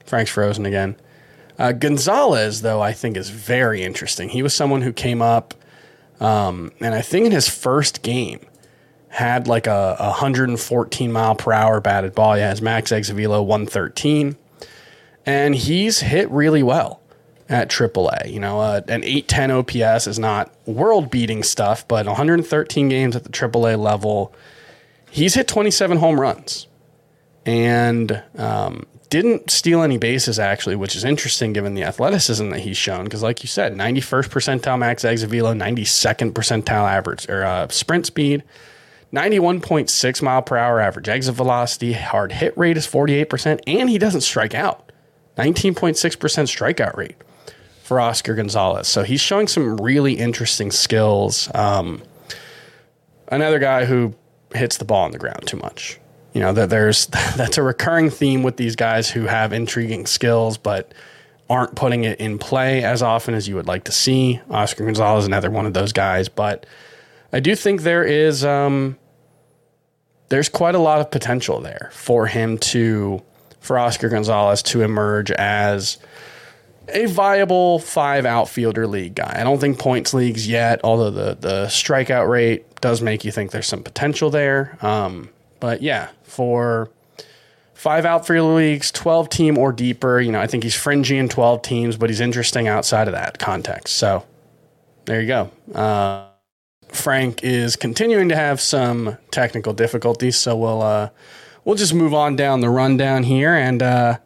Frank's 0.05 0.31
frozen 0.31 0.65
again. 0.65 0.95
Uh, 1.59 1.71
Gonzalez, 1.71 2.61
though, 2.61 2.81
I 2.81 2.93
think 2.93 3.17
is 3.17 3.29
very 3.29 3.81
interesting. 3.83 4.29
He 4.29 4.43
was 4.43 4.53
someone 4.53 4.83
who 4.83 4.93
came 4.93 5.21
up, 5.21 5.55
um, 6.19 6.71
and 6.79 6.93
I 6.93 7.01
think 7.01 7.25
in 7.25 7.31
his 7.31 7.49
first 7.49 8.03
game, 8.03 8.39
had 9.09 9.47
like 9.47 9.65
a, 9.65 9.95
a 9.99 10.09
114 10.09 11.11
mile 11.11 11.35
per 11.35 11.51
hour 11.51 11.81
batted 11.81 12.13
ball. 12.13 12.35
He 12.35 12.41
has 12.41 12.61
max 12.61 12.91
exit 12.91 13.15
velo 13.15 13.41
113, 13.41 14.35
and 15.25 15.55
he's 15.55 16.01
hit 16.01 16.29
really 16.29 16.61
well 16.61 17.01
at 17.49 17.69
AAA. 17.69 18.31
You 18.31 18.39
know, 18.39 18.59
uh, 18.59 18.81
an 18.87 19.03
810 19.03 19.51
OPS 19.51 20.05
is 20.05 20.19
not 20.19 20.53
world 20.67 21.09
beating 21.09 21.41
stuff, 21.41 21.87
but 21.87 22.05
113 22.05 22.89
games 22.89 23.15
at 23.15 23.23
the 23.23 23.29
AAA 23.29 23.79
level, 23.79 24.33
he's 25.09 25.33
hit 25.33 25.47
27 25.47 25.97
home 25.97 26.21
runs 26.21 26.66
and 27.47 28.21
um, 28.37 28.85
didn't 29.09 29.49
steal 29.49 29.81
any 29.81 29.97
bases 29.97 30.37
actually, 30.37 30.75
which 30.75 30.95
is 30.95 31.03
interesting 31.05 31.53
given 31.53 31.73
the 31.73 31.83
athleticism 31.83 32.49
that 32.49 32.59
he's 32.59 32.77
shown. 32.77 33.05
Because, 33.05 33.23
like 33.23 33.41
you 33.41 33.47
said, 33.47 33.73
91st 33.73 34.27
percentile 34.27 34.77
max 34.77 35.05
exit 35.05 35.29
velo, 35.29 35.53
92nd 35.53 36.33
percentile 36.33 36.87
average 36.87 37.27
or 37.29 37.43
uh, 37.43 37.67
sprint 37.69 38.05
speed. 38.05 38.43
91.6 39.13 40.21
mile 40.21 40.41
per 40.41 40.57
hour 40.57 40.81
average 40.81 41.07
exit 41.07 41.33
velocity, 41.33 41.93
hard 41.93 42.33
hit 42.33 42.55
rate 42.57 42.75
is 42.75 42.85
48%, 42.85 43.61
and 43.65 43.89
he 43.89 43.97
doesn't 43.97 44.19
strike 44.19 44.53
out. 44.53 44.91
19.6% 45.37 45.95
strikeout 45.95 46.97
rate 46.97 47.15
for 47.83 48.01
Oscar 48.01 48.35
Gonzalez. 48.35 48.85
So 48.89 49.03
he's 49.03 49.21
showing 49.21 49.47
some 49.47 49.77
really 49.77 50.15
interesting 50.15 50.71
skills. 50.71 51.49
Um, 51.55 52.03
another 53.29 53.59
guy 53.59 53.85
who 53.85 54.13
hits 54.53 54.75
the 54.75 54.83
ball 54.83 55.05
on 55.05 55.11
the 55.11 55.17
ground 55.17 55.47
too 55.47 55.57
much. 55.57 56.01
You 56.33 56.41
know, 56.41 56.53
that 56.53 56.69
there's 56.69 57.05
that's 57.35 57.57
a 57.57 57.63
recurring 57.63 58.09
theme 58.09 58.43
with 58.43 58.57
these 58.57 58.75
guys 58.75 59.09
who 59.09 59.25
have 59.25 59.53
intriguing 59.53 60.05
skills 60.05 60.57
but 60.57 60.93
aren't 61.49 61.75
putting 61.75 62.03
it 62.03 62.19
in 62.19 62.37
play 62.37 62.83
as 62.83 63.01
often 63.01 63.33
as 63.33 63.47
you 63.47 63.55
would 63.55 63.67
like 63.67 63.85
to 63.85 63.91
see. 63.91 64.41
Oscar 64.49 64.85
Gonzalez 64.85 65.23
is 65.23 65.27
another 65.27 65.49
one 65.49 65.65
of 65.65 65.73
those 65.73 65.93
guys, 65.93 66.27
but 66.27 66.65
I 67.31 67.39
do 67.39 67.55
think 67.55 67.81
there 67.81 68.03
is 68.03 68.43
um, 68.43 68.97
there's 70.29 70.49
quite 70.49 70.75
a 70.75 70.79
lot 70.79 70.99
of 70.99 71.11
potential 71.11 71.61
there 71.61 71.89
for 71.93 72.27
him 72.27 72.57
to 72.57 73.21
for 73.59 73.77
Oscar 73.77 74.09
Gonzalez 74.09 74.61
to 74.63 74.81
emerge 74.81 75.31
as 75.31 75.97
a 76.89 77.05
viable 77.05 77.79
five 77.79 78.25
outfielder 78.25 78.87
league 78.87 79.15
guy. 79.15 79.35
I 79.37 79.43
don't 79.43 79.59
think 79.59 79.79
points 79.79 80.13
leagues 80.13 80.47
yet, 80.47 80.81
although 80.83 81.11
the 81.11 81.35
the 81.35 81.65
strikeout 81.65 82.29
rate 82.29 82.79
does 82.81 83.01
make 83.01 83.25
you 83.25 83.31
think 83.31 83.51
there's 83.51 83.67
some 83.67 83.83
potential 83.83 84.29
there. 84.29 84.77
Um, 84.81 85.29
but 85.59 85.81
yeah, 85.81 86.09
for 86.27 86.89
five 87.73 88.05
outfielder 88.05 88.55
leagues, 88.55 88.91
12 88.91 89.29
team 89.29 89.57
or 89.57 89.71
deeper, 89.71 90.19
you 90.19 90.31
know, 90.31 90.41
I 90.41 90.47
think 90.47 90.63
he's 90.63 90.75
fringy 90.75 91.17
in 91.17 91.29
12 91.29 91.61
teams, 91.61 91.95
but 91.95 92.09
he's 92.09 92.19
interesting 92.19 92.67
outside 92.67 93.07
of 93.07 93.13
that 93.13 93.39
context. 93.39 93.95
So 93.95 94.25
there 95.05 95.21
you 95.21 95.27
go. 95.27 95.51
Uh, 95.73 96.27
Frank 96.89 97.43
is 97.43 97.75
continuing 97.75 98.29
to 98.29 98.35
have 98.35 98.59
some 98.59 99.17
technical 99.31 99.73
difficulties, 99.73 100.37
so 100.37 100.55
we'll 100.55 100.81
uh, 100.81 101.09
we'll 101.65 101.75
just 101.75 101.93
move 101.93 102.13
on 102.13 102.35
down 102.35 102.61
the 102.61 102.69
rundown 102.69 103.23
here. 103.23 103.53
And 103.53 103.83
uh, 103.83 104.17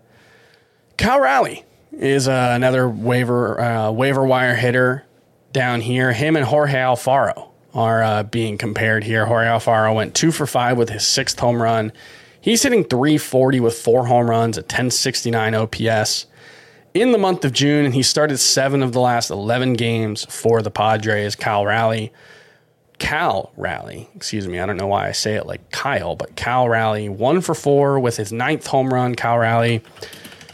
Cal 0.98 1.48
is 1.92 2.28
uh, 2.28 2.52
another 2.54 2.88
waiver 2.88 3.60
uh, 3.60 3.92
waiver 3.92 4.26
wire 4.26 4.56
hitter 4.56 5.06
down 5.52 5.82
here. 5.82 6.14
Him 6.14 6.36
and 6.36 6.46
Jorge 6.46 6.78
Alfaro 6.78 7.51
are 7.74 8.04
uh, 8.04 8.24
being 8.24 8.58
compared 8.58 9.04
here. 9.04 9.26
Jorge 9.26 9.48
Alfaro 9.48 9.96
went 9.96 10.14
two 10.14 10.32
for 10.32 10.46
five 10.46 10.78
with 10.78 10.90
his 10.90 11.06
sixth 11.06 11.40
home 11.40 11.62
run. 11.62 11.92
He's 12.40 12.64
hitting 12.64 12.84
340 12.84 13.60
with 13.60 13.78
four 13.78 14.08
home 14.08 14.30
runs, 14.30 14.58
a 14.58 14.62
1069 14.62 15.54
OPS 15.54 16.26
in 16.94 17.12
the 17.12 17.18
month 17.18 17.46
of 17.46 17.54
June, 17.54 17.86
and 17.86 17.94
he 17.94 18.04
started 18.04 18.38
seven 18.38 18.84
of 18.84 18.92
the 18.94 19.00
last 19.00 19.30
11 19.30 19.74
games 19.74 20.26
for 20.26 20.62
the 20.62 20.72
Padres. 20.72 21.36
Cal 21.36 21.66
Raleigh. 21.66 22.12
Cal 23.00 23.52
Raleigh, 23.58 24.10
excuse 24.16 24.48
me, 24.48 24.60
I 24.60 24.66
don't 24.68 24.78
know 24.78 24.88
why 24.88 25.08
I 25.08 25.12
say 25.12 25.34
it 25.34 25.48
like 25.48 25.72
Kyle, 25.72 26.16
but 26.16 26.36
Cal 26.36 26.70
Raleigh, 26.70 27.10
one 27.10 27.42
for 27.42 27.56
four 27.56 28.00
with 28.00 28.18
his 28.18 28.32
ninth 28.32 28.68
home 28.68 28.94
run. 28.94 29.16
Cal 29.16 29.40
Raleigh 29.40 29.82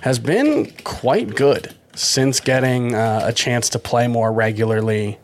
has 0.02 0.18
been 0.18 0.72
quite 0.86 1.36
good 1.36 1.76
since 1.94 2.40
getting 2.40 2.96
uh, 2.96 3.22
a 3.24 3.34
chance 3.34 3.70
to 3.70 3.80
play 3.80 4.08
more 4.08 4.32
regularly. 4.32 5.18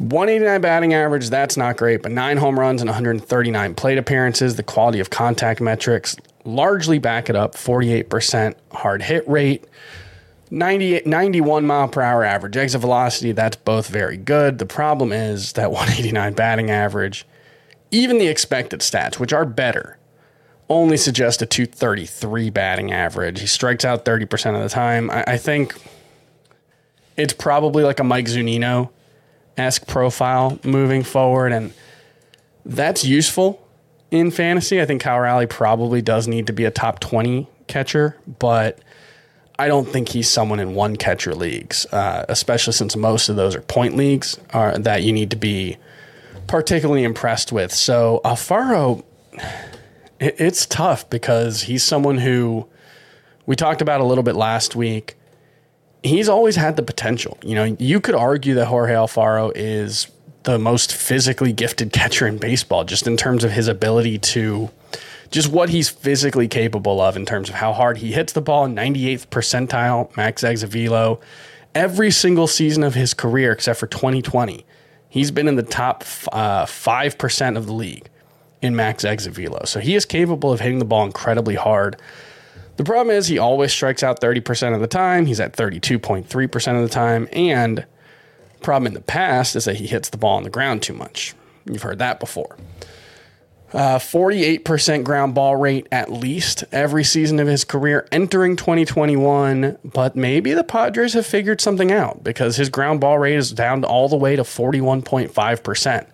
189 0.00 0.60
batting 0.60 0.94
average, 0.94 1.28
that's 1.28 1.56
not 1.56 1.76
great, 1.76 2.02
but 2.02 2.12
nine 2.12 2.36
home 2.36 2.58
runs 2.58 2.80
and 2.80 2.88
139 2.88 3.74
plate 3.74 3.98
appearances. 3.98 4.56
The 4.56 4.62
quality 4.62 5.00
of 5.00 5.10
contact 5.10 5.60
metrics 5.60 6.16
largely 6.44 6.98
back 6.98 7.28
it 7.28 7.36
up 7.36 7.54
48% 7.54 8.54
hard 8.72 9.02
hit 9.02 9.28
rate. 9.28 9.64
98, 10.50 11.06
91 11.06 11.66
mile 11.66 11.88
per 11.88 12.00
hour 12.00 12.24
average 12.24 12.56
exit 12.56 12.80
velocity. 12.80 13.32
That's 13.32 13.56
both 13.56 13.88
very 13.88 14.16
good. 14.16 14.58
The 14.58 14.66
problem 14.66 15.12
is 15.12 15.52
that 15.52 15.70
189 15.72 16.32
batting 16.34 16.70
average, 16.70 17.26
even 17.90 18.18
the 18.18 18.28
expected 18.28 18.80
stats, 18.80 19.18
which 19.18 19.32
are 19.32 19.44
better, 19.44 19.98
only 20.70 20.96
suggest 20.96 21.42
a 21.42 21.46
233 21.46 22.50
batting 22.50 22.92
average. 22.92 23.40
He 23.40 23.46
strikes 23.46 23.84
out 23.84 24.04
30% 24.04 24.54
of 24.56 24.62
the 24.62 24.68
time. 24.68 25.10
I, 25.10 25.24
I 25.26 25.36
think 25.38 25.74
it's 27.16 27.32
probably 27.32 27.84
like 27.84 28.00
a 28.00 28.04
Mike 28.04 28.26
Zunino 28.26 28.90
esque 29.58 29.86
profile 29.86 30.58
moving 30.64 31.02
forward, 31.02 31.52
and 31.52 31.72
that's 32.64 33.04
useful 33.04 33.66
in 34.10 34.30
fantasy. 34.30 34.80
I 34.80 34.86
think 34.86 35.02
Kyle 35.02 35.18
Raleigh 35.18 35.46
probably 35.46 36.00
does 36.00 36.28
need 36.28 36.46
to 36.46 36.52
be 36.52 36.64
a 36.64 36.70
top 36.70 37.00
20 37.00 37.46
catcher, 37.66 38.16
but 38.38 38.78
I 39.58 39.66
don't 39.66 39.88
think 39.88 40.10
he's 40.10 40.30
someone 40.30 40.60
in 40.60 40.74
one 40.74 40.96
catcher 40.96 41.34
leagues, 41.34 41.84
uh, 41.86 42.24
especially 42.28 42.72
since 42.72 42.94
most 42.94 43.28
of 43.28 43.36
those 43.36 43.56
are 43.56 43.60
point 43.60 43.96
leagues 43.96 44.38
are, 44.52 44.78
that 44.78 45.02
you 45.02 45.12
need 45.12 45.30
to 45.30 45.36
be 45.36 45.76
particularly 46.46 47.02
impressed 47.02 47.50
with. 47.50 47.72
So 47.72 48.20
Alfaro, 48.24 49.04
it, 50.20 50.36
it's 50.38 50.64
tough 50.64 51.10
because 51.10 51.62
he's 51.62 51.82
someone 51.82 52.18
who 52.18 52.68
we 53.46 53.56
talked 53.56 53.82
about 53.82 54.00
a 54.00 54.04
little 54.04 54.22
bit 54.22 54.36
last 54.36 54.76
week. 54.76 55.16
He's 56.02 56.28
always 56.28 56.56
had 56.56 56.76
the 56.76 56.82
potential. 56.82 57.38
You 57.42 57.54
know, 57.54 57.76
you 57.78 58.00
could 58.00 58.14
argue 58.14 58.54
that 58.54 58.66
Jorge 58.66 58.94
Alfaro 58.94 59.52
is 59.54 60.06
the 60.44 60.58
most 60.58 60.94
physically 60.94 61.52
gifted 61.52 61.92
catcher 61.92 62.26
in 62.26 62.38
baseball, 62.38 62.84
just 62.84 63.06
in 63.06 63.16
terms 63.16 63.44
of 63.44 63.50
his 63.50 63.68
ability 63.68 64.18
to 64.18 64.70
just 65.30 65.48
what 65.48 65.68
he's 65.68 65.88
physically 65.88 66.48
capable 66.48 67.00
of 67.00 67.16
in 67.16 67.26
terms 67.26 67.48
of 67.48 67.56
how 67.56 67.72
hard 67.72 67.98
he 67.98 68.12
hits 68.12 68.32
the 68.32 68.40
ball, 68.40 68.66
98th 68.66 69.26
percentile, 69.28 70.16
max 70.16 70.42
exit 70.42 70.70
velo. 70.70 71.20
Every 71.74 72.10
single 72.10 72.46
season 72.46 72.82
of 72.82 72.94
his 72.94 73.12
career, 73.12 73.52
except 73.52 73.78
for 73.78 73.86
2020, 73.86 74.64
he's 75.08 75.30
been 75.30 75.48
in 75.48 75.56
the 75.56 75.62
top 75.62 76.02
uh, 76.32 76.64
5% 76.64 77.56
of 77.56 77.66
the 77.66 77.72
league 77.72 78.08
in 78.62 78.74
max 78.74 79.04
exit 79.04 79.34
velo. 79.34 79.64
So 79.64 79.80
he 79.80 79.94
is 79.94 80.04
capable 80.04 80.50
of 80.52 80.60
hitting 80.60 80.78
the 80.78 80.84
ball 80.84 81.04
incredibly 81.04 81.54
hard. 81.54 82.00
The 82.78 82.84
problem 82.84 83.14
is 83.14 83.26
he 83.26 83.38
always 83.38 83.72
strikes 83.72 84.04
out 84.04 84.20
30% 84.20 84.72
of 84.72 84.80
the 84.80 84.86
time. 84.86 85.26
He's 85.26 85.40
at 85.40 85.52
32.3% 85.52 86.76
of 86.76 86.82
the 86.82 86.88
time. 86.88 87.28
And 87.32 87.84
problem 88.62 88.86
in 88.86 88.94
the 88.94 89.00
past 89.00 89.56
is 89.56 89.64
that 89.64 89.76
he 89.76 89.88
hits 89.88 90.10
the 90.10 90.16
ball 90.16 90.36
on 90.36 90.44
the 90.44 90.50
ground 90.50 90.82
too 90.84 90.92
much. 90.92 91.34
You've 91.66 91.82
heard 91.82 91.98
that 91.98 92.20
before. 92.20 92.56
Uh, 93.72 93.98
48% 93.98 95.02
ground 95.02 95.34
ball 95.34 95.56
rate 95.56 95.88
at 95.90 96.12
least 96.12 96.64
every 96.70 97.02
season 97.02 97.40
of 97.40 97.48
his 97.48 97.64
career 97.64 98.06
entering 98.12 98.54
2021. 98.54 99.76
But 99.84 100.14
maybe 100.14 100.54
the 100.54 100.62
Padres 100.62 101.14
have 101.14 101.26
figured 101.26 101.60
something 101.60 101.90
out 101.90 102.22
because 102.22 102.56
his 102.56 102.68
ground 102.68 103.00
ball 103.00 103.18
rate 103.18 103.34
is 103.34 103.50
down 103.50 103.82
all 103.82 104.08
the 104.08 104.16
way 104.16 104.36
to 104.36 104.42
41.5%. 104.42 106.06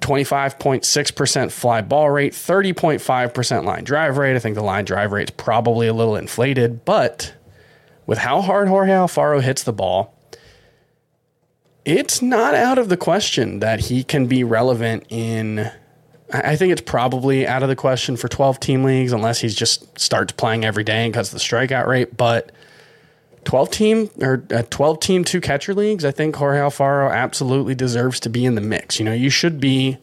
25.6% 0.00 1.52
fly 1.52 1.80
ball 1.80 2.10
rate, 2.10 2.32
30.5% 2.32 3.64
line 3.64 3.84
drive 3.84 4.18
rate. 4.18 4.36
I 4.36 4.38
think 4.38 4.54
the 4.54 4.62
line 4.62 4.84
drive 4.84 5.12
rate 5.12 5.30
is 5.30 5.34
probably 5.36 5.86
a 5.86 5.94
little 5.94 6.16
inflated, 6.16 6.84
but 6.84 7.34
with 8.06 8.18
how 8.18 8.40
hard 8.40 8.68
Jorge 8.68 8.92
Alfaro 8.92 9.42
hits 9.42 9.62
the 9.62 9.72
ball, 9.72 10.14
it's 11.84 12.20
not 12.20 12.54
out 12.54 12.78
of 12.78 12.88
the 12.88 12.96
question 12.96 13.60
that 13.60 13.80
he 13.80 14.04
can 14.04 14.26
be 14.26 14.44
relevant 14.44 15.04
in 15.08 15.70
I 16.30 16.56
think 16.56 16.72
it's 16.72 16.82
probably 16.82 17.46
out 17.46 17.62
of 17.62 17.70
the 17.70 17.76
question 17.76 18.16
for 18.16 18.28
12 18.28 18.60
team 18.60 18.84
leagues 18.84 19.12
unless 19.12 19.40
he 19.40 19.48
just 19.48 19.98
starts 19.98 20.32
playing 20.32 20.64
every 20.64 20.84
day 20.84 21.08
because 21.08 21.32
of 21.32 21.38
the 21.38 21.44
strikeout 21.44 21.86
rate. 21.86 22.16
But 22.16 22.52
12 23.48 23.70
team 23.70 24.10
or 24.20 24.44
uh, 24.52 24.62
12 24.68 25.00
team 25.00 25.24
two 25.24 25.40
catcher 25.40 25.72
leagues, 25.72 26.04
I 26.04 26.10
think 26.10 26.36
Jorge 26.36 26.58
Alfaro 26.58 27.10
absolutely 27.10 27.74
deserves 27.74 28.20
to 28.20 28.28
be 28.28 28.44
in 28.44 28.56
the 28.56 28.60
mix. 28.60 28.98
You 28.98 29.06
know, 29.06 29.14
you 29.14 29.30
should 29.30 29.58
be 29.58 29.96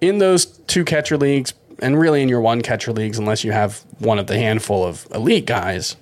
in 0.00 0.16
those 0.16 0.46
two 0.46 0.82
catcher 0.82 1.18
leagues 1.18 1.52
and 1.80 2.00
really 2.00 2.22
in 2.22 2.30
your 2.30 2.40
one 2.40 2.62
catcher 2.62 2.90
leagues, 2.90 3.18
unless 3.18 3.44
you 3.44 3.52
have 3.52 3.84
one 3.98 4.18
of 4.18 4.28
the 4.28 4.38
handful 4.38 4.82
of 4.82 5.06
elite 5.14 5.44
guys, 5.44 5.96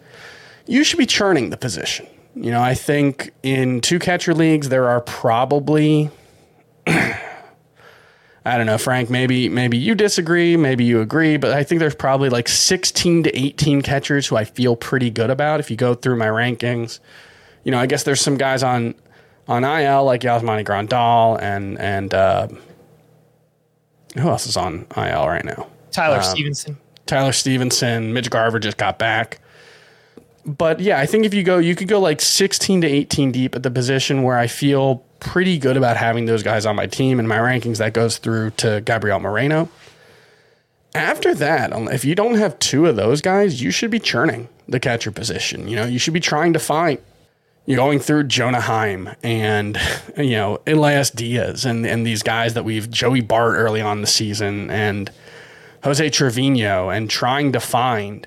you 0.69 0.85
should 0.85 0.99
be 0.99 1.07
churning 1.07 1.51
the 1.51 1.57
position. 1.57 2.07
You 2.37 2.53
know, 2.53 2.63
I 2.63 2.75
think 2.75 3.33
in 3.43 3.81
two 3.81 3.99
catcher 3.99 4.33
leagues, 4.33 4.69
there 4.69 4.89
are 4.89 5.01
probably. 5.01 6.13
I 8.45 8.57
don't 8.57 8.67
know, 8.67 8.79
Frank, 8.79 9.09
maybe 9.09 9.49
maybe 9.49 9.79
you 9.79 9.95
disagree, 9.95 10.57
maybe 10.57 10.85
you 10.85 11.01
agree, 11.01 11.37
but 11.37 11.53
I 11.53 11.63
think 11.63 11.79
there's 11.79 11.95
probably 11.95 12.29
like 12.29 12.49
16 12.49 13.25
to 13.25 13.39
18 13.39 13.83
catchers 13.83 14.27
who 14.27 14.37
I 14.37 14.45
feel 14.45 14.75
pretty 14.75 15.11
good 15.11 15.31
about 15.31 15.61
if 15.61 15.71
you 15.71 15.77
go 15.77 15.95
through 15.95 16.17
my 16.17 16.27
rankings. 16.27 16.99
You 17.63 17.71
know, 17.71 17.79
I 17.79 17.87
guess 17.87 18.03
there's 18.03 18.21
some 18.21 18.37
guys 18.37 18.65
on 18.65 18.95
on 19.47 19.65
IL 19.65 20.05
like 20.05 20.23
Yasmani 20.23 20.65
Grandal 20.65 21.41
and 21.41 21.79
and 21.79 22.13
uh, 22.13 22.49
who 24.15 24.29
else 24.29 24.47
is 24.47 24.57
on 24.57 24.87
IL 24.97 25.29
right 25.29 25.45
now? 25.45 25.69
Tyler 25.93 26.17
um, 26.17 26.23
Stephenson. 26.23 26.79
Tyler 27.07 27.33
Stephenson, 27.33 28.13
Mitch 28.13 28.31
Garver 28.31 28.59
just 28.59 28.77
got 28.77 28.99
back. 28.99 29.41
But 30.45 30.81
yeah, 30.81 30.99
I 30.99 31.07
think 31.07 31.25
if 31.25 31.35
you 31.35 31.45
go, 31.45 31.59
you 31.59 31.77
could 31.77 31.89
go 31.89 32.01
like 32.01 32.21
16 32.21 32.81
to 32.81 32.87
18 32.87 33.31
deep 33.31 33.55
at 33.55 33.63
the 33.63 33.71
position 33.71 34.25
where 34.25 34.37
I 34.37 34.49
feel 34.49 35.05
pretty 35.23 35.57
good 35.57 35.77
about 35.77 35.97
having 35.97 36.27
those 36.27 36.43
guys 36.43 36.67
on 36.67 36.75
my 36.75 36.87
team. 36.87 37.21
In 37.21 37.27
my 37.29 37.39
rankings, 37.39 37.79
that 37.79 37.93
goes 37.93 38.19
through 38.19 38.51
to 38.51 38.81
Gabriel 38.81 39.21
Moreno. 39.21 39.69
After 40.95 41.35
that, 41.37 41.73
um, 41.73 41.89
if 41.89 42.05
you 42.05 42.15
don't 42.15 42.35
have 42.35 42.59
two 42.59 42.87
of 42.87 42.97
those 42.97 43.23
guys, 43.23 43.63
you 43.63 43.71
should 43.71 43.91
be 43.91 43.99
churning 43.99 44.49
the 44.69 44.81
catcher 44.81 45.11
position. 45.11 45.69
You 45.69 45.77
know, 45.77 45.87
you 45.87 45.99
should 45.99 46.13
be 46.13 46.21
trying 46.21 46.53
to 46.53 46.59
find 46.59 46.99
you're 47.65 47.77
going 47.77 48.01
through 48.01 48.25
Jonah 48.25 48.61
Heim 48.61 49.11
and 49.23 49.79
you 50.17 50.33
know 50.33 50.61
Elias 50.67 51.11
Diaz 51.11 51.65
and 51.65 51.87
and 51.87 52.07
these 52.07 52.23
guys 52.23 52.55
that 52.55 52.65
we've 52.65 52.91
Joey 52.91 53.21
Bart 53.21 53.55
early 53.55 53.81
on 53.81 54.01
the 54.01 54.07
season 54.07 54.71
and 54.71 55.11
Jose 55.85 56.11
Trevino 56.11 56.91
and 56.91 57.09
trying 57.09 57.53
to 57.53 57.61
find 57.61 58.27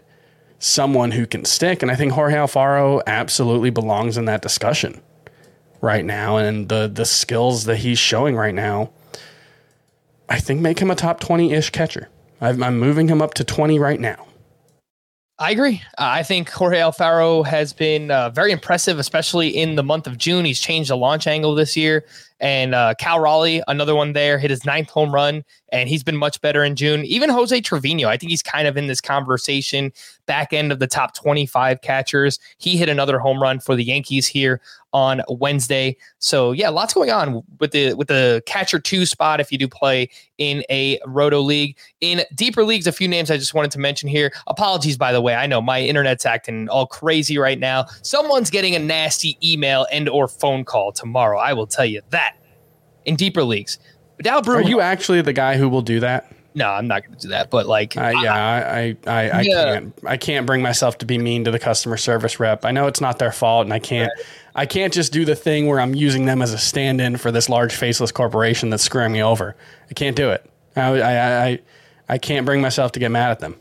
someone 0.60 1.12
who 1.12 1.26
can 1.26 1.46
stick. 1.46 1.82
And 1.82 1.92
I 1.92 1.96
think 1.96 2.14
Jorge 2.14 2.36
Alfaro 2.36 3.02
absolutely 3.06 3.70
belongs 3.70 4.18
in 4.18 4.26
that 4.26 4.42
discussion 4.42 5.02
right 5.86 6.04
now, 6.04 6.38
and 6.38 6.68
the 6.68 6.92
the 6.94 7.06
skills 7.06 7.64
that 7.66 7.78
he's 7.78 8.00
showing 8.00 8.36
right 8.36 8.54
now, 8.54 8.90
I 10.28 10.40
think 10.40 10.60
make 10.60 10.80
him 10.80 10.92
a 10.92 10.96
top 10.96 11.22
twenty 11.22 11.54
ish 11.54 11.70
catcher. 11.70 12.10
I'm, 12.42 12.62
I'm 12.62 12.78
moving 12.78 13.08
him 13.08 13.22
up 13.22 13.36
to 13.36 13.46
twenty 13.46 13.80
right 13.80 14.00
now. 14.00 14.28
I 15.38 15.52
agree. 15.52 15.82
I 15.98 16.24
think 16.24 16.50
Jorge 16.50 16.80
Alfaro 16.80 17.46
has 17.46 17.74
been 17.74 18.10
uh, 18.10 18.30
very 18.30 18.54
impressive, 18.54 19.00
especially 19.00 19.50
in 19.50 19.76
the 19.76 19.84
month 19.84 20.08
of 20.08 20.18
June. 20.18 20.46
He's 20.46 20.62
changed 20.62 20.90
the 20.90 20.96
launch 20.96 21.28
angle 21.28 21.56
this 21.56 21.76
year. 21.76 22.06
And 22.40 22.76
uh, 22.76 22.96
Cal 23.00 23.20
Raleigh, 23.20 23.62
another 23.68 23.96
one 23.96 24.14
there, 24.14 24.38
hit 24.38 24.50
his 24.50 24.66
ninth 24.66 24.90
home 24.90 25.14
run, 25.14 25.44
and 25.72 25.88
he's 25.88 26.04
been 26.04 26.18
much 26.18 26.42
better 26.42 26.64
in 26.64 26.76
June. 26.76 27.06
Even 27.06 27.30
Jose 27.30 27.60
Trevino, 27.62 28.10
I 28.10 28.18
think 28.18 28.30
he's 28.30 28.44
kind 28.44 28.68
of 28.68 28.78
in 28.78 28.88
this 28.88 29.02
conversation, 29.02 29.92
back 30.26 30.54
end 30.54 30.72
of 30.72 30.80
the 30.80 30.88
top 30.88 31.16
25 31.16 31.82
catchers. 31.82 32.40
He 32.58 32.78
hit 32.78 32.90
another 32.90 33.20
home 33.20 33.42
run 33.42 33.60
for 33.60 33.76
the 33.76 33.84
Yankees 33.84 34.28
here 34.28 34.62
on 34.96 35.22
Wednesday. 35.28 35.98
So 36.20 36.54
yeah, 36.54 36.70
lots 36.70 36.94
going 36.94 37.12
on 37.12 37.44
with 37.60 37.72
the 37.72 37.94
with 37.96 38.08
the 38.08 38.42
catcher 38.46 38.80
two 38.80 39.06
spot 39.06 39.42
if 39.42 39.52
you 39.52 39.58
do 39.58 39.68
play 39.68 40.10
in 40.38 40.64
a 40.70 41.00
roto 41.06 41.42
league. 41.42 41.78
In 42.00 42.22
deeper 42.34 42.64
leagues, 42.64 42.88
a 42.88 42.94
few 42.94 43.10
names 43.10 43.30
I 43.30 43.36
just 43.36 43.54
wanted 43.54 43.72
to 43.72 43.80
mention 43.80 44.08
here. 44.08 44.32
Apologies 44.48 44.98
by 44.98 45.12
the 45.12 45.20
way. 45.20 45.36
I 45.36 45.48
know 45.48 45.62
my 45.62 45.82
internet's 45.82 46.26
acting 46.26 46.70
all 46.70 46.88
crazy 46.88 47.38
right 47.38 47.60
now. 47.60 47.88
Someone's 48.04 48.50
getting 48.50 48.74
a 48.74 48.80
nasty 48.80 49.38
email 49.44 49.86
and 49.92 50.08
or 50.08 50.30
phone 50.30 50.64
call 50.64 50.94
tomorrow. 50.94 51.40
I 51.40 51.52
will 51.52 51.68
tell 51.68 51.86
you 51.86 52.02
that. 52.12 52.35
In 53.06 53.16
deeper 53.16 53.44
leagues. 53.44 53.80
Brujan, 54.22 54.48
Are 54.48 54.62
you 54.62 54.80
actually 54.82 55.22
the 55.22 55.34
guy 55.34 55.58
who 55.58 55.70
will 55.70 55.82
do 55.82 56.00
that? 56.00 56.32
No, 56.56 56.70
I'm 56.70 56.88
not 56.88 57.04
going 57.04 57.16
to 57.16 57.22
do 57.22 57.28
that. 57.30 57.50
But 57.52 57.66
like, 57.66 57.98
uh, 57.98 58.14
yeah, 58.22 58.34
I, 58.34 58.58
I, 58.58 58.98
I, 59.08 59.30
I 59.30 59.42
yeah. 59.42 59.74
can't, 59.74 60.00
I 60.06 60.18
can't 60.18 60.48
bring 60.48 60.62
myself 60.62 60.98
to 61.00 61.06
be 61.06 61.18
mean 61.18 61.44
to 61.44 61.52
the 61.52 61.60
customer 61.60 61.98
service 61.98 62.40
rep. 62.40 62.64
I 62.64 62.72
know 62.72 62.88
it's 62.88 63.02
not 63.02 63.20
their 63.20 63.34
fault, 63.34 63.66
and 63.66 63.74
I 63.74 63.80
can't, 63.80 64.10
right. 64.16 64.26
I 64.56 64.66
can't 64.66 64.94
just 64.94 65.12
do 65.12 65.26
the 65.26 65.36
thing 65.36 65.68
where 65.68 65.82
I'm 65.82 65.94
using 65.94 66.26
them 66.26 66.42
as 66.42 66.54
a 66.54 66.58
stand-in 66.58 67.18
for 67.18 67.30
this 67.30 67.50
large 67.50 67.76
faceless 67.76 68.14
corporation 68.14 68.70
that's 68.70 68.84
screwing 68.84 69.12
me 69.12 69.22
over. 69.22 69.54
I 69.90 69.94
can't 69.94 70.16
do 70.16 70.32
it. 70.32 70.50
I, 70.78 71.02
I, 71.02 71.46
I, 71.46 71.60
I 72.08 72.18
can't 72.18 72.46
bring 72.46 72.62
myself 72.62 72.94
to 72.94 73.00
get 73.00 73.12
mad 73.12 73.32
at 73.32 73.40
them. 73.40 73.58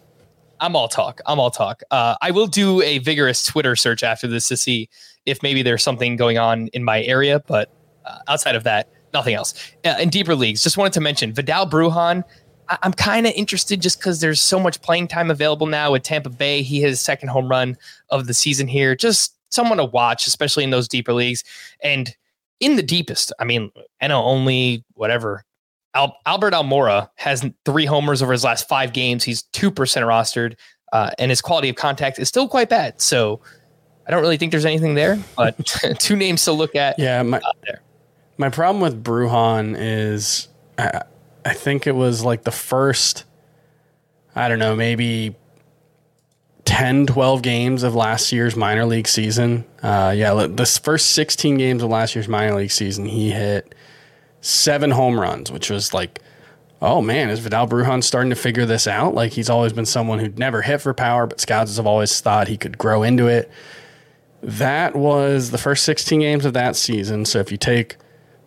I'm 0.60 0.76
all 0.76 0.88
talk. 0.88 1.20
I'm 1.26 1.40
all 1.40 1.50
talk. 1.50 1.82
Uh, 1.90 2.14
I 2.22 2.30
will 2.30 2.46
do 2.46 2.80
a 2.82 2.98
vigorous 2.98 3.44
Twitter 3.44 3.74
search 3.74 4.04
after 4.04 4.28
this 4.28 4.46
to 4.48 4.56
see 4.56 4.88
if 5.26 5.42
maybe 5.42 5.62
there's 5.62 5.82
something 5.82 6.14
going 6.14 6.38
on 6.38 6.68
in 6.68 6.84
my 6.84 7.02
area, 7.02 7.40
but 7.40 7.72
uh, 8.04 8.18
outside 8.28 8.54
of 8.54 8.62
that, 8.64 8.88
nothing 9.14 9.34
else. 9.34 9.54
Uh, 9.84 9.94
in 10.00 10.10
deeper 10.10 10.34
leagues, 10.34 10.62
just 10.62 10.76
wanted 10.76 10.92
to 10.92 11.00
mention 11.00 11.32
Vidal 11.32 11.66
Brujan. 11.66 12.24
I- 12.68 12.78
am 12.82 12.92
kind 12.92 13.26
of 13.26 13.32
interested 13.34 13.80
just 13.80 13.98
because 13.98 14.20
there's 14.20 14.40
so 14.40 14.58
much 14.58 14.80
playing 14.82 15.08
time 15.08 15.30
available 15.30 15.66
now 15.66 15.92
with 15.92 16.02
Tampa 16.02 16.30
Bay. 16.30 16.62
He 16.62 16.82
has 16.82 16.90
his 16.92 17.00
second 17.00 17.28
home 17.28 17.48
run 17.48 17.76
of 18.10 18.26
the 18.26 18.34
season 18.34 18.66
here. 18.66 18.94
Just 18.94 19.34
someone 19.50 19.78
to 19.78 19.84
watch, 19.84 20.26
especially 20.26 20.64
in 20.64 20.70
those 20.70 20.88
deeper 20.88 21.12
leagues. 21.12 21.44
And 21.82 22.14
in 22.60 22.76
the 22.76 22.82
deepest, 22.82 23.32
I 23.38 23.44
mean, 23.44 23.70
I 24.00 24.08
know 24.08 24.22
only 24.22 24.84
whatever. 24.94 25.44
Al- 25.94 26.16
Albert 26.26 26.54
Almora 26.54 27.08
has 27.16 27.48
three 27.64 27.86
homers 27.86 28.22
over 28.22 28.32
his 28.32 28.44
last 28.44 28.68
five 28.68 28.92
games. 28.92 29.22
He's 29.22 29.44
2% 29.52 29.72
rostered, 29.72 30.56
uh, 30.92 31.10
and 31.18 31.30
his 31.30 31.40
quality 31.40 31.68
of 31.68 31.76
contact 31.76 32.18
is 32.18 32.28
still 32.28 32.48
quite 32.48 32.68
bad. 32.68 33.00
So 33.00 33.40
I 34.06 34.10
don't 34.10 34.20
really 34.20 34.36
think 34.36 34.50
there's 34.50 34.66
anything 34.66 34.94
there, 34.94 35.18
but 35.36 35.56
two 35.98 36.16
names 36.16 36.44
to 36.44 36.52
look 36.52 36.74
at. 36.74 36.98
Yeah, 36.98 37.22
my, 37.22 37.40
there. 37.64 37.80
My 38.36 38.48
problem 38.48 38.80
with 38.80 39.02
Brujan 39.02 39.76
is 39.78 40.48
I, 40.76 41.02
I 41.44 41.54
think 41.54 41.86
it 41.86 41.94
was 41.94 42.24
like 42.24 42.44
the 42.44 42.50
first, 42.50 43.24
I 44.34 44.48
don't 44.48 44.58
know, 44.58 44.74
maybe 44.74 45.36
10, 46.64 47.06
12 47.06 47.42
games 47.42 47.82
of 47.82 47.94
last 47.94 48.32
year's 48.32 48.56
minor 48.56 48.86
league 48.86 49.06
season. 49.06 49.64
Uh, 49.82 50.12
yeah, 50.16 50.46
this 50.48 50.78
first 50.78 51.10
16 51.10 51.58
games 51.58 51.82
of 51.82 51.90
last 51.90 52.14
year's 52.14 52.28
minor 52.28 52.56
league 52.56 52.70
season, 52.70 53.06
he 53.06 53.30
hit 53.30 53.74
seven 54.40 54.90
home 54.90 55.18
runs, 55.18 55.50
which 55.52 55.70
was 55.70 55.94
like 55.94 56.20
oh 56.84 57.00
man, 57.00 57.30
is 57.30 57.40
Vidal 57.40 57.66
Brujan 57.66 58.04
starting 58.04 58.30
to 58.30 58.36
figure 58.36 58.66
this 58.66 58.86
out? 58.86 59.14
Like 59.14 59.32
he's 59.32 59.48
always 59.48 59.72
been 59.72 59.86
someone 59.86 60.18
who'd 60.18 60.38
never 60.38 60.62
hit 60.62 60.82
for 60.82 60.92
power, 60.92 61.26
but 61.26 61.40
scouts 61.40 61.76
have 61.76 61.86
always 61.86 62.20
thought 62.20 62.46
he 62.46 62.58
could 62.58 62.76
grow 62.76 63.02
into 63.02 63.26
it. 63.26 63.50
That 64.42 64.94
was 64.94 65.50
the 65.50 65.58
first 65.58 65.84
16 65.84 66.20
games 66.20 66.44
of 66.44 66.52
that 66.52 66.76
season. 66.76 67.24
So 67.24 67.38
if 67.38 67.50
you 67.50 67.56
take 67.56 67.96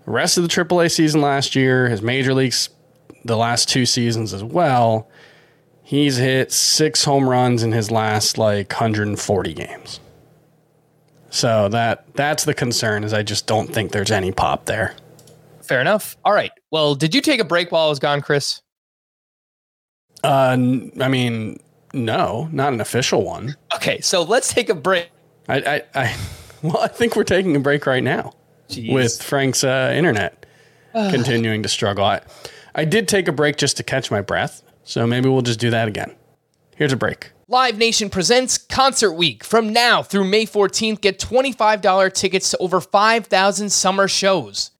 rest 0.07 0.37
of 0.37 0.43
the 0.43 0.49
AAA 0.49 0.91
season 0.91 1.21
last 1.21 1.55
year, 1.55 1.89
his 1.89 2.01
major 2.01 2.33
leagues, 2.33 2.69
the 3.25 3.37
last 3.37 3.69
two 3.69 3.85
seasons 3.85 4.33
as 4.33 4.43
well, 4.43 5.07
he's 5.83 6.17
hit 6.17 6.51
six 6.51 7.03
home 7.03 7.29
runs 7.29 7.61
in 7.61 7.73
his 7.73 7.91
last 7.91 8.37
like 8.37 8.71
140 8.71 9.53
games. 9.53 9.99
So 11.29 11.69
that 11.69 12.05
that's 12.15 12.45
the 12.45 12.53
concern 12.53 13.03
is 13.03 13.13
I 13.13 13.21
just 13.21 13.45
don't 13.45 13.71
think 13.71 13.91
there's 13.91 14.11
any 14.11 14.31
pop 14.31 14.65
there. 14.65 14.95
Fair 15.61 15.81
enough. 15.81 16.17
All 16.23 16.33
right. 16.33 16.51
Well, 16.71 16.95
did 16.95 17.13
you 17.13 17.21
take 17.21 17.41
a 17.41 17.45
break 17.45 17.71
while 17.71 17.87
I 17.87 17.89
was 17.89 17.99
gone, 17.99 18.21
Chris? 18.21 18.61
Uh, 20.23 20.51
n- 20.53 20.91
I 21.01 21.09
mean, 21.09 21.59
no, 21.93 22.47
not 22.53 22.71
an 22.71 22.79
official 22.79 23.23
one. 23.23 23.55
Okay, 23.75 23.99
so 23.99 24.23
let's 24.23 24.53
take 24.53 24.69
a 24.69 24.73
break. 24.73 25.09
I, 25.49 25.57
I, 25.57 25.83
I 25.93 26.15
well, 26.61 26.77
I 26.77 26.87
think 26.87 27.17
we're 27.17 27.25
taking 27.25 27.57
a 27.57 27.59
break 27.59 27.85
right 27.85 28.03
now 28.03 28.33
Jeez. 28.69 28.93
with 28.93 29.21
Frank's 29.21 29.63
uh, 29.63 29.93
internet 29.95 30.45
continuing 30.93 31.63
to 31.63 31.69
struggle. 31.69 32.03
I, 32.03 32.21
I 32.75 32.85
did 32.85 33.07
take 33.07 33.27
a 33.27 33.31
break 33.31 33.57
just 33.57 33.77
to 33.77 33.83
catch 33.83 34.11
my 34.11 34.21
breath, 34.21 34.63
so 34.83 35.05
maybe 35.05 35.29
we'll 35.29 35.41
just 35.41 35.59
do 35.59 35.69
that 35.69 35.87
again. 35.87 36.15
Here's 36.75 36.93
a 36.93 36.97
break. 36.97 37.31
Live 37.49 37.77
Nation 37.77 38.09
presents 38.09 38.57
Concert 38.57 39.13
Week. 39.13 39.41
From 39.43 39.71
now 39.71 40.03
through 40.03 40.25
May 40.25 40.45
14th, 40.45 40.99
get 40.99 41.17
$25 41.17 42.13
tickets 42.13 42.51
to 42.51 42.57
over 42.57 42.81
5,000 42.81 43.69
summer 43.69 44.07
shows. 44.09 44.71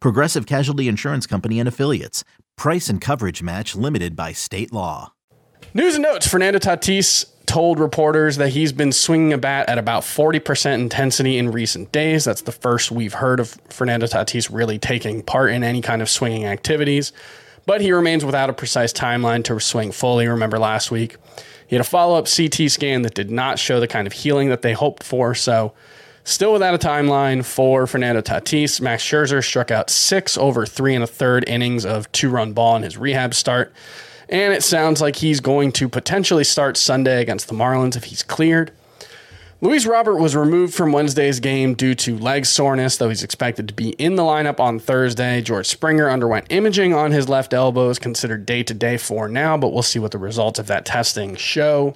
Progressive 0.00 0.46
Casualty 0.46 0.88
Insurance 0.88 1.26
Company 1.26 1.58
and 1.60 1.68
Affiliates. 1.68 2.24
Price 2.56 2.88
and 2.88 3.00
coverage 3.00 3.42
match 3.42 3.76
limited 3.76 4.16
by 4.16 4.32
state 4.32 4.72
law. 4.72 5.12
News 5.74 5.94
and 5.94 6.02
notes 6.02 6.26
Fernando 6.26 6.58
Tatis 6.58 7.26
told 7.46 7.78
reporters 7.78 8.36
that 8.36 8.50
he's 8.50 8.72
been 8.72 8.92
swinging 8.92 9.32
a 9.32 9.38
bat 9.38 9.68
at 9.68 9.78
about 9.78 10.02
40% 10.02 10.74
intensity 10.74 11.38
in 11.38 11.52
recent 11.52 11.92
days. 11.92 12.24
That's 12.24 12.42
the 12.42 12.52
first 12.52 12.90
we've 12.90 13.14
heard 13.14 13.40
of 13.40 13.56
Fernando 13.70 14.06
Tatis 14.06 14.52
really 14.52 14.78
taking 14.78 15.22
part 15.22 15.52
in 15.52 15.62
any 15.62 15.80
kind 15.80 16.02
of 16.02 16.10
swinging 16.10 16.44
activities. 16.44 17.12
But 17.66 17.80
he 17.80 17.92
remains 17.92 18.24
without 18.24 18.50
a 18.50 18.52
precise 18.52 18.92
timeline 18.92 19.44
to 19.44 19.58
swing 19.60 19.92
fully. 19.92 20.26
Remember 20.26 20.58
last 20.58 20.90
week? 20.90 21.16
He 21.66 21.74
had 21.74 21.80
a 21.80 21.88
follow 21.88 22.16
up 22.16 22.26
CT 22.26 22.70
scan 22.70 23.02
that 23.02 23.14
did 23.14 23.30
not 23.30 23.58
show 23.58 23.80
the 23.80 23.88
kind 23.88 24.06
of 24.06 24.12
healing 24.12 24.48
that 24.50 24.62
they 24.62 24.72
hoped 24.72 25.02
for. 25.02 25.34
So, 25.34 25.72
still 26.26 26.52
without 26.52 26.74
a 26.74 26.78
timeline 26.78 27.44
for 27.44 27.86
Fernando 27.86 28.20
Tatis. 28.20 28.80
Max 28.80 29.02
Scherzer 29.02 29.42
struck 29.42 29.70
out 29.70 29.88
six 29.88 30.36
over 30.36 30.66
three 30.66 30.94
and 30.94 31.02
a 31.02 31.06
third 31.06 31.48
innings 31.48 31.86
of 31.86 32.10
two 32.12 32.28
run 32.28 32.52
ball 32.52 32.76
in 32.76 32.82
his 32.82 32.98
rehab 32.98 33.32
start. 33.32 33.72
And 34.28 34.52
it 34.52 34.64
sounds 34.64 35.00
like 35.00 35.16
he's 35.16 35.40
going 35.40 35.70
to 35.72 35.88
potentially 35.88 36.42
start 36.42 36.76
Sunday 36.76 37.22
against 37.22 37.46
the 37.46 37.54
Marlins 37.54 37.96
if 37.96 38.04
he's 38.04 38.24
cleared. 38.24 38.72
Luis 39.60 39.86
Robert 39.86 40.16
was 40.16 40.36
removed 40.36 40.74
from 40.74 40.92
Wednesday's 40.92 41.40
game 41.40 41.74
due 41.74 41.94
to 41.94 42.18
leg 42.18 42.44
soreness, 42.44 42.96
though 42.98 43.08
he's 43.08 43.22
expected 43.22 43.68
to 43.68 43.74
be 43.74 43.90
in 43.90 44.16
the 44.16 44.22
lineup 44.22 44.60
on 44.60 44.78
Thursday. 44.78 45.40
George 45.40 45.66
Springer 45.66 46.10
underwent 46.10 46.46
imaging 46.50 46.92
on 46.92 47.12
his 47.12 47.28
left 47.28 47.54
elbow, 47.54 47.88
is 47.88 47.98
considered 47.98 48.44
day 48.44 48.62
to 48.64 48.74
day 48.74 48.98
for 48.98 49.28
now, 49.28 49.56
but 49.56 49.72
we'll 49.72 49.82
see 49.82 49.98
what 49.98 50.10
the 50.10 50.18
results 50.18 50.58
of 50.58 50.66
that 50.66 50.84
testing 50.84 51.36
show. 51.36 51.94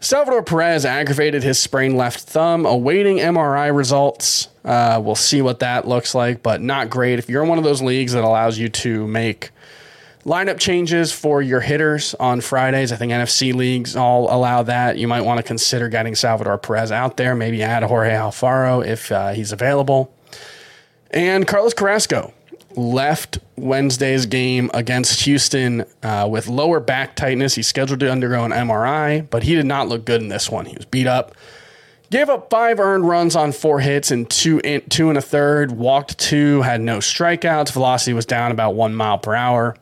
Salvador 0.00 0.42
Perez 0.44 0.84
aggravated 0.84 1.42
his 1.42 1.58
sprained 1.58 1.96
left 1.96 2.20
thumb, 2.20 2.64
awaiting 2.64 3.18
MRI 3.18 3.74
results. 3.74 4.48
Uh, 4.64 5.00
we'll 5.02 5.16
see 5.16 5.42
what 5.42 5.58
that 5.58 5.88
looks 5.88 6.14
like, 6.14 6.42
but 6.42 6.60
not 6.62 6.88
great. 6.88 7.18
If 7.18 7.28
you're 7.28 7.42
in 7.42 7.48
one 7.48 7.58
of 7.58 7.64
those 7.64 7.82
leagues 7.82 8.12
that 8.12 8.22
allows 8.22 8.58
you 8.58 8.68
to 8.68 9.06
make 9.08 9.50
lineup 10.24 10.58
changes 10.58 11.10
for 11.10 11.40
your 11.42 11.60
hitters 11.60 12.14
on 12.14 12.40
Fridays. 12.40 12.92
I 12.92 12.96
think 12.96 13.12
NFC 13.12 13.54
leagues 13.54 13.96
all 13.96 14.32
allow 14.32 14.62
that. 14.64 14.98
You 14.98 15.08
might 15.08 15.22
want 15.22 15.38
to 15.38 15.42
consider 15.42 15.88
getting 15.88 16.14
Salvador 16.14 16.58
Perez 16.58 16.92
out 16.92 17.16
there, 17.16 17.34
maybe 17.34 17.62
add 17.62 17.82
Jorge 17.82 18.10
Alfaro 18.10 18.86
if 18.86 19.10
uh, 19.10 19.30
he's 19.30 19.52
available. 19.52 20.12
And 21.10 21.46
Carlos 21.46 21.74
Carrasco 21.74 22.34
left 22.78 23.38
Wednesday's 23.56 24.24
game 24.24 24.70
against 24.72 25.22
Houston 25.22 25.84
uh, 26.02 26.28
with 26.30 26.46
lower 26.46 26.80
back 26.80 27.16
tightness. 27.16 27.54
He's 27.56 27.66
scheduled 27.66 28.00
to 28.00 28.10
undergo 28.10 28.44
an 28.44 28.52
MRI, 28.52 29.28
but 29.28 29.42
he 29.42 29.54
did 29.54 29.66
not 29.66 29.88
look 29.88 30.04
good 30.04 30.22
in 30.22 30.28
this 30.28 30.48
one. 30.48 30.64
He 30.66 30.76
was 30.76 30.86
beat 30.86 31.06
up. 31.06 31.34
Gave 32.10 32.30
up 32.30 32.48
five 32.48 32.80
earned 32.80 33.06
runs 33.06 33.36
on 33.36 33.52
four 33.52 33.80
hits 33.80 34.10
and 34.10 34.30
two 34.30 34.60
in, 34.64 34.88
two 34.88 35.10
and 35.10 35.18
a 35.18 35.20
third. 35.20 35.72
Walked 35.72 36.18
two, 36.18 36.62
had 36.62 36.80
no 36.80 36.98
strikeouts. 36.98 37.72
Velocity 37.72 38.14
was 38.14 38.24
down 38.24 38.50
about 38.50 38.74
one 38.74 38.94
mile 38.94 39.18
per 39.18 39.34
hour. 39.34 39.76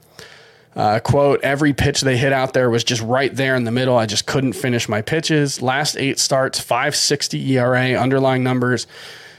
Uh, 0.74 0.98
quote, 0.98 1.40
every 1.42 1.72
pitch 1.72 2.00
they 2.00 2.16
hit 2.16 2.32
out 2.32 2.52
there 2.52 2.68
was 2.68 2.82
just 2.84 3.00
right 3.02 3.34
there 3.34 3.54
in 3.54 3.64
the 3.64 3.70
middle. 3.70 3.96
I 3.96 4.06
just 4.06 4.26
couldn't 4.26 4.54
finish 4.54 4.88
my 4.88 5.02
pitches. 5.02 5.62
Last 5.62 5.96
eight 5.96 6.18
starts, 6.18 6.58
560 6.58 7.56
ERA, 7.56 7.94
underlying 7.94 8.42
numbers. 8.42 8.86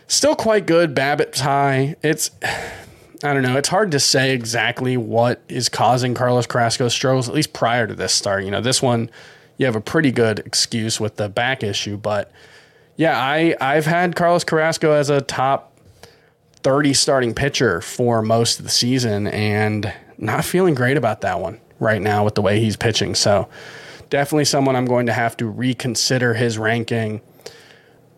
Still 0.07 0.35
quite 0.35 0.65
good. 0.65 0.95
BABIP's 0.95 1.41
high. 1.41 1.95
It's, 2.01 2.31
I 3.23 3.33
don't 3.33 3.41
know. 3.41 3.57
It's 3.57 3.69
hard 3.69 3.91
to 3.91 3.99
say 3.99 4.33
exactly 4.33 4.97
what 4.97 5.41
is 5.49 5.69
causing 5.69 6.13
Carlos 6.13 6.45
Carrasco's 6.45 6.93
struggles, 6.93 7.27
at 7.27 7.35
least 7.35 7.53
prior 7.53 7.87
to 7.87 7.95
this 7.95 8.13
start. 8.13 8.43
You 8.43 8.51
know, 8.51 8.61
this 8.61 8.81
one, 8.81 9.09
you 9.57 9.65
have 9.65 9.75
a 9.75 9.81
pretty 9.81 10.11
good 10.11 10.39
excuse 10.39 10.99
with 10.99 11.15
the 11.15 11.27
back 11.27 11.63
issue. 11.63 11.97
But 11.97 12.31
yeah, 12.95 13.17
I, 13.17 13.55
I've 13.59 13.85
had 13.85 14.15
Carlos 14.15 14.43
Carrasco 14.43 14.91
as 14.91 15.09
a 15.09 15.21
top 15.21 15.77
30 16.57 16.93
starting 16.93 17.33
pitcher 17.33 17.81
for 17.81 18.21
most 18.21 18.59
of 18.59 18.65
the 18.65 18.71
season. 18.71 19.27
And 19.27 19.91
not 20.17 20.43
feeling 20.43 20.73
great 20.73 20.97
about 20.97 21.21
that 21.21 21.39
one 21.39 21.59
right 21.79 22.01
now 22.01 22.25
with 22.25 22.35
the 22.35 22.41
way 22.41 22.59
he's 22.59 22.75
pitching. 22.75 23.15
So 23.15 23.47
definitely 24.09 24.45
someone 24.45 24.75
I'm 24.75 24.85
going 24.85 25.05
to 25.07 25.13
have 25.13 25.37
to 25.37 25.45
reconsider 25.45 26.33
his 26.33 26.57
ranking 26.57 27.21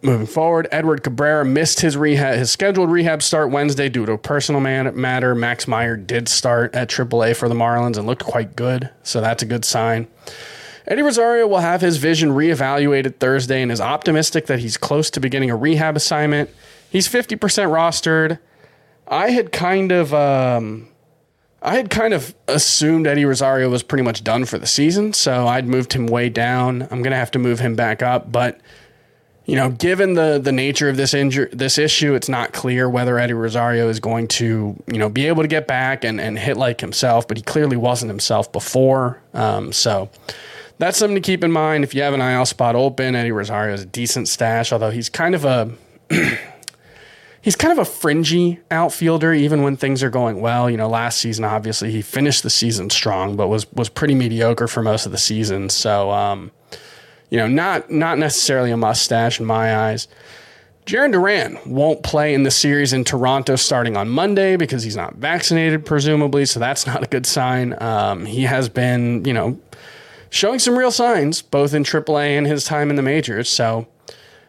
moving 0.01 0.27
forward. 0.27 0.67
Edward 0.71 1.03
Cabrera 1.03 1.43
missed 1.45 1.81
his 1.81 1.97
rehab, 1.97 2.37
his 2.37 2.51
scheduled 2.51 2.89
rehab 2.91 3.21
start 3.21 3.51
Wednesday 3.51 3.89
due 3.89 4.05
to 4.05 4.13
a 4.13 4.17
personal 4.17 4.61
man- 4.61 4.99
matter. 4.99 5.35
Max 5.35 5.67
Meyer 5.67 5.97
did 5.97 6.27
start 6.27 6.73
at 6.75 6.89
AAA 6.89 7.35
for 7.35 7.49
the 7.49 7.55
Marlins 7.55 7.97
and 7.97 8.05
looked 8.07 8.23
quite 8.23 8.55
good, 8.55 8.89
so 9.03 9.21
that's 9.21 9.43
a 9.43 9.45
good 9.45 9.65
sign. 9.65 10.07
Eddie 10.87 11.03
Rosario 11.03 11.45
will 11.47 11.59
have 11.59 11.81
his 11.81 11.97
vision 11.97 12.29
reevaluated 12.29 13.17
Thursday 13.17 13.61
and 13.61 13.71
is 13.71 13.79
optimistic 13.81 14.47
that 14.47 14.59
he's 14.59 14.77
close 14.77 15.09
to 15.11 15.19
beginning 15.19 15.51
a 15.51 15.55
rehab 15.55 15.95
assignment. 15.95 16.49
He's 16.89 17.07
50% 17.07 17.37
rostered. 17.37 18.39
I 19.07 19.29
had 19.29 19.51
kind 19.51 19.91
of 19.91 20.13
um, 20.13 20.87
I 21.61 21.75
had 21.75 21.89
kind 21.89 22.13
of 22.13 22.33
assumed 22.47 23.05
Eddie 23.05 23.25
Rosario 23.25 23.69
was 23.69 23.83
pretty 23.83 24.03
much 24.03 24.23
done 24.23 24.45
for 24.45 24.57
the 24.57 24.65
season, 24.67 25.13
so 25.13 25.47
I'd 25.47 25.67
moved 25.67 25.93
him 25.93 26.07
way 26.07 26.29
down. 26.29 26.87
I'm 26.89 27.01
gonna 27.01 27.15
have 27.17 27.31
to 27.31 27.39
move 27.39 27.59
him 27.59 27.75
back 27.75 28.01
up, 28.01 28.31
but 28.31 28.59
you 29.49 29.55
know, 29.55 29.71
given 29.71 30.13
the 30.13 30.39
the 30.41 30.51
nature 30.51 30.89
of 30.89 30.95
this 30.95 31.15
injury, 31.15 31.49
this 31.51 31.79
issue, 31.79 32.13
it's 32.13 32.29
not 32.29 32.53
clear 32.53 32.87
whether 32.87 33.17
Eddie 33.17 33.33
Rosario 33.33 33.89
is 33.89 33.99
going 33.99 34.27
to 34.27 34.75
you 34.85 34.99
know 34.99 35.09
be 35.09 35.25
able 35.25 35.41
to 35.41 35.47
get 35.47 35.65
back 35.65 36.03
and 36.03 36.21
and 36.21 36.37
hit 36.37 36.55
like 36.55 36.79
himself, 36.79 37.27
but 37.27 37.35
he 37.35 37.41
clearly 37.41 37.75
wasn't 37.75 38.11
himself 38.11 38.51
before. 38.51 39.19
Um, 39.33 39.73
so 39.73 40.11
that's 40.77 40.99
something 40.99 41.15
to 41.15 41.21
keep 41.21 41.43
in 41.43 41.51
mind. 41.51 41.83
If 41.83 41.95
you 41.95 42.03
have 42.03 42.13
an 42.13 42.21
IL 42.21 42.45
spot 42.45 42.75
open, 42.75 43.15
Eddie 43.15 43.31
Rosario 43.31 43.73
is 43.73 43.81
a 43.81 43.87
decent 43.87 44.27
stash, 44.27 44.71
although 44.71 44.91
he's 44.91 45.09
kind 45.09 45.33
of 45.33 45.45
a 45.45 45.71
he's 47.41 47.55
kind 47.55 47.71
of 47.71 47.79
a 47.79 47.85
fringy 47.85 48.59
outfielder, 48.69 49.33
even 49.33 49.63
when 49.63 49.77
things 49.77 50.03
are 50.03 50.11
going 50.11 50.41
well. 50.41 50.69
You 50.69 50.77
know, 50.77 50.87
last 50.87 51.17
season, 51.17 51.43
obviously, 51.43 51.89
he 51.89 52.03
finished 52.03 52.43
the 52.43 52.51
season 52.51 52.91
strong, 52.91 53.35
but 53.35 53.47
was 53.47 53.65
was 53.73 53.89
pretty 53.89 54.13
mediocre 54.13 54.67
for 54.67 54.83
most 54.83 55.07
of 55.07 55.11
the 55.11 55.17
season. 55.17 55.69
So, 55.69 56.11
um, 56.11 56.51
you 57.29 57.37
know, 57.37 57.47
not 57.47 57.91
not 57.91 58.17
necessarily 58.17 58.71
a 58.71 58.77
mustache 58.77 59.39
in 59.39 59.45
my 59.45 59.75
eyes. 59.75 60.07
Jarren 60.85 61.11
Duran 61.11 61.59
won't 61.67 62.01
play 62.01 62.33
in 62.33 62.41
the 62.41 62.49
series 62.49 62.93
in 62.93 63.03
Toronto 63.03 63.55
starting 63.55 63.95
on 63.95 64.09
Monday 64.09 64.55
because 64.55 64.81
he's 64.81 64.95
not 64.95 65.15
vaccinated, 65.15 65.85
presumably. 65.85 66.45
So 66.45 66.59
that's 66.59 66.87
not 66.87 67.03
a 67.03 67.05
good 67.05 67.27
sign. 67.27 67.75
Um, 67.79 68.25
he 68.25 68.43
has 68.43 68.69
been, 68.69 69.23
you 69.23 69.33
know, 69.33 69.59
showing 70.31 70.57
some 70.57 70.75
real 70.75 70.89
signs 70.89 71.43
both 71.43 71.75
in 71.75 71.83
AAA 71.83 72.37
and 72.37 72.47
his 72.47 72.65
time 72.65 72.89
in 72.89 72.95
the 72.95 73.03
majors. 73.03 73.49
So 73.49 73.87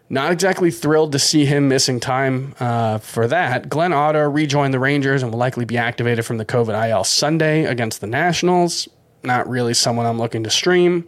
not 0.09 0.33
exactly 0.33 0.71
thrilled 0.71 1.13
to 1.13 1.19
see 1.19 1.45
him 1.45 1.69
missing 1.69 2.01
time 2.01 2.55
uh, 2.59 2.99
for 2.99 3.29
that. 3.29 3.69
Glenn 3.69 3.93
Otto 3.93 4.29
rejoined 4.29 4.73
the 4.73 4.81
Rangers 4.81 5.23
and 5.23 5.31
will 5.31 5.39
likely 5.39 5.65
be 5.65 5.77
activated 5.77 6.25
from 6.25 6.39
the 6.39 6.47
COVID 6.47 6.89
IL 6.89 7.05
Sunday 7.05 7.65
against 7.65 8.01
the 8.01 8.07
Nationals. 8.07 8.89
Not 9.23 9.49
really 9.49 9.75
someone 9.75 10.07
I'm 10.07 10.19
looking 10.19 10.43
to 10.45 10.51
stream. 10.51 11.07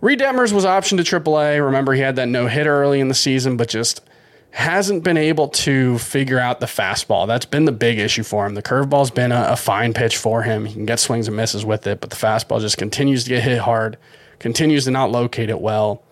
Reid 0.00 0.20
Detmers 0.20 0.52
was 0.52 0.64
optioned 0.64 1.04
to 1.04 1.20
AAA. 1.20 1.64
Remember, 1.64 1.92
he 1.92 2.00
had 2.00 2.16
that 2.16 2.28
no 2.28 2.46
hit 2.46 2.66
early 2.66 3.00
in 3.00 3.08
the 3.08 3.14
season, 3.14 3.56
but 3.56 3.68
just 3.68 4.00
hasn't 4.50 5.02
been 5.04 5.16
able 5.16 5.48
to 5.48 5.98
figure 5.98 6.38
out 6.38 6.60
the 6.60 6.66
fastball. 6.66 7.26
That's 7.26 7.44
been 7.44 7.64
the 7.64 7.72
big 7.72 7.98
issue 7.98 8.22
for 8.22 8.46
him. 8.46 8.54
The 8.54 8.62
curveball's 8.62 9.10
been 9.10 9.32
a, 9.32 9.48
a, 9.50 9.56
fine 9.56 9.92
pitch 9.92 10.16
for 10.16 10.42
him. 10.42 10.64
He 10.64 10.72
can 10.72 10.86
get 10.86 11.00
swings 11.00 11.28
and 11.28 11.36
misses 11.36 11.64
with 11.64 11.86
it, 11.86 12.00
but 12.00 12.10
the 12.10 12.16
fastball 12.16 12.60
just 12.60 12.78
continues 12.78 13.24
to 13.24 13.30
get 13.30 13.42
hit 13.42 13.58
hard, 13.58 13.98
continues 14.38 14.84
to 14.84 14.90
not 14.90 15.10
locate 15.10 15.50
it 15.50 15.60
well. 15.60 16.02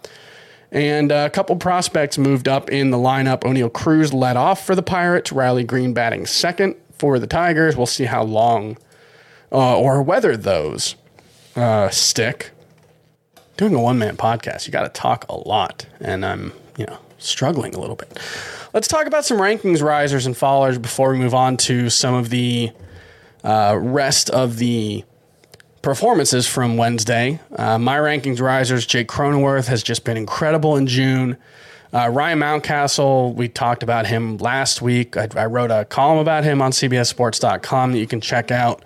And 0.70 1.12
a 1.12 1.30
couple 1.30 1.56
prospects 1.56 2.18
moved 2.18 2.48
up 2.48 2.68
in 2.70 2.90
the 2.90 2.98
lineup. 2.98 3.40
Oneil 3.40 3.72
Cruz 3.72 4.12
led 4.12 4.36
off 4.36 4.66
for 4.66 4.74
the 4.74 4.82
Pirates, 4.82 5.32
Riley 5.32 5.64
Greene 5.64 5.94
batting 5.94 6.26
second 6.26 6.74
for 6.98 7.18
the 7.18 7.26
Tigers. 7.26 7.76
We'll 7.76 7.86
see 7.86 8.04
how 8.04 8.24
long 8.24 8.76
uh, 9.52 9.78
or 9.78 10.02
whether 10.02 10.36
those 10.36 10.96
uh, 11.54 11.88
stick. 11.90 12.50
Doing 13.56 13.74
a 13.74 13.80
one 13.80 13.98
man 13.98 14.16
podcast, 14.16 14.66
you 14.66 14.72
got 14.72 14.82
to 14.82 15.00
talk 15.00 15.24
a 15.28 15.36
lot. 15.36 15.86
And 16.00 16.24
I'm, 16.24 16.52
you 16.76 16.86
know, 16.86 16.98
struggling 17.18 17.74
a 17.74 17.80
little 17.80 17.96
bit. 17.96 18.18
Let's 18.74 18.88
talk 18.88 19.06
about 19.06 19.24
some 19.24 19.38
rankings 19.38 19.82
risers 19.82 20.26
and 20.26 20.34
fallers 20.34 20.80
before 20.80 21.10
we 21.12 21.18
move 21.18 21.34
on 21.34 21.56
to 21.58 21.88
some 21.88 22.14
of 22.14 22.28
the 22.28 22.70
uh, 23.42 23.78
rest 23.80 24.28
of 24.28 24.58
the 24.58 25.04
performances 25.80 26.46
from 26.46 26.76
Wednesday. 26.76 27.40
Uh, 27.54 27.78
my 27.78 27.96
rankings 27.96 28.40
risers, 28.40 28.84
Jake 28.84 29.08
Cronenworth 29.08 29.68
has 29.68 29.82
just 29.82 30.04
been 30.04 30.16
incredible 30.16 30.76
in 30.76 30.86
June. 30.86 31.36
Uh, 31.94 32.10
Ryan 32.12 32.40
Mountcastle, 32.40 33.34
we 33.34 33.48
talked 33.48 33.82
about 33.82 34.06
him 34.06 34.36
last 34.38 34.82
week. 34.82 35.16
I, 35.16 35.28
I, 35.36 35.46
wrote 35.46 35.70
a 35.70 35.84
column 35.84 36.18
about 36.18 36.42
him 36.44 36.60
on 36.60 36.72
CBSSports.com 36.72 37.92
that 37.92 37.98
you 37.98 38.06
can 38.06 38.20
check 38.20 38.50
out, 38.50 38.84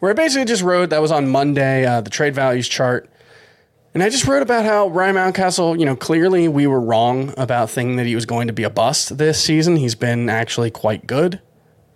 where 0.00 0.10
I 0.10 0.14
basically 0.14 0.44
just 0.44 0.62
wrote 0.62 0.90
that 0.90 1.00
was 1.00 1.12
on 1.12 1.28
Monday, 1.28 1.86
uh, 1.86 2.00
the 2.00 2.10
trade 2.10 2.34
values 2.34 2.68
chart. 2.68 3.08
And 3.94 4.02
I 4.02 4.08
just 4.08 4.26
wrote 4.26 4.42
about 4.42 4.64
how 4.64 4.88
Ryan 4.88 5.14
Mountcastle, 5.14 5.78
you 5.78 5.86
know, 5.86 5.94
clearly 5.94 6.48
we 6.48 6.66
were 6.66 6.80
wrong 6.80 7.32
about 7.36 7.70
thinking 7.70 7.94
that 7.96 8.06
he 8.06 8.16
was 8.16 8.26
going 8.26 8.48
to 8.48 8.52
be 8.52 8.64
a 8.64 8.70
bust 8.70 9.16
this 9.18 9.40
season. 9.40 9.76
He's 9.76 9.94
been 9.94 10.28
actually 10.28 10.72
quite 10.72 11.06
good, 11.06 11.40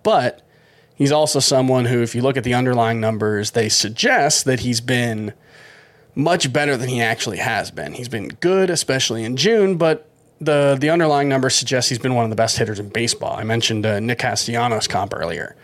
but 0.01 0.41
he's 0.95 1.11
also 1.11 1.41
someone 1.41 1.85
who, 1.85 2.01
if 2.01 2.15
you 2.15 2.21
look 2.21 2.37
at 2.37 2.45
the 2.45 2.53
underlying 2.53 3.01
numbers, 3.01 3.51
they 3.51 3.67
suggest 3.67 4.45
that 4.45 4.61
he's 4.61 4.79
been 4.79 5.33
much 6.15 6.53
better 6.53 6.77
than 6.77 6.87
he 6.87 7.01
actually 7.01 7.37
has 7.37 7.69
been. 7.69 7.91
He's 7.91 8.07
been 8.07 8.29
good, 8.29 8.69
especially 8.69 9.25
in 9.25 9.35
June, 9.35 9.75
but 9.75 10.09
the 10.39 10.77
the 10.79 10.89
underlying 10.89 11.27
numbers 11.27 11.55
suggest 11.55 11.89
he's 11.89 11.99
been 11.99 12.15
one 12.15 12.23
of 12.23 12.29
the 12.29 12.35
best 12.37 12.57
hitters 12.57 12.79
in 12.79 12.87
baseball. 12.87 13.35
I 13.35 13.43
mentioned 13.43 13.85
uh, 13.85 13.99
Nick 13.99 14.19
Castellanos 14.19 14.87
comp 14.87 15.13
earlier. 15.13 15.57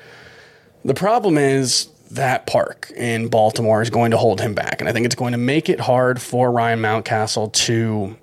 The 0.84 0.94
problem 0.94 1.38
is 1.38 1.88
that 2.16 2.48
park 2.48 2.92
in 2.96 3.28
Baltimore 3.28 3.82
is 3.82 3.90
going 3.90 4.12
to 4.12 4.18
hold 4.18 4.42
him 4.42 4.54
back. 4.54 4.82
And 4.82 4.90
I 4.90 4.94
think 4.94 5.06
it's 5.06 5.16
going 5.16 5.32
to 5.32 5.38
make 5.38 5.70
it 5.70 5.80
hard 5.80 6.22
for 6.22 6.52
Ryan 6.52 6.80
Mountcastle 6.80 7.54
to 7.54 8.18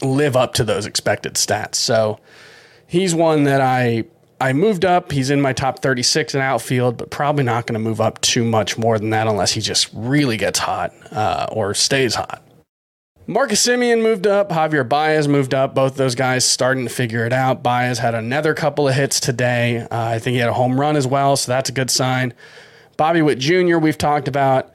live 0.06 0.36
up 0.36 0.54
to 0.54 0.64
those 0.64 0.86
expected 0.86 1.34
stats. 1.34 1.76
So 1.76 2.20
he's 2.86 3.14
one 3.14 3.44
that 3.44 3.60
I 3.60 4.04
I 4.40 4.52
moved 4.52 4.84
up. 4.84 5.10
He's 5.10 5.30
in 5.30 5.40
my 5.40 5.52
top 5.52 5.80
36 5.80 6.34
in 6.34 6.40
outfield, 6.40 6.96
but 6.96 7.10
probably 7.10 7.42
not 7.42 7.66
going 7.66 7.74
to 7.74 7.80
move 7.80 8.00
up 8.00 8.20
too 8.20 8.44
much 8.44 8.78
more 8.78 8.98
than 8.98 9.10
that 9.10 9.26
unless 9.26 9.52
he 9.52 9.60
just 9.60 9.90
really 9.92 10.36
gets 10.36 10.60
hot 10.60 10.92
uh, 11.10 11.46
or 11.50 11.74
stays 11.74 12.14
hot. 12.14 12.44
Marcus 13.26 13.66
Semien 13.66 14.00
moved 14.00 14.26
up. 14.26 14.48
Javier 14.48 14.88
Baez 14.88 15.28
moved 15.28 15.52
up. 15.52 15.74
Both 15.74 15.96
those 15.96 16.14
guys 16.14 16.44
starting 16.44 16.84
to 16.84 16.90
figure 16.90 17.26
it 17.26 17.32
out. 17.32 17.62
Baez 17.62 17.98
had 17.98 18.14
another 18.14 18.54
couple 18.54 18.88
of 18.88 18.94
hits 18.94 19.20
today. 19.20 19.80
Uh, 19.80 19.86
I 19.90 20.18
think 20.18 20.34
he 20.34 20.38
had 20.38 20.48
a 20.48 20.54
home 20.54 20.80
run 20.80 20.96
as 20.96 21.06
well, 21.06 21.36
so 21.36 21.52
that's 21.52 21.68
a 21.68 21.72
good 21.72 21.90
sign. 21.90 22.32
Bobby 22.98 23.22
Witt 23.22 23.38
Jr., 23.38 23.78
we've 23.78 23.96
talked 23.96 24.28
about. 24.28 24.72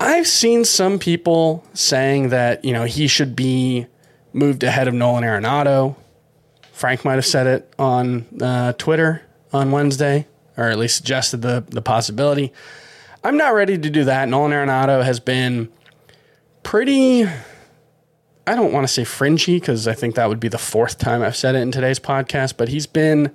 I've 0.00 0.26
seen 0.26 0.64
some 0.64 0.98
people 0.98 1.64
saying 1.72 2.30
that, 2.30 2.64
you 2.64 2.72
know, 2.72 2.84
he 2.84 3.06
should 3.06 3.36
be 3.36 3.86
moved 4.32 4.64
ahead 4.64 4.88
of 4.88 4.94
Nolan 4.94 5.22
Arenado. 5.22 5.94
Frank 6.72 7.04
might 7.04 7.14
have 7.14 7.24
said 7.26 7.46
it 7.46 7.72
on 7.78 8.26
uh, 8.42 8.72
Twitter 8.72 9.22
on 9.52 9.70
Wednesday, 9.70 10.26
or 10.56 10.64
at 10.64 10.78
least 10.78 10.96
suggested 10.96 11.42
the, 11.42 11.64
the 11.68 11.80
possibility. 11.80 12.52
I'm 13.22 13.36
not 13.36 13.54
ready 13.54 13.78
to 13.78 13.90
do 13.90 14.02
that. 14.04 14.28
Nolan 14.28 14.50
Arenado 14.50 15.04
has 15.04 15.20
been 15.20 15.70
pretty, 16.64 17.24
I 17.24 18.56
don't 18.56 18.72
want 18.72 18.84
to 18.84 18.92
say 18.92 19.04
fringy 19.04 19.60
because 19.60 19.86
I 19.86 19.92
think 19.92 20.16
that 20.16 20.28
would 20.28 20.40
be 20.40 20.48
the 20.48 20.58
fourth 20.58 20.98
time 20.98 21.22
I've 21.22 21.36
said 21.36 21.54
it 21.54 21.58
in 21.58 21.70
today's 21.70 22.00
podcast, 22.00 22.54
but 22.56 22.68
he's 22.68 22.88
been 22.88 23.30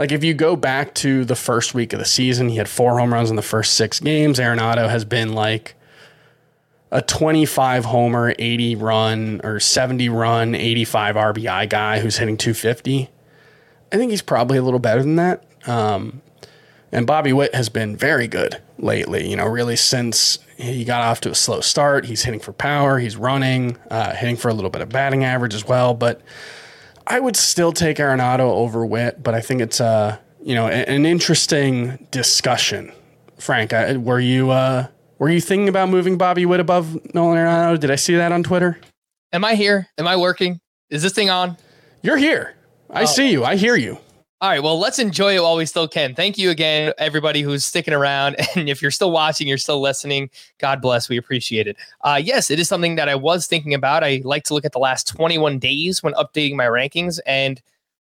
like 0.00 0.12
if 0.12 0.24
you 0.24 0.32
go 0.32 0.56
back 0.56 0.94
to 0.94 1.26
the 1.26 1.36
first 1.36 1.74
week 1.74 1.92
of 1.92 1.98
the 1.98 2.06
season, 2.06 2.48
he 2.48 2.56
had 2.56 2.70
four 2.70 2.98
home 2.98 3.12
runs 3.12 3.28
in 3.28 3.36
the 3.36 3.42
first 3.42 3.74
six 3.74 4.00
games. 4.00 4.38
Arenado 4.38 4.88
has 4.88 5.04
been 5.04 5.34
like 5.34 5.74
a 6.90 7.02
25 7.02 7.84
homer, 7.84 8.34
80 8.38 8.76
run 8.76 9.42
or 9.44 9.60
70 9.60 10.08
run, 10.08 10.54
85 10.54 11.16
RBI 11.16 11.68
guy 11.68 12.00
who's 12.00 12.16
hitting 12.16 12.38
250. 12.38 13.10
I 13.92 13.96
think 13.98 14.10
he's 14.10 14.22
probably 14.22 14.56
a 14.56 14.62
little 14.62 14.80
better 14.80 15.02
than 15.02 15.16
that. 15.16 15.44
Um, 15.66 16.22
and 16.90 17.06
Bobby 17.06 17.34
Witt 17.34 17.54
has 17.54 17.68
been 17.68 17.94
very 17.94 18.26
good 18.26 18.58
lately. 18.78 19.28
You 19.28 19.36
know, 19.36 19.44
really 19.44 19.76
since 19.76 20.38
he 20.56 20.82
got 20.82 21.02
off 21.02 21.20
to 21.20 21.30
a 21.30 21.34
slow 21.34 21.60
start, 21.60 22.06
he's 22.06 22.22
hitting 22.22 22.40
for 22.40 22.54
power, 22.54 22.98
he's 23.00 23.18
running, 23.18 23.76
uh, 23.90 24.14
hitting 24.14 24.36
for 24.36 24.48
a 24.48 24.54
little 24.54 24.70
bit 24.70 24.80
of 24.80 24.88
batting 24.88 25.24
average 25.24 25.54
as 25.54 25.68
well. 25.68 25.92
But 25.92 26.22
I 27.10 27.18
would 27.18 27.34
still 27.34 27.72
take 27.72 27.96
Arenado 27.96 28.40
over 28.40 28.86
Witt, 28.86 29.20
but 29.20 29.34
I 29.34 29.40
think 29.40 29.60
it's 29.60 29.80
a 29.80 29.84
uh, 29.84 30.16
you 30.42 30.54
know 30.54 30.68
an 30.68 31.04
interesting 31.04 32.06
discussion. 32.12 32.92
Frank, 33.36 33.72
I, 33.72 33.96
were 33.96 34.20
you 34.20 34.50
uh, 34.50 34.86
were 35.18 35.28
you 35.28 35.40
thinking 35.40 35.68
about 35.68 35.88
moving 35.88 36.16
Bobby 36.16 36.46
Witt 36.46 36.60
above 36.60 37.12
Nolan 37.12 37.36
Arenado? 37.36 37.80
Did 37.80 37.90
I 37.90 37.96
see 37.96 38.14
that 38.14 38.30
on 38.30 38.44
Twitter? 38.44 38.78
Am 39.32 39.44
I 39.44 39.56
here? 39.56 39.88
Am 39.98 40.06
I 40.06 40.16
working? 40.16 40.60
Is 40.88 41.02
this 41.02 41.12
thing 41.12 41.30
on? 41.30 41.56
You're 42.00 42.16
here. 42.16 42.54
I 42.88 43.02
oh. 43.02 43.06
see 43.06 43.32
you. 43.32 43.44
I 43.44 43.56
hear 43.56 43.74
you. 43.74 43.98
All 44.42 44.48
right, 44.48 44.62
well, 44.62 44.78
let's 44.78 44.98
enjoy 44.98 45.36
it 45.36 45.42
while 45.42 45.56
we 45.56 45.66
still 45.66 45.86
can. 45.86 46.14
Thank 46.14 46.38
you 46.38 46.48
again, 46.48 46.94
everybody 46.96 47.42
who's 47.42 47.62
sticking 47.62 47.92
around. 47.92 48.36
And 48.56 48.70
if 48.70 48.80
you're 48.80 48.90
still 48.90 49.10
watching, 49.10 49.46
you're 49.46 49.58
still 49.58 49.82
listening, 49.82 50.30
God 50.56 50.80
bless. 50.80 51.10
We 51.10 51.18
appreciate 51.18 51.66
it. 51.66 51.76
Uh, 52.00 52.18
yes, 52.22 52.50
it 52.50 52.58
is 52.58 52.66
something 52.66 52.94
that 52.94 53.06
I 53.06 53.16
was 53.16 53.46
thinking 53.46 53.74
about. 53.74 54.02
I 54.02 54.22
like 54.24 54.44
to 54.44 54.54
look 54.54 54.64
at 54.64 54.72
the 54.72 54.78
last 54.78 55.06
21 55.08 55.58
days 55.58 56.02
when 56.02 56.14
updating 56.14 56.56
my 56.56 56.64
rankings. 56.64 57.20
And 57.26 57.60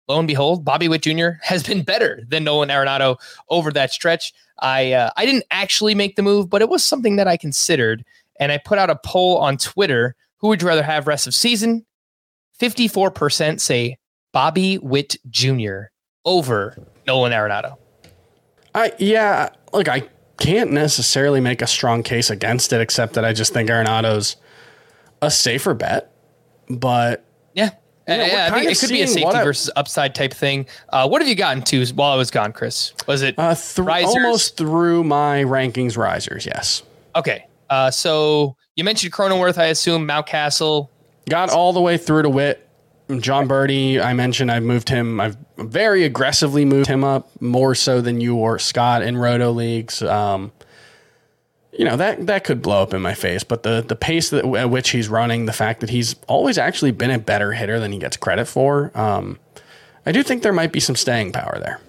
lo 0.07 0.19
and 0.19 0.27
behold, 0.27 0.63
Bobby 0.63 0.88
Witt 0.88 1.01
Jr. 1.01 1.29
has 1.41 1.63
been 1.63 1.81
better 1.81 2.21
than 2.27 2.43
Nolan 2.43 2.69
Arenado 2.69 3.19
over 3.49 3.71
that 3.71 3.91
stretch. 3.91 4.31
I, 4.59 4.93
uh, 4.93 5.09
I 5.17 5.25
didn't 5.25 5.45
actually 5.49 5.95
make 5.95 6.17
the 6.17 6.23
move, 6.23 6.51
but 6.51 6.61
it 6.61 6.69
was 6.69 6.83
something 6.83 7.15
that 7.15 7.27
I 7.27 7.38
considered. 7.38 8.05
And 8.39 8.51
I 8.51 8.59
put 8.59 8.77
out 8.77 8.91
a 8.91 8.99
poll 9.03 9.39
on 9.39 9.57
Twitter 9.57 10.15
who 10.38 10.49
would 10.49 10.61
you 10.61 10.67
rather 10.67 10.83
have 10.83 11.07
rest 11.07 11.25
of 11.25 11.33
season? 11.33 11.83
54% 12.61 13.59
say 13.59 13.97
Bobby 14.31 14.77
Witt 14.77 15.17
Jr 15.31 15.85
over 16.28 16.78
Nolan 17.07 17.32
Arenado. 17.32 17.78
I 18.75 18.91
yeah, 18.99 19.49
look, 19.73 19.88
I 19.89 20.07
can't 20.38 20.71
necessarily 20.71 21.41
make 21.41 21.63
a 21.63 21.67
strong 21.67 22.03
case 22.03 22.30
against 22.30 22.71
it, 22.73 22.82
except 22.82 23.13
that 23.13 23.25
I 23.25 23.34
just 23.34 23.53
think 23.53 23.69
Arenado's 23.69 24.36
a 25.23 25.32
safer 25.32 25.73
bet. 25.73 26.11
But 26.69 27.25
yeah, 27.55 27.71
you 28.07 28.17
know, 28.17 28.25
yeah, 28.25 28.49
I 28.51 28.59
think 28.59 28.71
it 28.71 28.78
could 28.78 28.89
be 28.89 29.01
a 29.01 29.07
safety 29.07 29.25
I, 29.25 29.43
versus 29.43 29.71
upside 29.75 30.13
type 30.13 30.34
thing. 30.34 30.67
Uh, 30.89 31.07
what 31.07 31.21
have 31.21 31.30
you 31.30 31.36
gotten 31.36 31.63
to 31.63 31.86
while 31.88 32.11
I 32.11 32.17
was 32.17 32.30
gone, 32.30 32.51
Chris? 32.51 32.93
Was 33.07 33.23
it 33.23 33.36
uh, 33.38 33.55
th- 33.55 34.05
almost 34.05 34.57
through 34.57 35.05
my 35.05 35.43
rankings 35.43 35.97
risers? 35.97 36.45
Yes. 36.45 36.84
Okay. 37.15 37.47
Uh, 37.69 37.89
so 37.89 38.55
you 38.75 38.84
mentioned 38.84 39.13
Cronenworth, 39.13 39.57
I 39.57 39.67
assume 39.67 40.07
Mountcastle. 40.07 40.89
Got 41.30 41.49
all 41.49 41.73
the 41.73 41.82
way 41.82 41.97
through 41.97 42.23
to 42.23 42.30
Witt. 42.30 42.66
Jon 43.20 43.47
Berti, 43.47 44.03
I 44.03 44.14
mentioned 44.14 44.51
I've 44.51 44.64
moved 44.64 44.89
him. 44.89 45.20
I've 45.22 45.38
very 45.58 46.03
aggressively 46.03 46.66
moved 46.66 46.88
him 46.88 47.03
up 47.03 47.30
more 47.41 47.74
so 47.74 48.01
than 48.01 48.20
you 48.20 48.36
or 48.36 48.60
Scott 48.60 49.01
in 49.01 49.18
roto 49.18 49.51
leagues. 49.51 50.01
Um, 50.01 50.51
you 51.72 51.86
know 51.86 51.95
that 51.95 52.26
that 52.26 52.43
could 52.43 52.62
blow 52.62 52.82
up 52.82 52.93
in 52.93 53.01
my 53.01 53.14
face, 53.14 53.43
but 53.43 53.64
the 53.64 53.84
the 53.88 53.95
pace 53.95 54.30
that, 54.32 54.43
at 54.45 54.70
which 54.70 54.89
he's 54.89 55.08
running, 55.10 55.45
the 55.45 55.53
fact 55.53 55.80
that 55.82 55.89
he's 55.89 56.16
always 56.28 56.58
actually 56.58 56.91
been 56.91 57.12
a 57.12 57.20
better 57.20 57.53
hitter 57.53 57.80
than 57.80 57.91
he 57.91 57.99
gets 57.99 58.18
credit 58.18 58.45
for. 58.45 58.91
Um, 58.97 59.39
I 60.05 60.12
do 60.12 60.24
think 60.24 60.43
there 60.43 60.53
might 60.53 60.72
be 60.72 60.80
some 60.80 60.95
staying 60.95 61.34
power 61.34 61.60
there. 61.60 61.80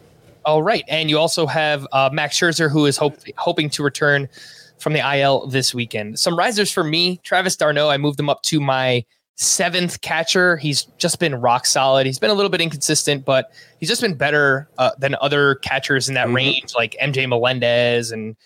All 0.45 0.63
right, 0.63 0.85
and 0.89 1.11
you 1.11 1.19
also 1.19 1.47
have 1.47 1.87
uh, 1.93 2.11
Max 2.13 2.39
Scherzer, 2.39 2.71
who 2.71 2.87
is 2.87 2.97
hope, 2.97 3.17
hoping 3.37 3.71
to 3.71 3.83
return 3.83 4.29
from 4.79 4.93
the 4.93 5.19
IL 5.19 5.47
this 5.47 5.75
weekend. 5.75 6.19
Some 6.19 6.39
risers 6.39 6.71
for 6.71 6.85
me: 6.85 7.19
Travis 7.25 7.57
d'Arnaud. 7.57 7.89
I 7.89 7.97
moved 7.97 8.21
him 8.21 8.29
up 8.29 8.43
to 8.43 8.61
my 8.61 9.05
seventh 9.39 10.01
catcher. 10.01 10.57
He's 10.57 10.85
just 10.99 11.21
been 11.21 11.35
rock 11.37 11.65
solid. 11.65 12.07
He's 12.07 12.19
been 12.19 12.31
a 12.31 12.35
little 12.35 12.51
bit 12.51 12.61
inconsistent, 12.61 13.25
but 13.25 13.53
he's 13.79 13.89
just 13.89 14.03
been 14.03 14.15
better 14.15 14.69
uh, 14.79 14.91
than 14.99 15.15
other 15.21 15.55
catchers 15.57 16.09
in 16.09 16.15
that 16.17 16.27
mm-hmm. 16.27 16.37
range, 16.37 16.75
like 16.75 16.97
MJ 17.01 17.29
Melendez 17.29 18.11
and 18.11 18.37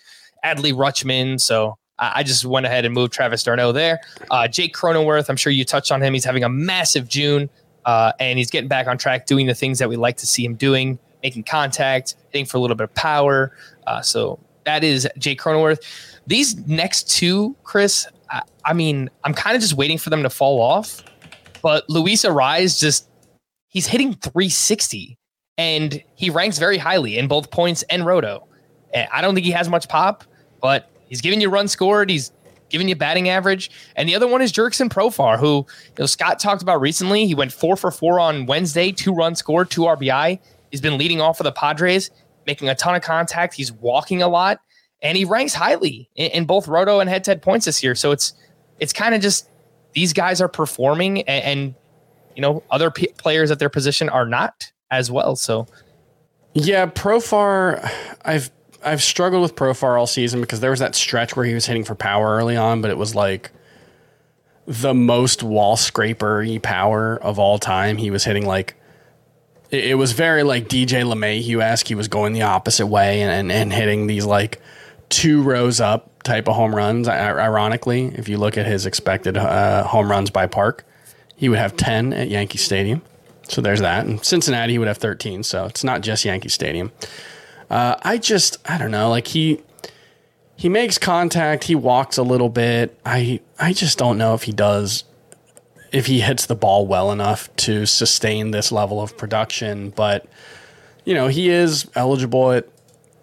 Adley 0.45 0.71
Rutschman. 0.71 1.41
So 1.41 1.77
I 1.97 2.21
just 2.21 2.45
went 2.45 2.67
ahead 2.67 2.85
and 2.85 2.93
moved 2.93 3.11
Travis 3.11 3.43
d'Arnaud 3.43 3.71
there. 3.71 4.01
Uh, 4.29 4.47
Jake 4.47 4.75
Cronenworth, 4.75 5.29
I'm 5.29 5.35
sure 5.35 5.51
you 5.51 5.65
touched 5.65 5.91
on 5.91 6.01
him. 6.01 6.13
He's 6.13 6.25
having 6.25 6.43
a 6.43 6.49
massive 6.49 7.07
June, 7.07 7.49
uh, 7.85 8.13
and 8.19 8.37
he's 8.37 8.51
getting 8.51 8.67
back 8.67 8.85
on 8.87 8.97
track, 8.97 9.25
doing 9.25 9.47
the 9.47 9.55
things 9.55 9.79
that 9.79 9.89
we 9.89 9.95
like 9.95 10.17
to 10.17 10.27
see 10.27 10.45
him 10.45 10.53
doing, 10.53 10.99
making 11.23 11.43
contact, 11.43 12.15
hitting 12.29 12.45
for 12.45 12.57
a 12.57 12.59
little 12.59 12.75
bit 12.75 12.85
of 12.85 12.93
power. 12.93 13.51
Uh, 13.87 14.01
so 14.01 14.39
that 14.65 14.83
is 14.83 15.07
Jake 15.17 15.39
Cronenworth. 15.39 15.79
These 16.27 16.67
next 16.67 17.09
two, 17.09 17.55
Chris, 17.63 18.07
I, 18.65 18.73
mean, 18.73 19.09
I'm 19.23 19.33
kind 19.33 19.55
of 19.55 19.61
just 19.61 19.73
waiting 19.73 19.97
for 19.97 20.09
them 20.09 20.23
to 20.23 20.29
fall 20.29 20.61
off. 20.61 21.03
But 21.61 21.89
Luis 21.89 22.23
Arraez 22.23 22.79
just 22.79 23.09
he's 23.69 23.87
hitting 23.87 24.13
360 24.13 25.17
and 25.57 26.03
he 26.15 26.29
ranks 26.29 26.59
very 26.59 26.77
highly 26.77 27.17
in 27.17 27.27
both 27.27 27.51
points 27.51 27.83
and 27.83 28.05
roto. 28.05 28.47
Eh, 28.93 29.07
I 29.11 29.21
don't 29.21 29.33
think 29.33 29.45
he 29.45 29.51
has 29.51 29.69
much 29.69 29.87
pop, 29.87 30.23
but 30.61 30.91
he's 31.07 31.21
giving 31.21 31.39
you 31.39 31.49
run 31.49 31.67
scored. 31.67 32.09
He's 32.09 32.31
giving 32.69 32.89
you 32.89 32.95
batting 32.95 33.29
average. 33.29 33.71
And 33.95 34.09
the 34.09 34.15
other 34.15 34.27
one 34.27 34.41
is 34.41 34.51
Jurickson 34.51 34.89
Profar, 34.89 35.39
who 35.39 35.65
you 35.85 35.93
know 35.99 36.05
Scott 36.05 36.39
talked 36.39 36.61
about 36.61 36.81
recently. 36.81 37.25
He 37.25 37.35
went 37.35 37.53
four 37.53 37.77
for 37.77 37.91
four 37.91 38.19
on 38.19 38.45
Wednesday, 38.45 38.91
two 38.91 39.13
runs 39.13 39.39
scored, 39.39 39.69
two 39.71 39.81
RBI. 39.81 40.39
He's 40.69 40.81
been 40.81 40.97
leading 40.97 41.21
off 41.21 41.37
for 41.37 41.43
the 41.43 41.51
Padres, 41.51 42.11
making 42.45 42.67
a 42.67 42.75
ton 42.75 42.95
of 42.95 43.03
contact. 43.03 43.53
He's 43.53 43.71
walking 43.71 44.21
a 44.21 44.27
lot 44.27 44.59
and 45.03 45.17
he 45.17 45.25
ranks 45.25 45.53
highly 45.53 46.09
in, 46.15 46.31
in 46.31 46.45
both 46.45 46.67
roto 46.67 46.99
and 46.99 47.09
head 47.09 47.23
to 47.25 47.31
head 47.31 47.41
points 47.41 47.65
this 47.65 47.83
year. 47.83 47.93
So 47.93 48.11
it's 48.11 48.33
it's 48.83 48.93
kind 48.93 49.15
of 49.15 49.21
just 49.21 49.49
these 49.93 50.11
guys 50.11 50.41
are 50.41 50.49
performing, 50.49 51.21
and, 51.21 51.45
and 51.45 51.75
you 52.35 52.41
know 52.41 52.61
other 52.69 52.91
p- 52.91 53.13
players 53.17 53.49
at 53.49 53.59
their 53.59 53.69
position 53.69 54.09
are 54.09 54.25
not 54.25 54.71
as 54.91 55.09
well. 55.09 55.37
So 55.37 55.67
yeah, 56.53 56.85
Profar, 56.85 57.89
I've 58.25 58.51
I've 58.83 59.01
struggled 59.01 59.41
with 59.41 59.55
Profar 59.55 59.97
all 59.97 60.05
season 60.05 60.41
because 60.41 60.59
there 60.59 60.69
was 60.69 60.81
that 60.81 60.95
stretch 60.95 61.37
where 61.37 61.45
he 61.45 61.53
was 61.53 61.65
hitting 61.65 61.85
for 61.85 61.95
power 61.95 62.35
early 62.35 62.57
on, 62.57 62.81
but 62.81 62.91
it 62.91 62.97
was 62.97 63.15
like 63.15 63.51
the 64.67 64.93
most 64.93 65.43
wall 65.43 65.77
scraper 65.77 66.45
power 66.61 67.17
of 67.21 67.39
all 67.39 67.57
time. 67.57 67.95
He 67.95 68.11
was 68.11 68.25
hitting 68.25 68.45
like 68.45 68.75
it, 69.71 69.85
it 69.85 69.95
was 69.95 70.11
very 70.11 70.43
like 70.43 70.67
DJ 70.67 71.03
LeMahieu 71.03 71.61
esque. 71.61 71.87
He 71.87 71.95
was 71.95 72.09
going 72.09 72.33
the 72.33 72.41
opposite 72.41 72.87
way 72.87 73.21
and, 73.21 73.31
and, 73.31 73.51
and 73.51 73.71
hitting 73.71 74.07
these 74.07 74.25
like 74.25 74.61
two 75.07 75.41
rows 75.41 75.79
up 75.79 76.12
type 76.23 76.47
of 76.47 76.55
home 76.55 76.75
runs. 76.75 77.07
Ironically, 77.07 78.05
if 78.15 78.29
you 78.29 78.37
look 78.37 78.57
at 78.57 78.65
his 78.65 78.85
expected 78.85 79.37
uh, 79.37 79.83
home 79.83 80.09
runs 80.09 80.29
by 80.29 80.47
park, 80.47 80.85
he 81.35 81.49
would 81.49 81.59
have 81.59 81.75
10 81.75 82.13
at 82.13 82.29
Yankee 82.29 82.57
Stadium. 82.57 83.01
So 83.47 83.61
there's 83.61 83.81
that. 83.81 84.05
And 84.05 84.23
Cincinnati, 84.23 84.73
he 84.73 84.79
would 84.79 84.87
have 84.87 84.97
13. 84.97 85.43
So 85.43 85.65
it's 85.65 85.83
not 85.83 86.01
just 86.01 86.23
Yankee 86.23 86.49
Stadium. 86.49 86.91
Uh, 87.69 87.95
I 88.01 88.17
just, 88.17 88.57
I 88.69 88.77
don't 88.77 88.91
know. 88.91 89.09
Like 89.09 89.27
he, 89.27 89.61
he 90.55 90.69
makes 90.69 90.97
contact. 90.97 91.65
He 91.65 91.75
walks 91.75 92.17
a 92.17 92.23
little 92.23 92.49
bit. 92.49 92.97
I, 93.05 93.41
I 93.59 93.73
just 93.73 93.97
don't 93.97 94.17
know 94.17 94.33
if 94.33 94.43
he 94.43 94.53
does, 94.53 95.03
if 95.91 96.05
he 96.05 96.21
hits 96.21 96.45
the 96.45 96.55
ball 96.55 96.87
well 96.87 97.11
enough 97.11 97.53
to 97.57 97.85
sustain 97.85 98.51
this 98.51 98.71
level 98.71 99.01
of 99.01 99.17
production. 99.17 99.89
But, 99.89 100.25
you 101.03 101.13
know, 101.13 101.27
he 101.27 101.49
is 101.49 101.89
eligible 101.95 102.51
at 102.51 102.69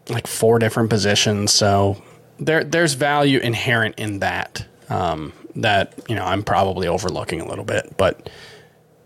like 0.08 0.26
four 0.26 0.58
different 0.58 0.90
positions. 0.90 1.52
So 1.52 2.02
there 2.40 2.64
there's 2.64 2.94
value 2.94 3.38
inherent 3.38 3.96
in 3.98 4.18
that. 4.20 4.66
Um, 4.88 5.32
that 5.56 5.94
you 6.08 6.14
know 6.14 6.24
I'm 6.24 6.42
probably 6.42 6.88
overlooking 6.88 7.40
a 7.40 7.48
little 7.48 7.64
bit, 7.64 7.96
but 7.96 8.28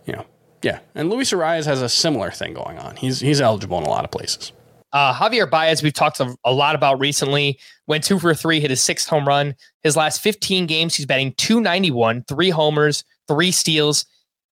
you 0.06 0.12
know, 0.14 0.24
yeah. 0.62 0.80
And 0.94 1.10
Luis 1.10 1.32
Arraez 1.32 1.66
has 1.66 1.82
a 1.82 1.88
similar 1.88 2.30
thing 2.30 2.54
going 2.54 2.78
on. 2.78 2.96
He's 2.96 3.20
he's 3.20 3.40
eligible 3.40 3.78
in 3.78 3.84
a 3.84 3.90
lot 3.90 4.04
of 4.04 4.10
places. 4.10 4.52
Uh, 4.92 5.12
Javier 5.12 5.50
Baez, 5.50 5.82
we've 5.82 5.92
talked 5.92 6.20
a, 6.20 6.36
a, 6.44 6.52
lot 6.52 6.76
about 6.76 7.00
recently. 7.00 7.58
Went 7.88 8.04
two 8.04 8.16
for 8.20 8.32
three, 8.32 8.60
hit 8.60 8.70
his 8.70 8.80
sixth 8.80 9.08
home 9.08 9.26
run. 9.26 9.56
His 9.82 9.96
last 9.96 10.20
15 10.20 10.66
games, 10.66 10.94
he's 10.94 11.04
batting 11.04 11.32
291, 11.32 12.22
three 12.28 12.50
homers, 12.50 13.02
three 13.26 13.50
steals. 13.50 14.06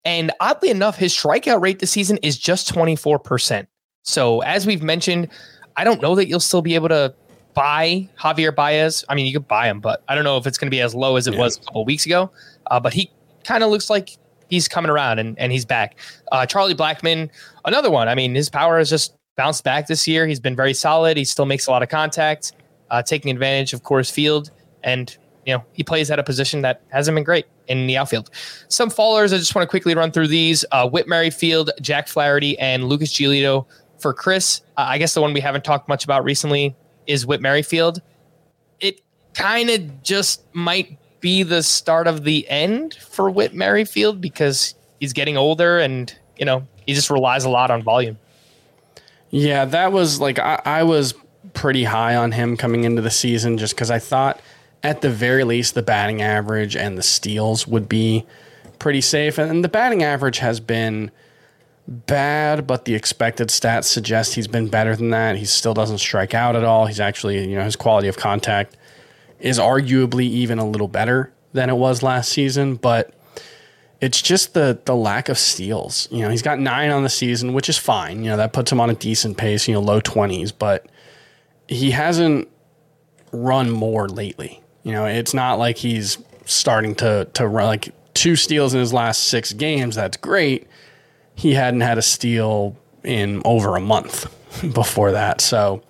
And 0.05 0.33
oddly 0.41 0.71
enough, 0.71 0.97
his 0.97 1.15
strikeout 1.15 1.63
rate 1.63 1.79
this 1.79 1.93
season 1.93 2.17
is 2.17 2.37
just 2.37 2.75
24%. 2.75 3.69
So, 4.03 4.41
as 4.41 4.67
we've 4.67 4.83
mentioned, 4.83 5.29
I 5.77 5.85
don't 5.85 6.03
know 6.03 6.17
that 6.17 6.27
you'll 6.27 6.41
still 6.41 6.63
be 6.63 6.75
able 6.75 6.89
to 6.89 7.15
buy 7.55 8.09
Javier 8.19 8.55
Baez. 8.55 9.05
I 9.09 9.15
mean, 9.15 9.27
you 9.27 9.33
could 9.33 9.49
buy 9.49 9.69
him, 9.69 9.81
but 9.81 10.03
I 10.09 10.15
don't 10.15 10.25
know 10.25 10.37
if 10.37 10.47
it's 10.47 10.59
going 10.59 10.67
to 10.67 10.75
be 10.75 10.81
as 10.81 10.95
low 10.95 11.17
as 11.17 11.27
it 11.27 11.35
yeah. 11.35 11.41
was 11.41 11.57
a 11.57 11.61
couple 11.61 11.85
weeks 11.85 12.07
ago. 12.07 12.31
Uh, 12.71 12.81
but 12.81 12.93
he 12.93 13.11
kind 13.45 13.63
of 13.63 13.71
looks 13.71 13.89
like 13.89 14.17
he's 14.49 14.69
coming 14.69 14.91
around 14.91 15.19
and, 15.19 15.39
and 15.39 15.53
he's 15.53 15.65
back. 15.65 15.97
Uh, 16.33 16.47
Charlie 16.47 16.75
Blackmon, 16.75 17.31
another 17.65 17.91
one. 17.91 18.09
I 18.09 18.15
mean, 18.15 18.35
his 18.35 18.51
power 18.51 18.79
has 18.79 18.91
just 18.91 19.15
bounced 19.37 19.65
back 19.65 19.87
this 19.87 20.07
year. 20.07 20.27
He's 20.27 20.41
been 20.41 20.57
very 20.57 20.75
solid. 20.75 21.17
He 21.17 21.25
still 21.25 21.47
makes 21.47 21.67
a 21.67 21.71
lot 21.71 21.83
of 21.83 21.89
contact, 21.89 22.53
uh, 22.91 23.03
taking 23.03 23.31
advantage 23.31 23.73
of 23.73 23.83
Coors 23.83 24.11
Field, 24.11 24.51
and 24.83 25.17
you 25.47 25.55
know 25.55 25.65
he 25.73 25.83
plays 25.83 26.11
at 26.11 26.19
a 26.19 26.23
position 26.23 26.63
that 26.63 26.83
hasn't 26.89 27.15
been 27.15 27.25
great 27.25 27.47
in 27.69 27.87
the 27.87 27.97
outfield. 27.97 28.31
Some 28.69 28.91
fallers. 28.91 29.35
I 29.35 29.39
just 29.39 29.55
want 29.55 29.65
to 29.65 29.71
quickly 29.71 29.95
run 29.95 30.13
through 30.13 30.29
these: 30.29 30.65
uh, 30.73 30.89
Whit 30.89 31.09
Merrifield, 31.09 31.71
Jack 31.81 32.09
Flaherty, 32.09 32.59
and 32.59 32.89
Lucas 32.89 33.13
Giolito 33.13 33.67
for 33.99 34.13
Chris, 34.13 34.61
uh, 34.77 34.85
I 34.87 34.99
guess 34.99 35.15
the 35.15 35.21
one 35.21 35.33
we 35.33 35.41
haven't 35.41 35.65
talked 35.65 35.89
much 35.89 36.05
about 36.05 36.25
recently 36.25 36.77
is 37.07 37.27
Whit 37.27 37.41
Merrifield. 37.41 38.03
It 38.81 39.01
kind 39.35 39.71
of 39.71 40.03
just 40.03 40.43
might 40.55 40.99
be 41.21 41.43
the 41.43 41.63
start 41.63 42.07
of 42.07 42.25
the 42.25 42.49
end 42.49 42.95
for 42.95 43.31
Whit 43.31 43.55
Merrifield 43.55 44.21
because 44.21 44.75
he's 45.01 45.13
getting 45.13 45.37
older 45.37 45.79
and, 45.79 46.15
you 46.37 46.45
know, 46.45 46.67
he 46.87 46.95
just 46.95 47.11
relies 47.11 47.45
a 47.45 47.51
lot 47.51 47.71
on 47.71 47.83
volume. 47.83 48.19
Yeah, 49.31 49.65
that 49.65 49.93
was 49.93 50.21
like, 50.21 50.39
I, 50.39 50.61
I 50.65 50.83
was 50.83 51.15
pretty 51.55 51.85
high 51.85 52.15
on 52.15 52.33
him 52.33 52.57
coming 52.57 52.85
into 52.85 53.03
the 53.03 53.11
season 53.11 53.59
just 53.59 53.75
because 53.75 53.91
I 53.91 53.99
thought 53.99 54.41
at 54.83 55.01
the 55.01 55.11
very 55.11 55.45
least 55.45 55.75
the 55.75 55.83
batting 55.83 56.21
average 56.21 56.77
and 56.77 56.99
the 56.99 57.03
steals 57.03 57.67
would 57.67 57.89
be 57.89 58.27
pretty 58.79 59.01
safe. 59.01 59.39
And 59.39 59.65
the 59.65 59.69
batting 59.69 60.03
average 60.03 60.39
has 60.39 60.61
been 60.61 61.11
bad, 61.87 62.67
but 62.67 62.85
the 62.85 62.95
expected 62.95 63.49
stats 63.49 63.85
suggest 63.85 64.35
he's 64.35 64.49
been 64.49 64.69
better 64.69 64.97
than 64.97 65.11
that. 65.11 65.37
He 65.37 65.45
still 65.45 65.75
doesn't 65.75 65.99
strike 65.99 66.35
out 66.35 66.57
at 66.57 66.65
all. 66.65 66.87
He's 66.87 67.01
actually, 67.01 67.49
you 67.49 67.57
know, 67.57 67.65
his 67.65 67.77
quality 67.77 68.09
of 68.09 68.17
contact 68.17 68.77
is 69.39 69.59
arguably 69.59 70.25
even 70.25 70.59
a 70.59 70.67
little 70.67 70.89
better 70.89 71.33
than 71.53 71.69
it 71.69 71.77
was 71.77 72.03
last 72.03 72.31
season, 72.31 72.77
but 72.77 73.13
it's 74.01 74.21
just 74.21 74.55
the 74.55 74.79
the 74.85 74.97
lack 74.97 75.29
of 75.29 75.39
steals. 75.39 76.09
You 76.11 76.23
know, 76.23 76.31
he's 76.31 76.43
got 76.43 76.59
9 76.59 76.91
on 76.91 77.03
the 77.03 77.09
season, 77.09 77.53
which 77.53 77.69
is 77.69 77.79
fine. 77.79 78.25
You 78.25 78.31
know, 78.31 78.37
that 78.39 78.53
puts 78.53 78.73
him 78.73 78.81
on 78.81 78.91
a 78.91 78.95
decent 78.95 79.37
pace, 79.37 79.69
you 79.69 79.75
know, 79.75 79.81
low 79.81 80.01
20s, 80.01 80.53
but 80.59 80.87
he 81.69 81.91
hasn't 81.91 82.49
run 83.33 83.71
more 83.71 84.09
lately. 84.09 84.63
You 84.83 84.93
know, 84.93 85.07
it's 85.07 85.35
not 85.35 85.59
like 85.59 85.79
he's 85.79 86.19
starting 86.47 86.95
to 86.97 87.27
to 87.35 87.47
run 87.47 87.67
like 87.67 87.95
two 88.15 88.37
steals 88.37 88.75
in 88.75 88.81
his 88.81 88.93
last 88.93 89.25
6 89.25 89.53
games. 89.55 89.97
That's 89.97 90.17
great 90.17 90.67
he 91.35 91.55
hadn't 91.55 91.81
had 91.81 91.99
a 91.99 92.03
steal 92.03 92.77
in 93.03 93.43
over 93.45 93.77
a 93.77 93.81
month 93.81 94.27
before 94.75 95.13
that. 95.13 95.41
So 95.41 95.83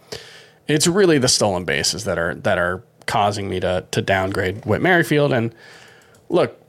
it's 0.67 0.87
really 0.87 1.19
the 1.19 1.29
stolen 1.29 1.65
bases 1.65 2.05
that 2.05 2.19
are 2.19 2.35
that 2.37 2.59
are 2.59 2.83
causing 3.07 3.49
me 3.49 3.61
to 3.61 3.85
to 3.91 4.03
downgrade 4.03 4.65
Whit 4.65 4.81
Merrifield. 4.81 5.33
And 5.33 5.55
look, 6.29 6.61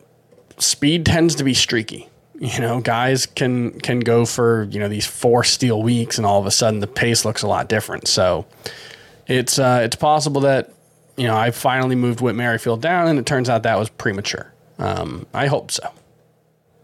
speed 0.57 1.05
tends 1.05 1.35
to 1.35 1.43
be 1.43 1.53
streaky. 1.53 2.09
You 2.37 2.59
know, 2.59 2.81
guys 2.81 3.25
can 3.25 3.79
can 3.79 4.01
go 4.01 4.25
for 4.25 4.63
you 4.63 4.79
know 4.79 4.89
these 4.89 5.05
four 5.05 5.43
steal 5.43 5.81
weeks, 5.81 6.17
and 6.17 6.27
all 6.27 6.39
of 6.39 6.45
a 6.45 6.51
sudden 6.51 6.81
the 6.81 6.87
pace 6.87 7.23
looks 7.23 7.43
a 7.43 7.47
lot 7.47 7.69
different. 7.69 8.07
So 8.07 8.45
it's 9.27 9.57
uh, 9.57 9.81
it's 9.83 9.95
possible 9.95 10.41
that 10.41 10.73
you 11.15 11.27
know 11.27 11.37
I 11.37 11.51
finally 11.51 11.95
moved 11.95 12.19
Whit 12.19 12.35
Merrifield 12.35 12.81
down, 12.81 13.07
and 13.07 13.17
it 13.17 13.25
turns 13.25 13.49
out 13.49 13.63
that 13.63 13.79
was 13.79 13.89
premature. 13.89 14.51
Um, 14.77 15.25
I 15.33 15.47
hope 15.47 15.71
so. 15.71 15.89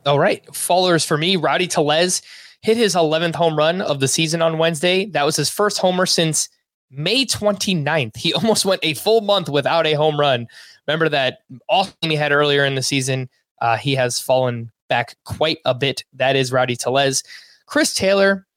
All 0.06 0.20
right. 0.20 0.44
Followers 0.56 1.06
for 1.06 1.18
me, 1.18 1.36
Rowdy 1.36 1.68
Tellez 1.68 2.22
hit 2.62 2.78
his 2.78 2.96
11th 2.96 3.36
home 3.36 3.58
run 3.58 3.82
of 3.82 4.00
the 4.00 4.08
season 4.08 4.42
on 4.42 4.58
Wednesday. 4.58 5.06
That 5.06 5.26
was 5.26 5.36
his 5.36 5.50
first 5.50 5.78
homer 5.78 6.06
since 6.06 6.50
May 6.90 7.26
29th. 7.26 8.18
He 8.18 8.34
almost 8.36 8.66
went 8.66 8.82
a 8.84 8.94
full 8.94 9.22
month 9.22 9.50
without 9.50 9.88
a 9.88 9.94
home 9.94 10.20
run. 10.20 10.48
Remember 10.88 11.10
that 11.10 11.40
awesome 11.70 11.96
he 12.02 12.16
had 12.16 12.32
earlier 12.32 12.66
in 12.66 12.76
the 12.76 12.84
season. 12.84 13.30
Uh, 13.62 13.78
he 13.78 13.96
has 13.96 14.20
fallen 14.20 14.72
back 14.90 15.16
quite 15.24 15.60
a 15.66 15.74
bit. 15.74 16.04
That 16.14 16.36
is 16.36 16.52
Rowdy 16.52 16.76
Tellez. 16.76 17.24
Chris 17.68 17.94
Taylor, 17.94 18.48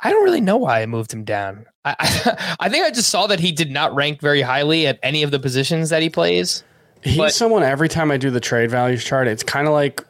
I 0.00 0.10
don't 0.10 0.24
really 0.24 0.40
know 0.40 0.56
why 0.56 0.82
I 0.82 0.86
moved 0.86 1.12
him 1.12 1.24
down. 1.24 1.66
I, 1.84 1.96
I, 1.98 2.56
I 2.60 2.68
think 2.68 2.84
I 2.84 2.90
just 2.90 3.10
saw 3.10 3.26
that 3.26 3.40
he 3.40 3.52
did 3.52 3.70
not 3.70 3.94
rank 3.94 4.20
very 4.20 4.42
highly 4.42 4.86
at 4.86 4.98
any 5.02 5.22
of 5.22 5.30
the 5.30 5.40
positions 5.40 5.90
that 5.90 6.02
he 6.02 6.08
plays. 6.08 6.62
He's 7.02 7.18
but, 7.18 7.34
someone 7.34 7.62
every 7.62 7.88
time 7.88 8.10
I 8.10 8.16
do 8.16 8.30
the 8.30 8.40
trade 8.40 8.70
values 8.70 9.04
chart, 9.04 9.28
it's 9.28 9.42
kind 9.42 9.66
of 9.66 9.74
like 9.74 10.02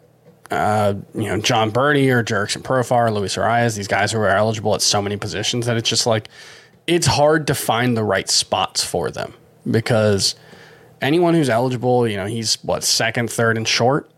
uh, 0.51 0.95
you 1.15 1.25
know, 1.25 1.41
Jon 1.41 1.71
Berti 1.73 2.09
or 2.13 2.23
Jurickson 2.23 2.63
Profar, 2.63 3.13
Luis 3.13 3.37
Arraez, 3.37 3.77
these 3.77 3.89
guys 3.89 4.13
who 4.13 4.19
are 4.19 4.29
eligible 4.29 4.75
at 4.75 4.83
so 4.83 5.01
many 5.03 5.17
positions 5.17 5.67
that 5.67 5.77
it's 5.77 5.89
just 5.89 6.07
like 6.07 6.29
it's 6.87 7.07
hard 7.07 7.47
to 7.47 7.55
find 7.55 7.97
the 7.97 8.05
right 8.05 8.29
spots 8.29 8.85
for 8.85 9.11
them 9.11 9.33
because 9.71 10.35
anyone 11.01 11.35
who's 11.35 11.49
eligible, 11.49 12.07
you 12.07 12.17
know, 12.17 12.27
he's 12.27 12.57
what 12.63 12.85
second, 12.85 13.31
third, 13.31 13.57
and 13.57 13.67
short 13.67 14.11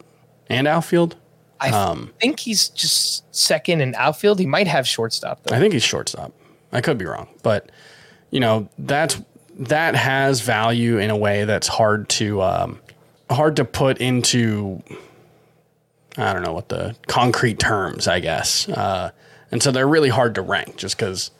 and 0.49 0.67
outfield. 0.67 1.17
I 1.61 1.71
Um, 1.71 2.13
think 2.21 2.41
he's 2.41 2.69
just 2.69 3.25
second 3.35 3.81
in 3.81 3.95
outfield. 3.95 4.39
He 4.41 4.47
might 4.47 4.67
have 4.67 4.87
shortstop 4.87 5.43
though. 5.45 5.57
I 5.57 5.59
think 5.61 5.73
he's 5.73 5.83
shortstop. 5.85 6.33
I 6.73 6.81
could 6.81 6.99
be 6.99 7.07
wrong, 7.07 7.29
but 7.43 7.71
you 8.31 8.41
know 8.41 8.69
that's 8.79 9.21
that 9.59 9.95
has 9.95 10.43
value 10.43 10.99
in 10.99 11.09
a 11.09 11.17
way 11.17 11.45
that's 11.47 11.67
hard 11.69 12.09
to 12.11 12.43
um, 12.43 12.81
hard 13.31 13.57
to 13.57 13.65
put 13.65 13.99
into. 13.99 14.83
I 16.17 16.33
don't 16.33 16.43
know 16.43 16.53
what 16.53 16.69
the 16.69 16.97
concrete 17.07 17.59
terms, 17.59 18.09
I 18.09 18.21
guess, 18.21 18.69
uh, 18.69 19.11
and 19.51 19.63
so 19.63 19.71
they're 19.71 19.89
really 19.89 20.09
hard 20.09 20.35
to 20.37 20.43
rank 20.43 20.77
just 20.77 20.97
because 20.97 21.31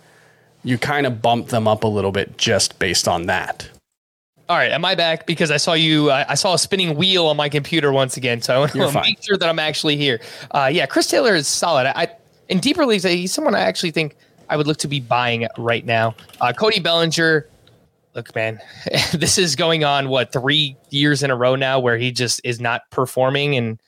you 0.63 0.79
kind 0.79 1.07
of 1.07 1.23
bump 1.23 1.49
them 1.49 1.67
up 1.67 1.85
a 1.85 1.89
little 1.89 2.13
bit 2.13 2.37
just 2.37 2.79
based 2.79 3.09
on 3.09 3.27
that. 3.27 3.69
All 4.49 4.57
right, 4.57 4.71
am 4.71 4.85
I 4.85 4.95
back? 4.95 5.27
Because 5.27 5.51
I 5.51 5.57
saw 5.57 5.73
you. 5.73 6.11
I 6.11 6.25
I 6.31 6.35
saw 6.35 6.55
a 6.55 6.59
spinning 6.59 6.97
wheel 6.97 7.27
on 7.27 7.37
my 7.37 7.49
computer 7.49 7.91
once 7.93 8.17
again, 8.17 8.41
so 8.43 8.55
I 8.55 8.59
want 8.59 8.73
to 8.73 9.01
make 9.01 9.23
sure 9.23 9.37
that 9.37 9.49
I'm 9.49 9.59
actually 9.59 9.97
here. 9.97 10.21
Uh, 10.53 10.71
yeah, 10.73 10.87
Chris 10.87 11.09
Taylor 11.09 11.35
is 11.35 11.49
solid. 11.49 11.87
I, 11.87 12.03
I 12.03 12.09
in 12.49 12.61
deeper 12.61 12.87
leagues, 12.87 13.03
he's 13.03 13.33
someone 13.33 13.55
I 13.55 13.61
actually 13.61 13.91
think 13.91 14.17
I 14.49 14.57
would 14.57 14.67
look 14.67 14.79
to 14.79 14.89
be 14.89 15.01
buying 15.01 15.49
right 15.59 15.85
now. 15.85 16.15
Uh, 16.41 16.53
Cody 16.53 16.81
Bellinger. 16.81 17.49
Look, 18.15 18.35
man, 18.35 18.61
this 19.13 19.37
is 19.37 19.57
going 19.57 19.85
on 19.85 20.09
what 20.09 20.33
three 20.33 20.77
years 20.91 21.23
in 21.23 21.31
a 21.31 21.37
row 21.37 21.57
now, 21.57 21.81
where 21.81 21.99
he 21.99 22.13
just 22.13 22.41
is 22.45 22.61
not 22.61 22.83
performing, 22.91 23.57
and 23.57 23.81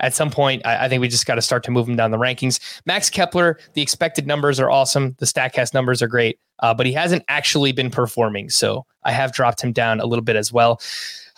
at 0.00 0.14
some 0.14 0.30
point, 0.30 0.64
I, 0.66 0.84
I 0.84 0.88
think 0.88 1.00
we 1.00 1.08
just 1.08 1.26
got 1.26 1.36
to 1.36 1.42
start 1.42 1.64
to 1.64 1.70
move 1.70 1.88
him 1.88 1.96
down 1.96 2.10
the 2.10 2.18
rankings. 2.18 2.60
Max 2.84 3.08
Kepler, 3.10 3.58
the 3.74 3.82
expected 3.82 4.26
numbers 4.26 4.60
are 4.60 4.70
awesome. 4.70 5.16
The 5.18 5.26
Statcast 5.26 5.72
numbers 5.74 6.02
are 6.02 6.08
great, 6.08 6.38
uh, 6.60 6.74
but 6.74 6.86
he 6.86 6.92
hasn't 6.92 7.24
actually 7.28 7.72
been 7.72 7.90
performing. 7.90 8.50
So 8.50 8.84
I 9.04 9.12
have 9.12 9.32
dropped 9.32 9.62
him 9.62 9.72
down 9.72 10.00
a 10.00 10.06
little 10.06 10.24
bit 10.24 10.36
as 10.36 10.52
well. 10.52 10.80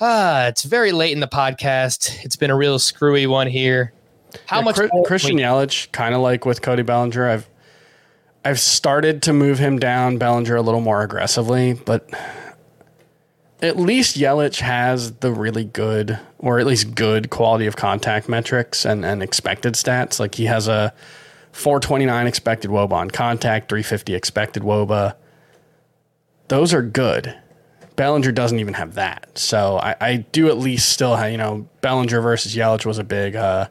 Ah, 0.00 0.46
it's 0.46 0.62
very 0.64 0.92
late 0.92 1.12
in 1.12 1.20
the 1.20 1.28
podcast. 1.28 2.24
It's 2.24 2.36
been 2.36 2.50
a 2.50 2.56
real 2.56 2.78
screwy 2.78 3.26
one 3.26 3.46
here. 3.46 3.92
How 4.46 4.58
Yeah, 4.58 4.64
much 4.64 4.76
Chri- 4.76 5.04
Christian 5.06 5.36
Yelich, 5.38 5.90
kind 5.92 6.14
of 6.14 6.20
like 6.20 6.44
with 6.44 6.62
Cody 6.62 6.82
Bellinger, 6.82 7.28
I've 7.28 7.48
I've 8.44 8.60
started 8.60 9.22
to 9.22 9.32
move 9.32 9.58
him 9.58 9.78
down 9.78 10.18
Bellinger 10.18 10.54
a 10.56 10.62
little 10.62 10.80
more 10.80 11.02
aggressively, 11.02 11.72
but 11.74 12.08
at 13.60 13.76
least 13.76 14.16
Yelich 14.16 14.60
has 14.60 15.12
the 15.14 15.32
really 15.32 15.64
good, 15.64 16.18
or 16.38 16.58
at 16.58 16.66
least 16.66 16.94
good 16.94 17.30
quality 17.30 17.66
of 17.66 17.76
contact 17.76 18.28
metrics 18.28 18.84
and, 18.84 19.04
and 19.04 19.22
expected 19.22 19.74
stats. 19.74 20.20
Like 20.20 20.36
he 20.36 20.44
has 20.44 20.68
a 20.68 20.94
429 21.52 22.26
expected 22.26 22.70
WOBA 22.70 22.92
on 22.92 23.10
contact, 23.10 23.68
350 23.68 24.14
expected 24.14 24.62
WOBA. 24.62 25.16
Those 26.48 26.72
are 26.72 26.82
good. 26.82 27.36
Bellinger 27.96 28.30
doesn't 28.30 28.60
even 28.60 28.74
have 28.74 28.94
that. 28.94 29.36
So 29.36 29.78
I, 29.78 29.96
I 30.00 30.16
do 30.16 30.48
at 30.48 30.56
least 30.56 30.90
still 30.90 31.16
have, 31.16 31.32
you 31.32 31.36
know, 31.36 31.68
Bellinger 31.80 32.20
versus 32.20 32.54
Yelich 32.54 32.86
was 32.86 32.98
a 32.98 33.04
big 33.04 33.34
uh, 33.34 33.66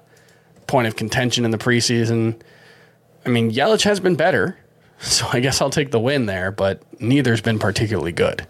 point 0.67 0.87
of 0.87 0.97
contention 0.97 1.45
in 1.45 1.51
the 1.51 1.57
preseason. 1.57 2.39
I 3.25 3.29
mean, 3.29 3.51
Yelich 3.51 3.83
has 3.83 4.01
been 4.01 4.15
better, 4.15 4.57
so 4.99 5.27
I 5.31 5.39
guess 5.39 5.61
I'll 5.61 5.69
take 5.69 5.91
the 5.91 5.99
win 5.99 6.25
there, 6.25 6.51
but 6.51 6.83
neither's 7.01 7.39
been 7.39 7.57
particularly 7.57 8.11
good. 8.11 8.45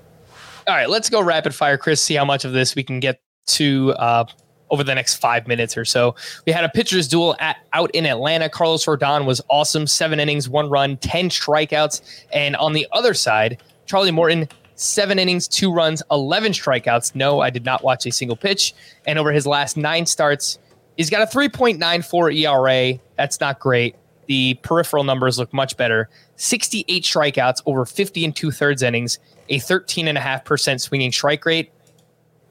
All 0.67 0.75
right, 0.75 0.89
let's 0.89 1.09
go 1.09 1.21
rapid 1.21 1.55
fire, 1.55 1.77
Chris. 1.77 2.01
See 2.01 2.15
how 2.15 2.25
much 2.25 2.43
of 2.43 2.51
this 2.51 2.75
we 2.75 2.83
can 2.83 2.99
get 2.99 3.21
to 3.47 3.93
uh, 3.93 4.25
over 4.69 4.83
the 4.83 4.93
next 4.93 5.15
five 5.15 5.47
minutes 5.47 5.77
or 5.77 5.85
so. 5.85 6.13
We 6.45 6.51
had 6.51 6.65
a 6.65 6.69
pitcher's 6.69 7.07
duel 7.07 7.37
at, 7.39 7.57
out 7.71 7.89
in 7.91 8.05
Atlanta. 8.05 8.49
Carlos 8.49 8.85
Rodon 8.85 9.25
was 9.25 9.41
awesome. 9.49 9.87
Seven 9.87 10.19
innings, 10.19 10.49
one 10.49 10.69
run, 10.69 10.97
10 10.97 11.29
strikeouts. 11.29 12.25
And 12.33 12.55
on 12.57 12.73
the 12.73 12.85
other 12.91 13.13
side, 13.13 13.61
Charlie 13.85 14.11
Morton, 14.11 14.49
seven 14.75 15.19
innings, 15.19 15.47
two 15.47 15.71
runs, 15.71 16.03
11 16.11 16.51
strikeouts. 16.51 17.15
No, 17.15 17.39
I 17.39 17.49
did 17.49 17.63
not 17.63 17.83
watch 17.83 18.05
a 18.05 18.11
single 18.11 18.35
pitch. 18.35 18.73
And 19.05 19.17
over 19.17 19.31
his 19.31 19.47
last 19.47 19.77
nine 19.77 20.05
starts, 20.05 20.59
he's 20.97 21.09
got 21.09 21.21
a 21.21 21.37
3.94 21.37 22.35
ERA. 22.35 22.99
That's 23.15 23.39
not 23.39 23.59
great. 23.59 23.95
The 24.27 24.55
peripheral 24.55 25.05
numbers 25.05 25.39
look 25.39 25.53
much 25.53 25.77
better. 25.77 26.09
68 26.35 27.03
strikeouts 27.03 27.61
over 27.65 27.85
50 27.85 28.25
and 28.25 28.35
two 28.35 28.51
thirds 28.51 28.83
innings, 28.83 29.19
a 29.49 29.59
13.5% 29.59 30.81
swinging 30.81 31.11
strike 31.11 31.45
rate. 31.45 31.71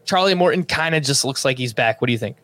Charlie 0.04 0.34
Morton 0.34 0.64
kind 0.64 0.94
of 0.94 1.02
just 1.02 1.24
looks 1.24 1.44
like 1.44 1.58
he's 1.58 1.72
back. 1.72 2.00
What 2.00 2.06
do 2.06 2.12
you 2.12 2.18
think? 2.18 2.36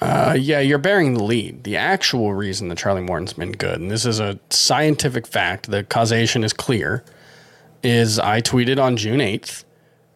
Uh, 0.00 0.36
yeah, 0.38 0.58
you're 0.58 0.78
bearing 0.78 1.14
the 1.14 1.22
lead. 1.22 1.62
The 1.62 1.76
actual 1.76 2.34
reason 2.34 2.68
that 2.68 2.78
Charlie 2.78 3.02
Morton's 3.02 3.34
been 3.34 3.52
good, 3.52 3.78
and 3.78 3.88
this 3.90 4.04
is 4.04 4.18
a 4.18 4.38
scientific 4.50 5.28
fact, 5.28 5.70
the 5.70 5.84
causation 5.84 6.42
is 6.42 6.52
clear, 6.52 7.04
is 7.84 8.18
I 8.18 8.40
tweeted 8.40 8.82
on 8.82 8.96
June 8.96 9.20
8th 9.20 9.62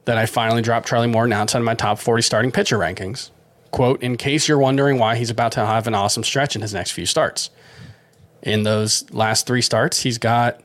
that 0.06 0.18
I 0.18 0.26
finally 0.26 0.62
dropped 0.62 0.88
Charlie 0.88 1.06
Morton 1.06 1.32
outside 1.32 1.58
of 1.58 1.64
my 1.64 1.74
top 1.74 1.98
40 1.98 2.22
starting 2.22 2.50
pitcher 2.50 2.78
rankings. 2.78 3.30
Quote, 3.70 4.02
in 4.02 4.16
case 4.16 4.48
you're 4.48 4.58
wondering 4.58 4.98
why 4.98 5.16
he's 5.16 5.30
about 5.30 5.52
to 5.52 5.64
have 5.64 5.86
an 5.86 5.94
awesome 5.94 6.24
stretch 6.24 6.56
in 6.56 6.62
his 6.62 6.74
next 6.74 6.92
few 6.92 7.06
starts. 7.06 7.50
In 8.42 8.62
those 8.62 9.08
last 9.12 9.46
three 9.46 9.62
starts, 9.62 10.00
he's 10.02 10.18
got, 10.18 10.60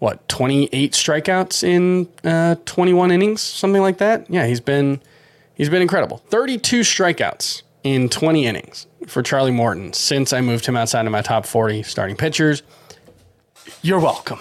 what, 0.00 0.28
28 0.28 0.92
strikeouts 0.92 1.62
in 1.62 2.08
uh, 2.24 2.56
21 2.66 3.10
innings, 3.12 3.40
something 3.40 3.80
like 3.82 3.98
that? 3.98 4.28
Yeah, 4.28 4.46
he's 4.46 4.60
been 4.60 5.00
He's 5.54 5.68
been 5.68 5.82
incredible. 5.82 6.16
32 6.30 6.80
strikeouts 6.80 7.60
in 7.84 8.08
20 8.08 8.46
innings 8.46 8.86
for 9.06 9.22
Charlie 9.22 9.50
Morton 9.50 9.92
since 9.92 10.32
I 10.32 10.40
moved 10.40 10.64
him 10.64 10.74
outside 10.74 11.04
of 11.04 11.12
my 11.12 11.20
top 11.20 11.44
40 11.44 11.82
starting 11.82 12.16
pitchers. 12.16 12.62
You're 13.82 14.00
welcome. 14.00 14.38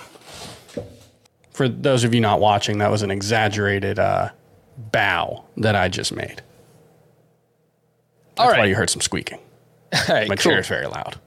For 1.51 1.67
those 1.67 2.05
of 2.05 2.13
you 2.13 2.21
not 2.21 2.39
watching, 2.39 2.77
that 2.77 2.89
was 2.89 3.01
an 3.01 3.11
exaggerated 3.11 3.99
uh, 3.99 4.29
bow 4.77 5.43
that 5.57 5.75
I 5.75 5.89
just 5.89 6.13
made. 6.15 6.41
That's 8.37 8.53
All 8.53 8.57
why 8.57 8.65
you 8.67 8.75
heard 8.75 8.89
some 8.89 9.01
squeaking. 9.01 9.39
All 9.93 9.99
right, 10.15 10.29
My 10.29 10.37
cool. 10.37 10.53
chair 10.53 10.59
is 10.61 10.67
very 10.67 10.87
loud. 10.87 11.19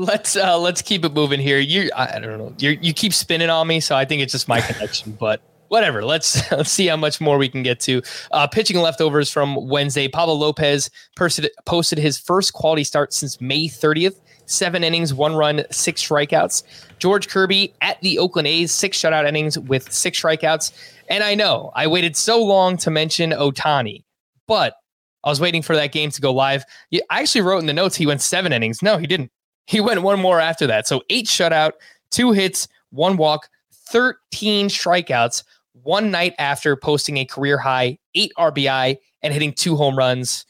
Let's 0.00 0.34
uh, 0.34 0.58
let's 0.58 0.80
keep 0.80 1.04
it 1.04 1.12
moving 1.12 1.40
here. 1.40 1.58
You 1.58 1.90
I, 1.94 2.18
don't 2.18 2.38
know. 2.38 2.54
You 2.56 2.78
you 2.80 2.94
keep 2.94 3.12
spinning 3.12 3.50
on 3.50 3.66
me, 3.66 3.80
so 3.80 3.94
I 3.94 4.06
think 4.06 4.22
it's 4.22 4.32
just 4.32 4.48
my 4.48 4.60
connection. 4.72 5.12
But 5.12 5.42
whatever. 5.68 6.02
Let's 6.02 6.50
let's 6.52 6.70
see 6.70 6.86
how 6.86 6.96
much 6.96 7.20
more 7.20 7.36
we 7.36 7.50
can 7.50 7.62
get 7.62 7.80
to. 7.80 8.00
Uh, 8.32 8.46
pitching 8.46 8.78
leftovers 8.78 9.28
from 9.30 9.68
Wednesday. 9.68 10.08
Pablo 10.08 10.34
Lopez 10.34 10.88
posted 11.18 11.50
posted 11.66 11.98
his 11.98 12.16
first 12.16 12.54
quality 12.54 12.82
start 12.82 13.12
since 13.12 13.42
May 13.42 13.68
30th. 13.68 14.22
Seven 14.46 14.82
innings, 14.82 15.12
one 15.12 15.34
run, 15.34 15.64
six 15.70 16.02
strikeouts. 16.02 16.62
George 16.98 17.28
Kirby 17.28 17.74
at 17.82 18.00
the 18.00 18.18
Oakland 18.18 18.48
A's, 18.48 18.72
six 18.72 18.96
shutout 18.96 19.28
innings 19.28 19.58
with 19.58 19.92
six 19.92 20.18
strikeouts. 20.18 20.72
And 21.10 21.22
I 21.22 21.34
know 21.34 21.72
I 21.74 21.86
waited 21.86 22.16
so 22.16 22.42
long 22.42 22.78
to 22.78 22.90
mention 22.90 23.32
Ohtani, 23.32 24.04
but 24.48 24.76
I 25.24 25.28
was 25.28 25.42
waiting 25.42 25.60
for 25.60 25.76
that 25.76 25.92
game 25.92 26.10
to 26.10 26.22
go 26.22 26.32
live. 26.32 26.64
I 26.90 27.20
actually 27.20 27.42
wrote 27.42 27.58
in 27.58 27.66
the 27.66 27.74
notes 27.74 27.96
he 27.96 28.06
went 28.06 28.22
seven 28.22 28.54
innings. 28.54 28.82
No, 28.82 28.96
he 28.96 29.06
didn't. 29.06 29.30
He 29.70 29.80
went 29.80 30.02
one 30.02 30.20
more 30.20 30.40
after 30.40 30.66
that. 30.66 30.88
So 30.88 31.04
eight 31.10 31.26
shutout, 31.26 31.74
two 32.10 32.32
hits, 32.32 32.66
one 32.90 33.16
walk, 33.16 33.48
13 33.90 34.66
strikeouts, 34.66 35.44
one 35.84 36.10
night 36.10 36.34
after 36.40 36.74
posting 36.74 37.18
a 37.18 37.24
career 37.24 37.56
high, 37.56 37.98
eight 38.16 38.32
RBI, 38.36 38.96
and 39.22 39.32
hitting 39.32 39.52
two 39.52 39.76
home 39.76 39.96
runs. 39.96 40.44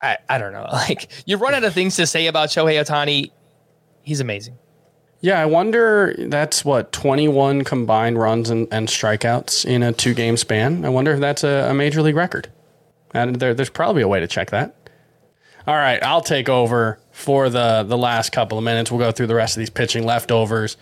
I, 0.00 0.16
I 0.30 0.38
don't 0.38 0.54
know. 0.54 0.66
Like 0.72 1.10
you 1.26 1.36
run 1.36 1.52
out 1.52 1.64
of 1.64 1.74
things 1.74 1.96
to 1.96 2.06
say 2.06 2.28
about 2.28 2.48
Shohei 2.48 2.80
Ohtani. 2.82 3.30
He's 4.00 4.20
amazing. 4.20 4.56
Yeah, 5.20 5.38
I 5.38 5.44
wonder 5.44 6.14
that's 6.16 6.64
what 6.64 6.92
21 6.92 7.62
combined 7.62 8.18
runs 8.18 8.48
and, 8.48 8.68
and 8.70 8.88
strikeouts 8.88 9.66
in 9.66 9.82
a 9.82 9.92
two 9.92 10.14
game 10.14 10.38
span. 10.38 10.82
I 10.86 10.88
wonder 10.88 11.12
if 11.12 11.20
that's 11.20 11.44
a, 11.44 11.68
a 11.68 11.74
major 11.74 12.00
league 12.00 12.16
record. 12.16 12.50
And 13.12 13.36
there, 13.36 13.52
there's 13.52 13.68
probably 13.68 14.00
a 14.00 14.08
way 14.08 14.18
to 14.20 14.26
check 14.26 14.50
that. 14.50 14.85
All 15.66 15.74
right, 15.74 16.00
I'll 16.00 16.20
take 16.20 16.48
over 16.48 17.00
for 17.10 17.50
the 17.50 17.82
the 17.82 17.98
last 17.98 18.30
couple 18.30 18.56
of 18.56 18.62
minutes. 18.62 18.90
We'll 18.90 19.00
go 19.00 19.10
through 19.10 19.26
the 19.26 19.34
rest 19.34 19.56
of 19.56 19.60
these 19.60 19.70
pitching 19.70 20.04
leftovers. 20.04 20.76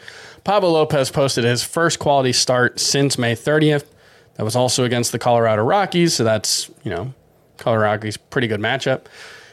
Pablo 0.44 0.72
Lopez 0.72 1.10
posted 1.10 1.44
his 1.44 1.62
first 1.62 1.98
quality 1.98 2.34
start 2.34 2.78
since 2.78 3.16
May 3.16 3.34
30th. 3.34 3.86
That 4.34 4.44
was 4.44 4.54
also 4.54 4.84
against 4.84 5.12
the 5.12 5.18
Colorado 5.18 5.62
Rockies, 5.62 6.12
so 6.12 6.24
that's 6.24 6.70
you 6.82 6.90
know 6.90 7.14
Colorado 7.56 7.92
Rockies 7.92 8.18
pretty 8.18 8.46
good 8.46 8.60
matchup. 8.60 9.06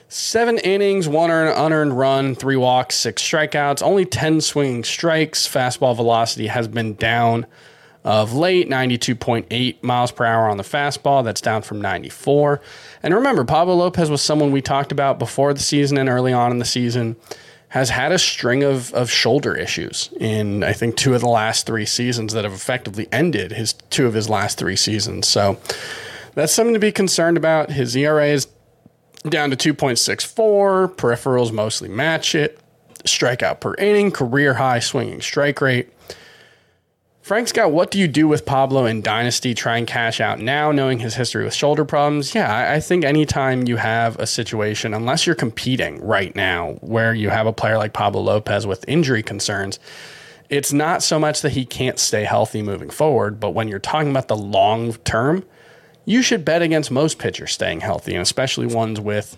Seven 0.09 0.57
innings, 0.57 1.07
one 1.07 1.31
earned, 1.31 1.57
unearned 1.57 1.97
run, 1.97 2.35
three 2.35 2.57
walks, 2.57 2.97
six 2.97 3.21
strikeouts, 3.21 3.81
only 3.81 4.03
10 4.03 4.41
swinging 4.41 4.83
strikes. 4.83 5.47
Fastball 5.47 5.95
velocity 5.95 6.47
has 6.47 6.67
been 6.67 6.95
down 6.95 7.45
of 8.03 8.33
late, 8.33 8.67
92.8 8.67 9.83
miles 9.83 10.11
per 10.11 10.25
hour 10.25 10.49
on 10.49 10.57
the 10.57 10.63
fastball. 10.63 11.23
That's 11.23 11.41
down 11.41 11.61
from 11.61 11.81
94. 11.81 12.61
And 13.03 13.13
remember, 13.13 13.43
Pablo 13.43 13.75
Lopez 13.75 14.09
was 14.09 14.21
someone 14.21 14.51
we 14.51 14.61
talked 14.61 14.91
about 14.91 15.19
before 15.19 15.53
the 15.53 15.59
season 15.59 15.97
and 15.97 16.09
early 16.09 16.33
on 16.33 16.51
in 16.51 16.59
the 16.59 16.65
season. 16.65 17.15
Has 17.69 17.89
had 17.89 18.11
a 18.11 18.19
string 18.19 18.63
of, 18.63 18.93
of 18.93 19.09
shoulder 19.09 19.55
issues 19.55 20.09
in, 20.19 20.61
I 20.61 20.73
think, 20.73 20.97
two 20.97 21.15
of 21.15 21.21
the 21.21 21.29
last 21.29 21.65
three 21.65 21.85
seasons 21.85 22.33
that 22.33 22.43
have 22.43 22.51
effectively 22.51 23.07
ended 23.13 23.53
his 23.53 23.71
two 23.89 24.07
of 24.07 24.13
his 24.13 24.27
last 24.27 24.57
three 24.57 24.75
seasons. 24.75 25.29
So 25.29 25.57
that's 26.33 26.51
something 26.51 26.73
to 26.73 26.81
be 26.81 26.91
concerned 26.91 27.37
about. 27.37 27.71
His 27.71 27.95
ERA 27.95 28.27
is 28.27 28.49
down 29.29 29.51
to 29.51 29.73
2.64. 29.73 30.95
Peripherals 30.95 31.53
mostly 31.53 31.87
match 31.87 32.35
it. 32.35 32.59
Strikeout 33.05 33.61
per 33.61 33.73
inning, 33.75 34.11
career 34.11 34.55
high 34.55 34.79
swinging 34.79 35.21
strike 35.21 35.61
rate. 35.61 35.89
Frank 37.21 37.47
Scott, 37.49 37.71
what 37.71 37.91
do 37.91 37.99
you 37.99 38.07
do 38.07 38.27
with 38.27 38.47
Pablo 38.47 38.85
in 38.85 39.01
Dynasty? 39.01 39.53
Try 39.53 39.77
and 39.77 39.85
cash 39.85 40.19
out 40.19 40.39
now, 40.39 40.71
knowing 40.71 40.97
his 40.97 41.13
history 41.13 41.43
with 41.43 41.53
shoulder 41.53 41.85
problems. 41.85 42.33
Yeah, 42.33 42.71
I, 42.73 42.79
think 42.79 43.05
anytime 43.05 43.67
you 43.67 43.77
have 43.77 44.17
a 44.17 44.25
situation, 44.25 44.95
unless 44.95 45.27
you're 45.27 45.35
competing 45.35 46.03
right 46.03 46.35
now, 46.35 46.79
where 46.81 47.13
you 47.13 47.29
have 47.29 47.45
a 47.45 47.53
player 47.53 47.77
like 47.77 47.93
Pablo 47.93 48.21
Lopez 48.21 48.65
with 48.65 48.83
injury 48.87 49.21
concerns, 49.21 49.77
it's 50.49 50.73
not 50.73 51.03
so 51.03 51.19
much 51.19 51.41
that 51.41 51.51
he 51.51 51.63
can't 51.63 51.99
stay 51.99 52.23
healthy 52.23 52.63
moving 52.63 52.89
forward, 52.89 53.39
but 53.39 53.51
when 53.51 53.67
you're 53.67 53.79
talking 53.79 54.09
about 54.09 54.27
the 54.27 54.35
long 54.35 54.93
term, 55.05 55.45
you 56.05 56.23
should 56.23 56.43
bet 56.43 56.63
against 56.63 56.89
most 56.89 57.19
pitchers 57.19 57.51
staying 57.51 57.81
healthy, 57.81 58.13
and 58.13 58.23
especially 58.23 58.65
ones 58.65 58.99
with 58.99 59.37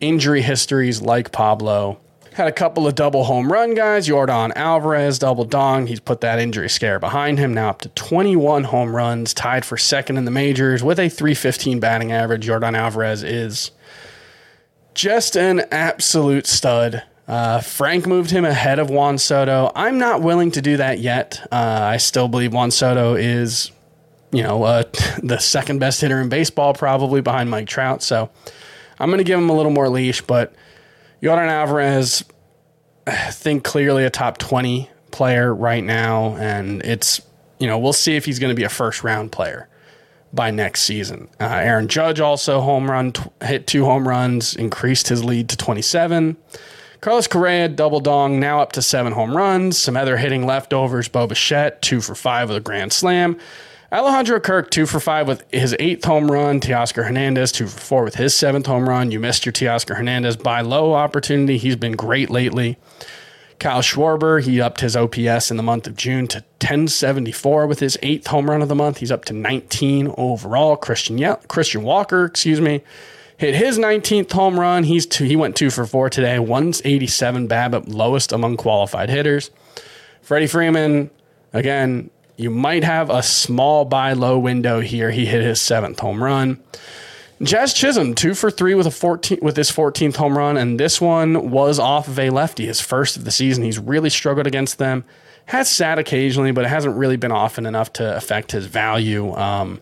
injury 0.00 0.40
histories 0.40 1.02
like 1.02 1.30
Pablo. 1.30 2.00
Had 2.38 2.46
a 2.46 2.52
couple 2.52 2.86
of 2.86 2.94
double 2.94 3.24
home 3.24 3.52
run 3.52 3.74
guys. 3.74 4.06
Yordan 4.06 4.52
Alvarez 4.54 5.18
double 5.18 5.44
dong. 5.44 5.88
He's 5.88 5.98
put 5.98 6.20
that 6.20 6.38
injury 6.38 6.68
scare 6.68 7.00
behind 7.00 7.40
him. 7.40 7.52
Now 7.52 7.70
up 7.70 7.80
to 7.80 7.88
21 7.88 8.62
home 8.62 8.94
runs, 8.94 9.34
tied 9.34 9.64
for 9.64 9.76
second 9.76 10.18
in 10.18 10.24
the 10.24 10.30
majors 10.30 10.84
with 10.84 11.00
a 11.00 11.08
315 11.08 11.80
batting 11.80 12.12
average. 12.12 12.46
Yordan 12.46 12.78
Alvarez 12.78 13.24
is 13.24 13.72
just 14.94 15.36
an 15.36 15.62
absolute 15.72 16.46
stud. 16.46 17.02
Uh, 17.26 17.60
Frank 17.60 18.06
moved 18.06 18.30
him 18.30 18.44
ahead 18.44 18.78
of 18.78 18.88
Juan 18.88 19.18
Soto. 19.18 19.72
I'm 19.74 19.98
not 19.98 20.22
willing 20.22 20.52
to 20.52 20.62
do 20.62 20.76
that 20.76 21.00
yet. 21.00 21.44
Uh, 21.50 21.80
I 21.90 21.96
still 21.96 22.28
believe 22.28 22.54
Juan 22.54 22.70
Soto 22.70 23.16
is, 23.16 23.72
you 24.30 24.44
know, 24.44 24.62
uh, 24.62 24.84
the 25.24 25.38
second 25.38 25.80
best 25.80 26.00
hitter 26.00 26.20
in 26.20 26.28
baseball, 26.28 26.72
probably 26.72 27.20
behind 27.20 27.50
Mike 27.50 27.66
Trout. 27.66 28.00
So 28.04 28.30
I'm 29.00 29.08
going 29.08 29.18
to 29.18 29.24
give 29.24 29.40
him 29.40 29.50
a 29.50 29.56
little 29.56 29.72
more 29.72 29.88
leash, 29.88 30.22
but 30.22 30.54
Yordan 31.22 31.48
Alvarez, 31.48 32.24
think 33.30 33.64
clearly 33.64 34.04
a 34.04 34.10
top 34.10 34.38
20 34.38 34.88
player 35.10 35.54
right 35.54 35.82
now. 35.82 36.36
And 36.36 36.82
it's, 36.82 37.20
you 37.58 37.66
know, 37.66 37.78
we'll 37.78 37.92
see 37.92 38.16
if 38.16 38.24
he's 38.24 38.38
going 38.38 38.50
to 38.50 38.56
be 38.56 38.64
a 38.64 38.68
first 38.68 39.02
round 39.02 39.32
player 39.32 39.68
by 40.32 40.50
next 40.50 40.82
season. 40.82 41.28
Uh, 41.40 41.46
Aaron 41.46 41.88
Judge 41.88 42.20
also 42.20 42.60
home 42.60 42.90
run, 42.90 43.12
t- 43.12 43.22
hit 43.42 43.66
two 43.66 43.84
home 43.84 44.06
runs, 44.06 44.54
increased 44.54 45.08
his 45.08 45.24
lead 45.24 45.48
to 45.48 45.56
27. 45.56 46.36
Carlos 47.00 47.28
Correa, 47.28 47.68
double 47.68 48.00
dong, 48.00 48.40
now 48.40 48.60
up 48.60 48.72
to 48.72 48.82
seven 48.82 49.12
home 49.12 49.36
runs. 49.36 49.78
Some 49.78 49.96
other 49.96 50.16
hitting 50.16 50.44
leftovers. 50.44 51.08
Bo 51.08 51.26
Bichette, 51.26 51.80
two 51.80 52.00
for 52.00 52.14
five 52.14 52.48
with 52.48 52.56
a 52.56 52.60
grand 52.60 52.92
slam. 52.92 53.38
Alejandro 53.90 54.38
Kirk, 54.38 54.70
two 54.70 54.84
for 54.84 55.00
five 55.00 55.26
with 55.26 55.50
his 55.50 55.74
eighth 55.78 56.04
home 56.04 56.30
run. 56.30 56.60
Teoscar 56.60 57.04
Hernandez, 57.06 57.50
two 57.50 57.66
for 57.66 57.80
four 57.80 58.04
with 58.04 58.16
his 58.16 58.34
seventh 58.34 58.66
home 58.66 58.86
run. 58.86 59.10
You 59.10 59.18
missed 59.18 59.46
your 59.46 59.52
Teoscar 59.54 59.96
Hernandez 59.96 60.36
buy 60.36 60.60
low 60.60 60.92
opportunity. 60.92 61.56
He's 61.56 61.76
been 61.76 61.92
great 61.92 62.28
lately. 62.28 62.76
Kyle 63.58 63.80
Schwarber, 63.80 64.42
he 64.42 64.60
upped 64.60 64.82
his 64.82 64.94
OPS 64.94 65.50
in 65.50 65.56
the 65.56 65.62
month 65.62 65.86
of 65.86 65.96
June 65.96 66.28
to 66.28 66.40
1074 66.60 67.66
with 67.66 67.80
his 67.80 67.96
eighth 68.02 68.26
home 68.26 68.50
run 68.50 68.60
of 68.60 68.68
the 68.68 68.74
month. 68.74 68.98
He's 68.98 69.10
up 69.10 69.24
to 69.24 69.32
19 69.32 70.12
overall. 70.18 70.76
Christian 70.76 71.18
Christian 71.48 71.82
Walker, 71.82 72.26
excuse 72.26 72.60
me, 72.60 72.82
hit 73.38 73.54
his 73.54 73.78
19th 73.78 74.30
home 74.30 74.60
run. 74.60 74.84
He's 74.84 75.06
two, 75.06 75.24
he 75.24 75.34
went 75.34 75.56
two 75.56 75.70
for 75.70 75.86
four 75.86 76.10
today. 76.10 76.38
187 76.38 77.48
BABIP, 77.48 77.84
lowest 77.88 78.32
among 78.32 78.58
qualified 78.58 79.08
hitters. 79.08 79.50
Freddie 80.20 80.46
Freeman, 80.46 81.10
again, 81.54 82.10
you 82.38 82.50
might 82.50 82.84
have 82.84 83.10
a 83.10 83.22
small 83.22 83.84
buy 83.84 84.12
low 84.12 84.38
window 84.38 84.80
here. 84.80 85.10
He 85.10 85.26
hit 85.26 85.42
his 85.42 85.60
seventh 85.60 85.98
home 85.98 86.22
run. 86.22 86.62
Jazz 87.42 87.74
Chisholm, 87.74 88.14
two 88.14 88.34
for 88.34 88.50
three 88.50 88.74
with 88.74 88.86
a 88.86 88.90
14 88.90 89.40
with 89.42 89.56
his 89.56 89.70
14th 89.70 90.16
home 90.16 90.38
run, 90.38 90.56
and 90.56 90.78
this 90.78 91.00
one 91.00 91.50
was 91.50 91.78
off 91.78 92.08
of 92.08 92.18
a 92.18 92.30
lefty, 92.30 92.66
his 92.66 92.80
first 92.80 93.16
of 93.16 93.24
the 93.24 93.30
season. 93.30 93.64
He's 93.64 93.78
really 93.78 94.10
struggled 94.10 94.46
against 94.46 94.78
them. 94.78 95.04
Has 95.46 95.68
sat 95.68 95.98
occasionally, 95.98 96.52
but 96.52 96.64
it 96.64 96.68
hasn't 96.68 96.96
really 96.96 97.16
been 97.16 97.32
often 97.32 97.66
enough 97.66 97.92
to 97.94 98.16
affect 98.16 98.52
his 98.52 98.66
value. 98.66 99.32
Um, 99.34 99.80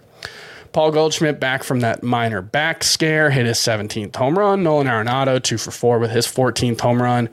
Paul 0.73 0.93
Goldschmidt 0.93 1.41
back 1.41 1.63
from 1.63 1.81
that 1.81 2.03
minor 2.03 2.41
back 2.41 2.85
scare, 2.85 3.31
hit 3.31 3.47
his 3.47 3.59
17th 3.59 4.17
home 4.17 4.39
run. 4.39 4.63
Nolan 4.63 4.87
Arenado, 4.87 5.43
two 5.43 5.59
for 5.59 5.71
four 5.71 5.99
with 5.99 6.11
his 6.11 6.27
14th 6.27 6.81
home 6.81 7.03
run. 7.03 7.29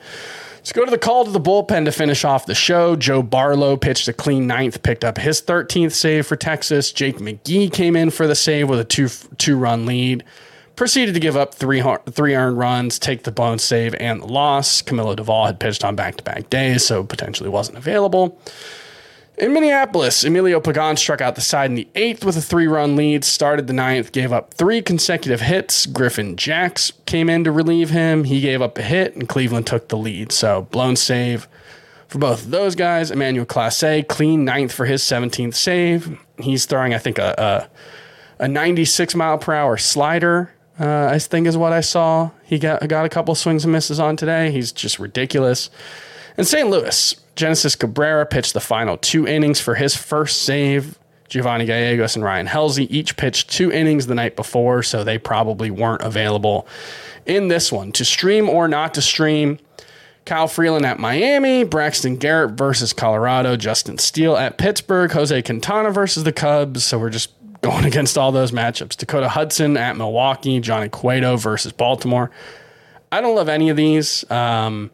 Let's 0.63 0.71
go 0.71 0.85
to 0.85 0.91
the 0.91 0.97
call 0.97 1.25
to 1.25 1.31
the 1.31 1.41
bullpen 1.41 1.83
to 1.83 1.91
finish 1.91 2.23
off 2.23 2.45
the 2.45 2.55
show. 2.55 2.95
Joe 2.95 3.21
Barlow 3.21 3.75
pitched 3.75 4.07
a 4.07 4.13
clean 4.13 4.47
ninth, 4.47 4.81
picked 4.81 5.03
up 5.03 5.17
his 5.17 5.41
13th 5.41 5.91
save 5.91 6.25
for 6.25 6.37
Texas. 6.37 6.93
Jake 6.93 7.17
McGee 7.17 7.69
came 7.69 7.97
in 7.97 8.11
for 8.11 8.27
the 8.27 8.33
save 8.33 8.69
with 8.69 8.79
a 8.79 8.85
two 8.85 9.09
two 9.37 9.57
run 9.57 9.85
lead. 9.85 10.23
Proceeded 10.77 11.15
to 11.15 11.19
give 11.19 11.35
up 11.35 11.53
three 11.53 11.83
three 12.09 12.33
earned 12.33 12.57
runs, 12.57 12.97
take 12.97 13.23
the 13.23 13.31
blown 13.33 13.59
save 13.59 13.93
and 13.95 14.21
the 14.21 14.25
loss. 14.25 14.81
Camilo 14.81 15.17
Doval 15.17 15.47
had 15.47 15.59
pitched 15.59 15.83
on 15.83 15.97
back 15.97 16.15
to 16.15 16.23
back 16.23 16.49
days, 16.49 16.85
so 16.85 17.03
potentially 17.03 17.49
wasn't 17.49 17.77
available. 17.77 18.39
In 19.35 19.51
Minneapolis, 19.51 20.23
Emilio 20.23 20.59
Pagan 20.59 20.95
struck 20.95 21.19
out 21.19 21.33
the 21.33 21.41
side 21.41 21.71
in 21.71 21.75
the 21.75 21.87
eighth 21.95 22.23
with 22.23 22.37
a 22.37 22.41
three 22.41 22.67
run 22.67 22.95
lead, 22.95 23.23
started 23.23 23.65
the 23.65 23.73
ninth, 23.73 24.11
gave 24.11 24.31
up 24.31 24.53
three 24.53 24.79
consecutive 24.79 25.41
hits. 25.41 25.87
Griffin 25.87 26.35
Jax 26.35 26.93
came 27.07 27.29
in 27.29 27.43
to 27.43 27.51
relieve 27.51 27.89
him. 27.89 28.25
He 28.25 28.41
gave 28.41 28.61
up 28.61 28.77
a 28.77 28.83
hit, 28.83 29.15
and 29.15 29.27
Cleveland 29.27 29.65
took 29.65 29.87
the 29.87 29.97
lead. 29.97 30.31
So, 30.31 30.67
blown 30.69 30.95
save 30.95 31.47
for 32.07 32.19
both 32.19 32.43
of 32.43 32.51
those 32.51 32.75
guys. 32.75 33.09
Emmanuel 33.09 33.47
Clase, 33.47 34.07
clean 34.07 34.45
ninth 34.45 34.71
for 34.71 34.85
his 34.85 35.01
17th 35.01 35.55
save. 35.55 36.15
He's 36.37 36.67
throwing, 36.67 36.93
I 36.93 36.99
think, 36.99 37.17
a, 37.17 37.69
a, 38.39 38.43
a 38.43 38.47
96 38.47 39.15
mile 39.15 39.39
per 39.39 39.55
hour 39.55 39.77
slider. 39.77 40.53
Uh, 40.79 41.07
I 41.07 41.17
think 41.17 41.47
is 41.47 41.57
what 41.57 41.73
I 41.73 41.81
saw. 41.81 42.29
He 42.43 42.59
got 42.59 42.87
got 42.87 43.05
a 43.05 43.09
couple 43.09 43.33
swings 43.33 43.63
and 43.63 43.71
misses 43.71 43.99
on 43.99 44.15
today. 44.15 44.51
He's 44.51 44.71
just 44.71 44.99
ridiculous. 44.99 45.71
In 46.37 46.45
St. 46.45 46.67
Louis, 46.67 47.15
Genesis 47.35 47.75
Cabrera 47.75 48.25
pitched 48.25 48.53
the 48.53 48.59
final 48.59 48.97
two 48.97 49.27
innings 49.27 49.59
for 49.59 49.75
his 49.75 49.95
first 49.95 50.43
save. 50.43 50.99
Giovanni 51.29 51.65
Gallegos 51.65 52.15
and 52.15 52.23
Ryan 52.23 52.45
Helsley 52.45 52.85
each 52.91 53.17
pitched 53.17 53.49
two 53.49 53.71
innings 53.71 54.05
the 54.05 54.13
night 54.13 54.35
before, 54.35 54.83
so 54.83 55.03
they 55.03 55.17
probably 55.17 55.71
weren't 55.71 56.03
available 56.03 56.67
in 57.25 57.47
this 57.47 57.71
one. 57.71 57.91
To 57.93 58.05
stream 58.05 58.47
or 58.47 58.67
not 58.67 58.93
to 58.93 59.01
stream, 59.01 59.57
Kyle 60.25 60.47
Freeland 60.47 60.85
at 60.85 60.99
Miami, 60.99 61.63
Braxton 61.63 62.17
Garrett 62.17 62.51
versus 62.51 62.93
Colorado, 62.93 63.55
Justin 63.55 63.97
Steele 63.97 64.37
at 64.37 64.57
Pittsburgh, 64.57 65.11
Jose 65.11 65.41
Quintana 65.41 65.91
versus 65.91 66.23
the 66.23 66.31
Cubs. 66.31 66.83
So 66.83 66.99
we're 66.99 67.09
just 67.09 67.31
going 67.61 67.85
against 67.85 68.17
all 68.17 68.31
those 68.31 68.51
matchups. 68.51 68.95
Dakota 68.95 69.29
Hudson 69.29 69.75
at 69.75 69.97
Milwaukee, 69.97 70.59
Johnny 70.59 70.89
Cueto 70.89 71.35
versus 71.35 71.71
Baltimore. 71.71 72.31
I 73.11 73.21
don't 73.21 73.35
love 73.35 73.49
any 73.49 73.69
of 73.69 73.77
these. 73.77 74.29
Um, 74.31 74.91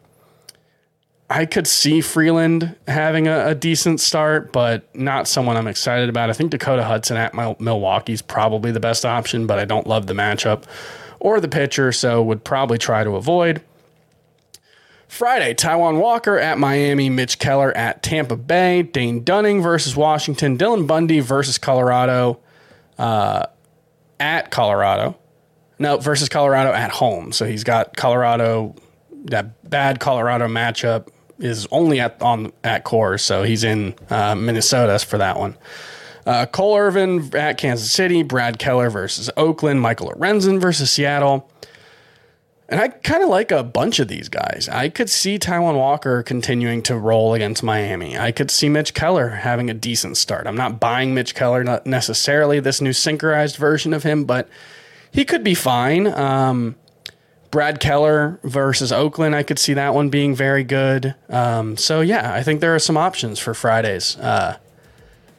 I 1.32 1.46
could 1.46 1.68
see 1.68 2.00
Freeland 2.00 2.74
having 2.88 3.28
a, 3.28 3.50
a, 3.50 3.54
decent 3.54 4.00
start, 4.00 4.50
but 4.52 4.92
not 4.96 5.28
someone 5.28 5.56
I'm 5.56 5.68
excited 5.68 6.08
about. 6.08 6.28
I 6.28 6.32
think 6.32 6.50
Dakota 6.50 6.82
Hudson 6.82 7.16
at 7.16 7.34
Milwaukee 7.60 8.12
is 8.12 8.20
probably 8.20 8.72
the 8.72 8.80
best 8.80 9.06
option, 9.06 9.46
but 9.46 9.60
I 9.60 9.64
don't 9.64 9.86
love 9.86 10.08
the 10.08 10.12
matchup 10.12 10.64
or 11.20 11.40
the 11.40 11.46
pitcher, 11.46 11.92
so 11.92 12.20
would 12.20 12.42
probably 12.42 12.78
try 12.78 13.04
to 13.04 13.14
avoid. 13.14 13.62
Friday, 15.06 15.54
Taijuan 15.54 16.00
Walker 16.00 16.36
at 16.36 16.58
Miami, 16.58 17.08
Mitch 17.08 17.38
Keller 17.38 17.76
at 17.76 18.02
Tampa 18.02 18.36
Bay, 18.36 18.82
Dane 18.82 19.22
Dunning 19.22 19.62
versus 19.62 19.94
Washington, 19.94 20.58
Dylan 20.58 20.88
Bundy 20.88 21.20
versus 21.20 21.58
Colorado 21.58 22.40
uh, 22.98 23.46
at 24.18 24.50
Colorado. 24.50 25.16
No, 25.78 25.96
versus 25.96 26.28
Colorado 26.28 26.72
at 26.72 26.90
home. 26.90 27.30
So 27.30 27.44
he's 27.44 27.62
got 27.62 27.96
Colorado, 27.96 28.74
that 29.26 29.68
bad 29.68 30.00
Colorado 30.00 30.48
matchup 30.48 31.08
is 31.40 31.66
only 31.70 32.00
at 32.00 32.20
on 32.22 32.52
at 32.62 32.84
Coors, 32.84 33.20
so 33.20 33.42
he's 33.42 33.64
in 33.64 33.94
uh, 34.10 34.34
Minnesota 34.34 34.98
for 34.98 35.18
that 35.18 35.38
one. 35.38 35.56
Uh, 36.26 36.46
Cole 36.46 36.76
Irvin 36.76 37.34
at 37.34 37.56
Kansas 37.58 37.90
City, 37.90 38.22
Brad 38.22 38.58
Keller 38.58 38.90
versus 38.90 39.30
Oakland, 39.36 39.80
Michael 39.80 40.10
Lorenzen 40.10 40.60
versus 40.60 40.90
Seattle. 40.90 41.50
And 42.68 42.80
I 42.80 42.86
kind 42.86 43.22
of 43.24 43.28
like 43.28 43.50
a 43.50 43.64
bunch 43.64 43.98
of 43.98 44.06
these 44.06 44.28
guys. 44.28 44.68
I 44.70 44.90
could 44.90 45.10
see 45.10 45.40
Taijuan 45.40 45.74
Walker 45.74 46.22
continuing 46.22 46.82
to 46.82 46.96
roll 46.96 47.34
against 47.34 47.64
Miami. 47.64 48.16
I 48.16 48.30
could 48.30 48.48
see 48.48 48.68
Mitch 48.68 48.94
Keller 48.94 49.28
having 49.28 49.68
a 49.70 49.74
decent 49.74 50.16
start. 50.16 50.46
I'm 50.46 50.56
not 50.56 50.78
buying 50.78 51.12
Mitch 51.12 51.34
Keller, 51.34 51.64
not 51.64 51.84
necessarily 51.84 52.60
this 52.60 52.80
new 52.80 52.92
synchronized 52.92 53.56
version 53.56 53.92
of 53.92 54.04
him, 54.04 54.24
but 54.24 54.48
he 55.10 55.24
could 55.24 55.42
be 55.42 55.54
fine. 55.54 56.06
Um, 56.06 56.76
Brad 57.50 57.80
Keller 57.80 58.38
versus 58.44 58.92
Oakland, 58.92 59.34
I 59.34 59.42
could 59.42 59.58
see 59.58 59.74
that 59.74 59.94
one 59.94 60.08
being 60.08 60.34
very 60.34 60.64
good. 60.64 61.14
Um, 61.28 61.76
so 61.76 62.00
yeah, 62.00 62.32
I 62.32 62.42
think 62.42 62.60
there 62.60 62.74
are 62.74 62.78
some 62.78 62.96
options 62.96 63.38
for 63.38 63.54
Friday's 63.54 64.16
uh, 64.18 64.56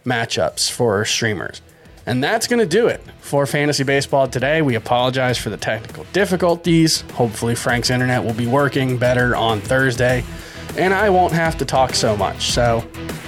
matchups 0.05 0.69
for 0.69 1.05
streamers. 1.05 1.61
And 2.05 2.23
that's 2.23 2.47
going 2.47 2.59
to 2.59 2.65
do 2.65 2.87
it 2.87 3.01
for 3.19 3.45
fantasy 3.45 3.83
baseball 3.83 4.27
today. 4.27 4.61
We 4.61 4.75
apologize 4.75 5.37
for 5.37 5.49
the 5.49 5.57
technical 5.57 6.05
difficulties. 6.13 7.01
Hopefully, 7.13 7.55
Frank's 7.55 7.89
internet 7.89 8.23
will 8.23 8.33
be 8.33 8.47
working 8.47 8.97
better 8.97 9.35
on 9.35 9.61
Thursday, 9.61 10.23
and 10.77 10.93
I 10.93 11.11
won't 11.11 11.33
have 11.33 11.57
to 11.59 11.65
talk 11.65 11.93
so 11.93 12.17
much. 12.17 12.51
So, 12.51 12.81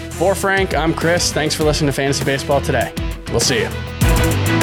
for 0.10 0.34
Frank, 0.34 0.76
I'm 0.76 0.94
Chris. 0.94 1.32
Thanks 1.32 1.54
for 1.54 1.64
listening 1.64 1.90
to 1.90 1.94
Fantasy 1.94 2.26
Baseball 2.26 2.62
today. 2.62 2.92
We'll 3.30 3.40
see 3.40 3.62
you. 3.62 4.63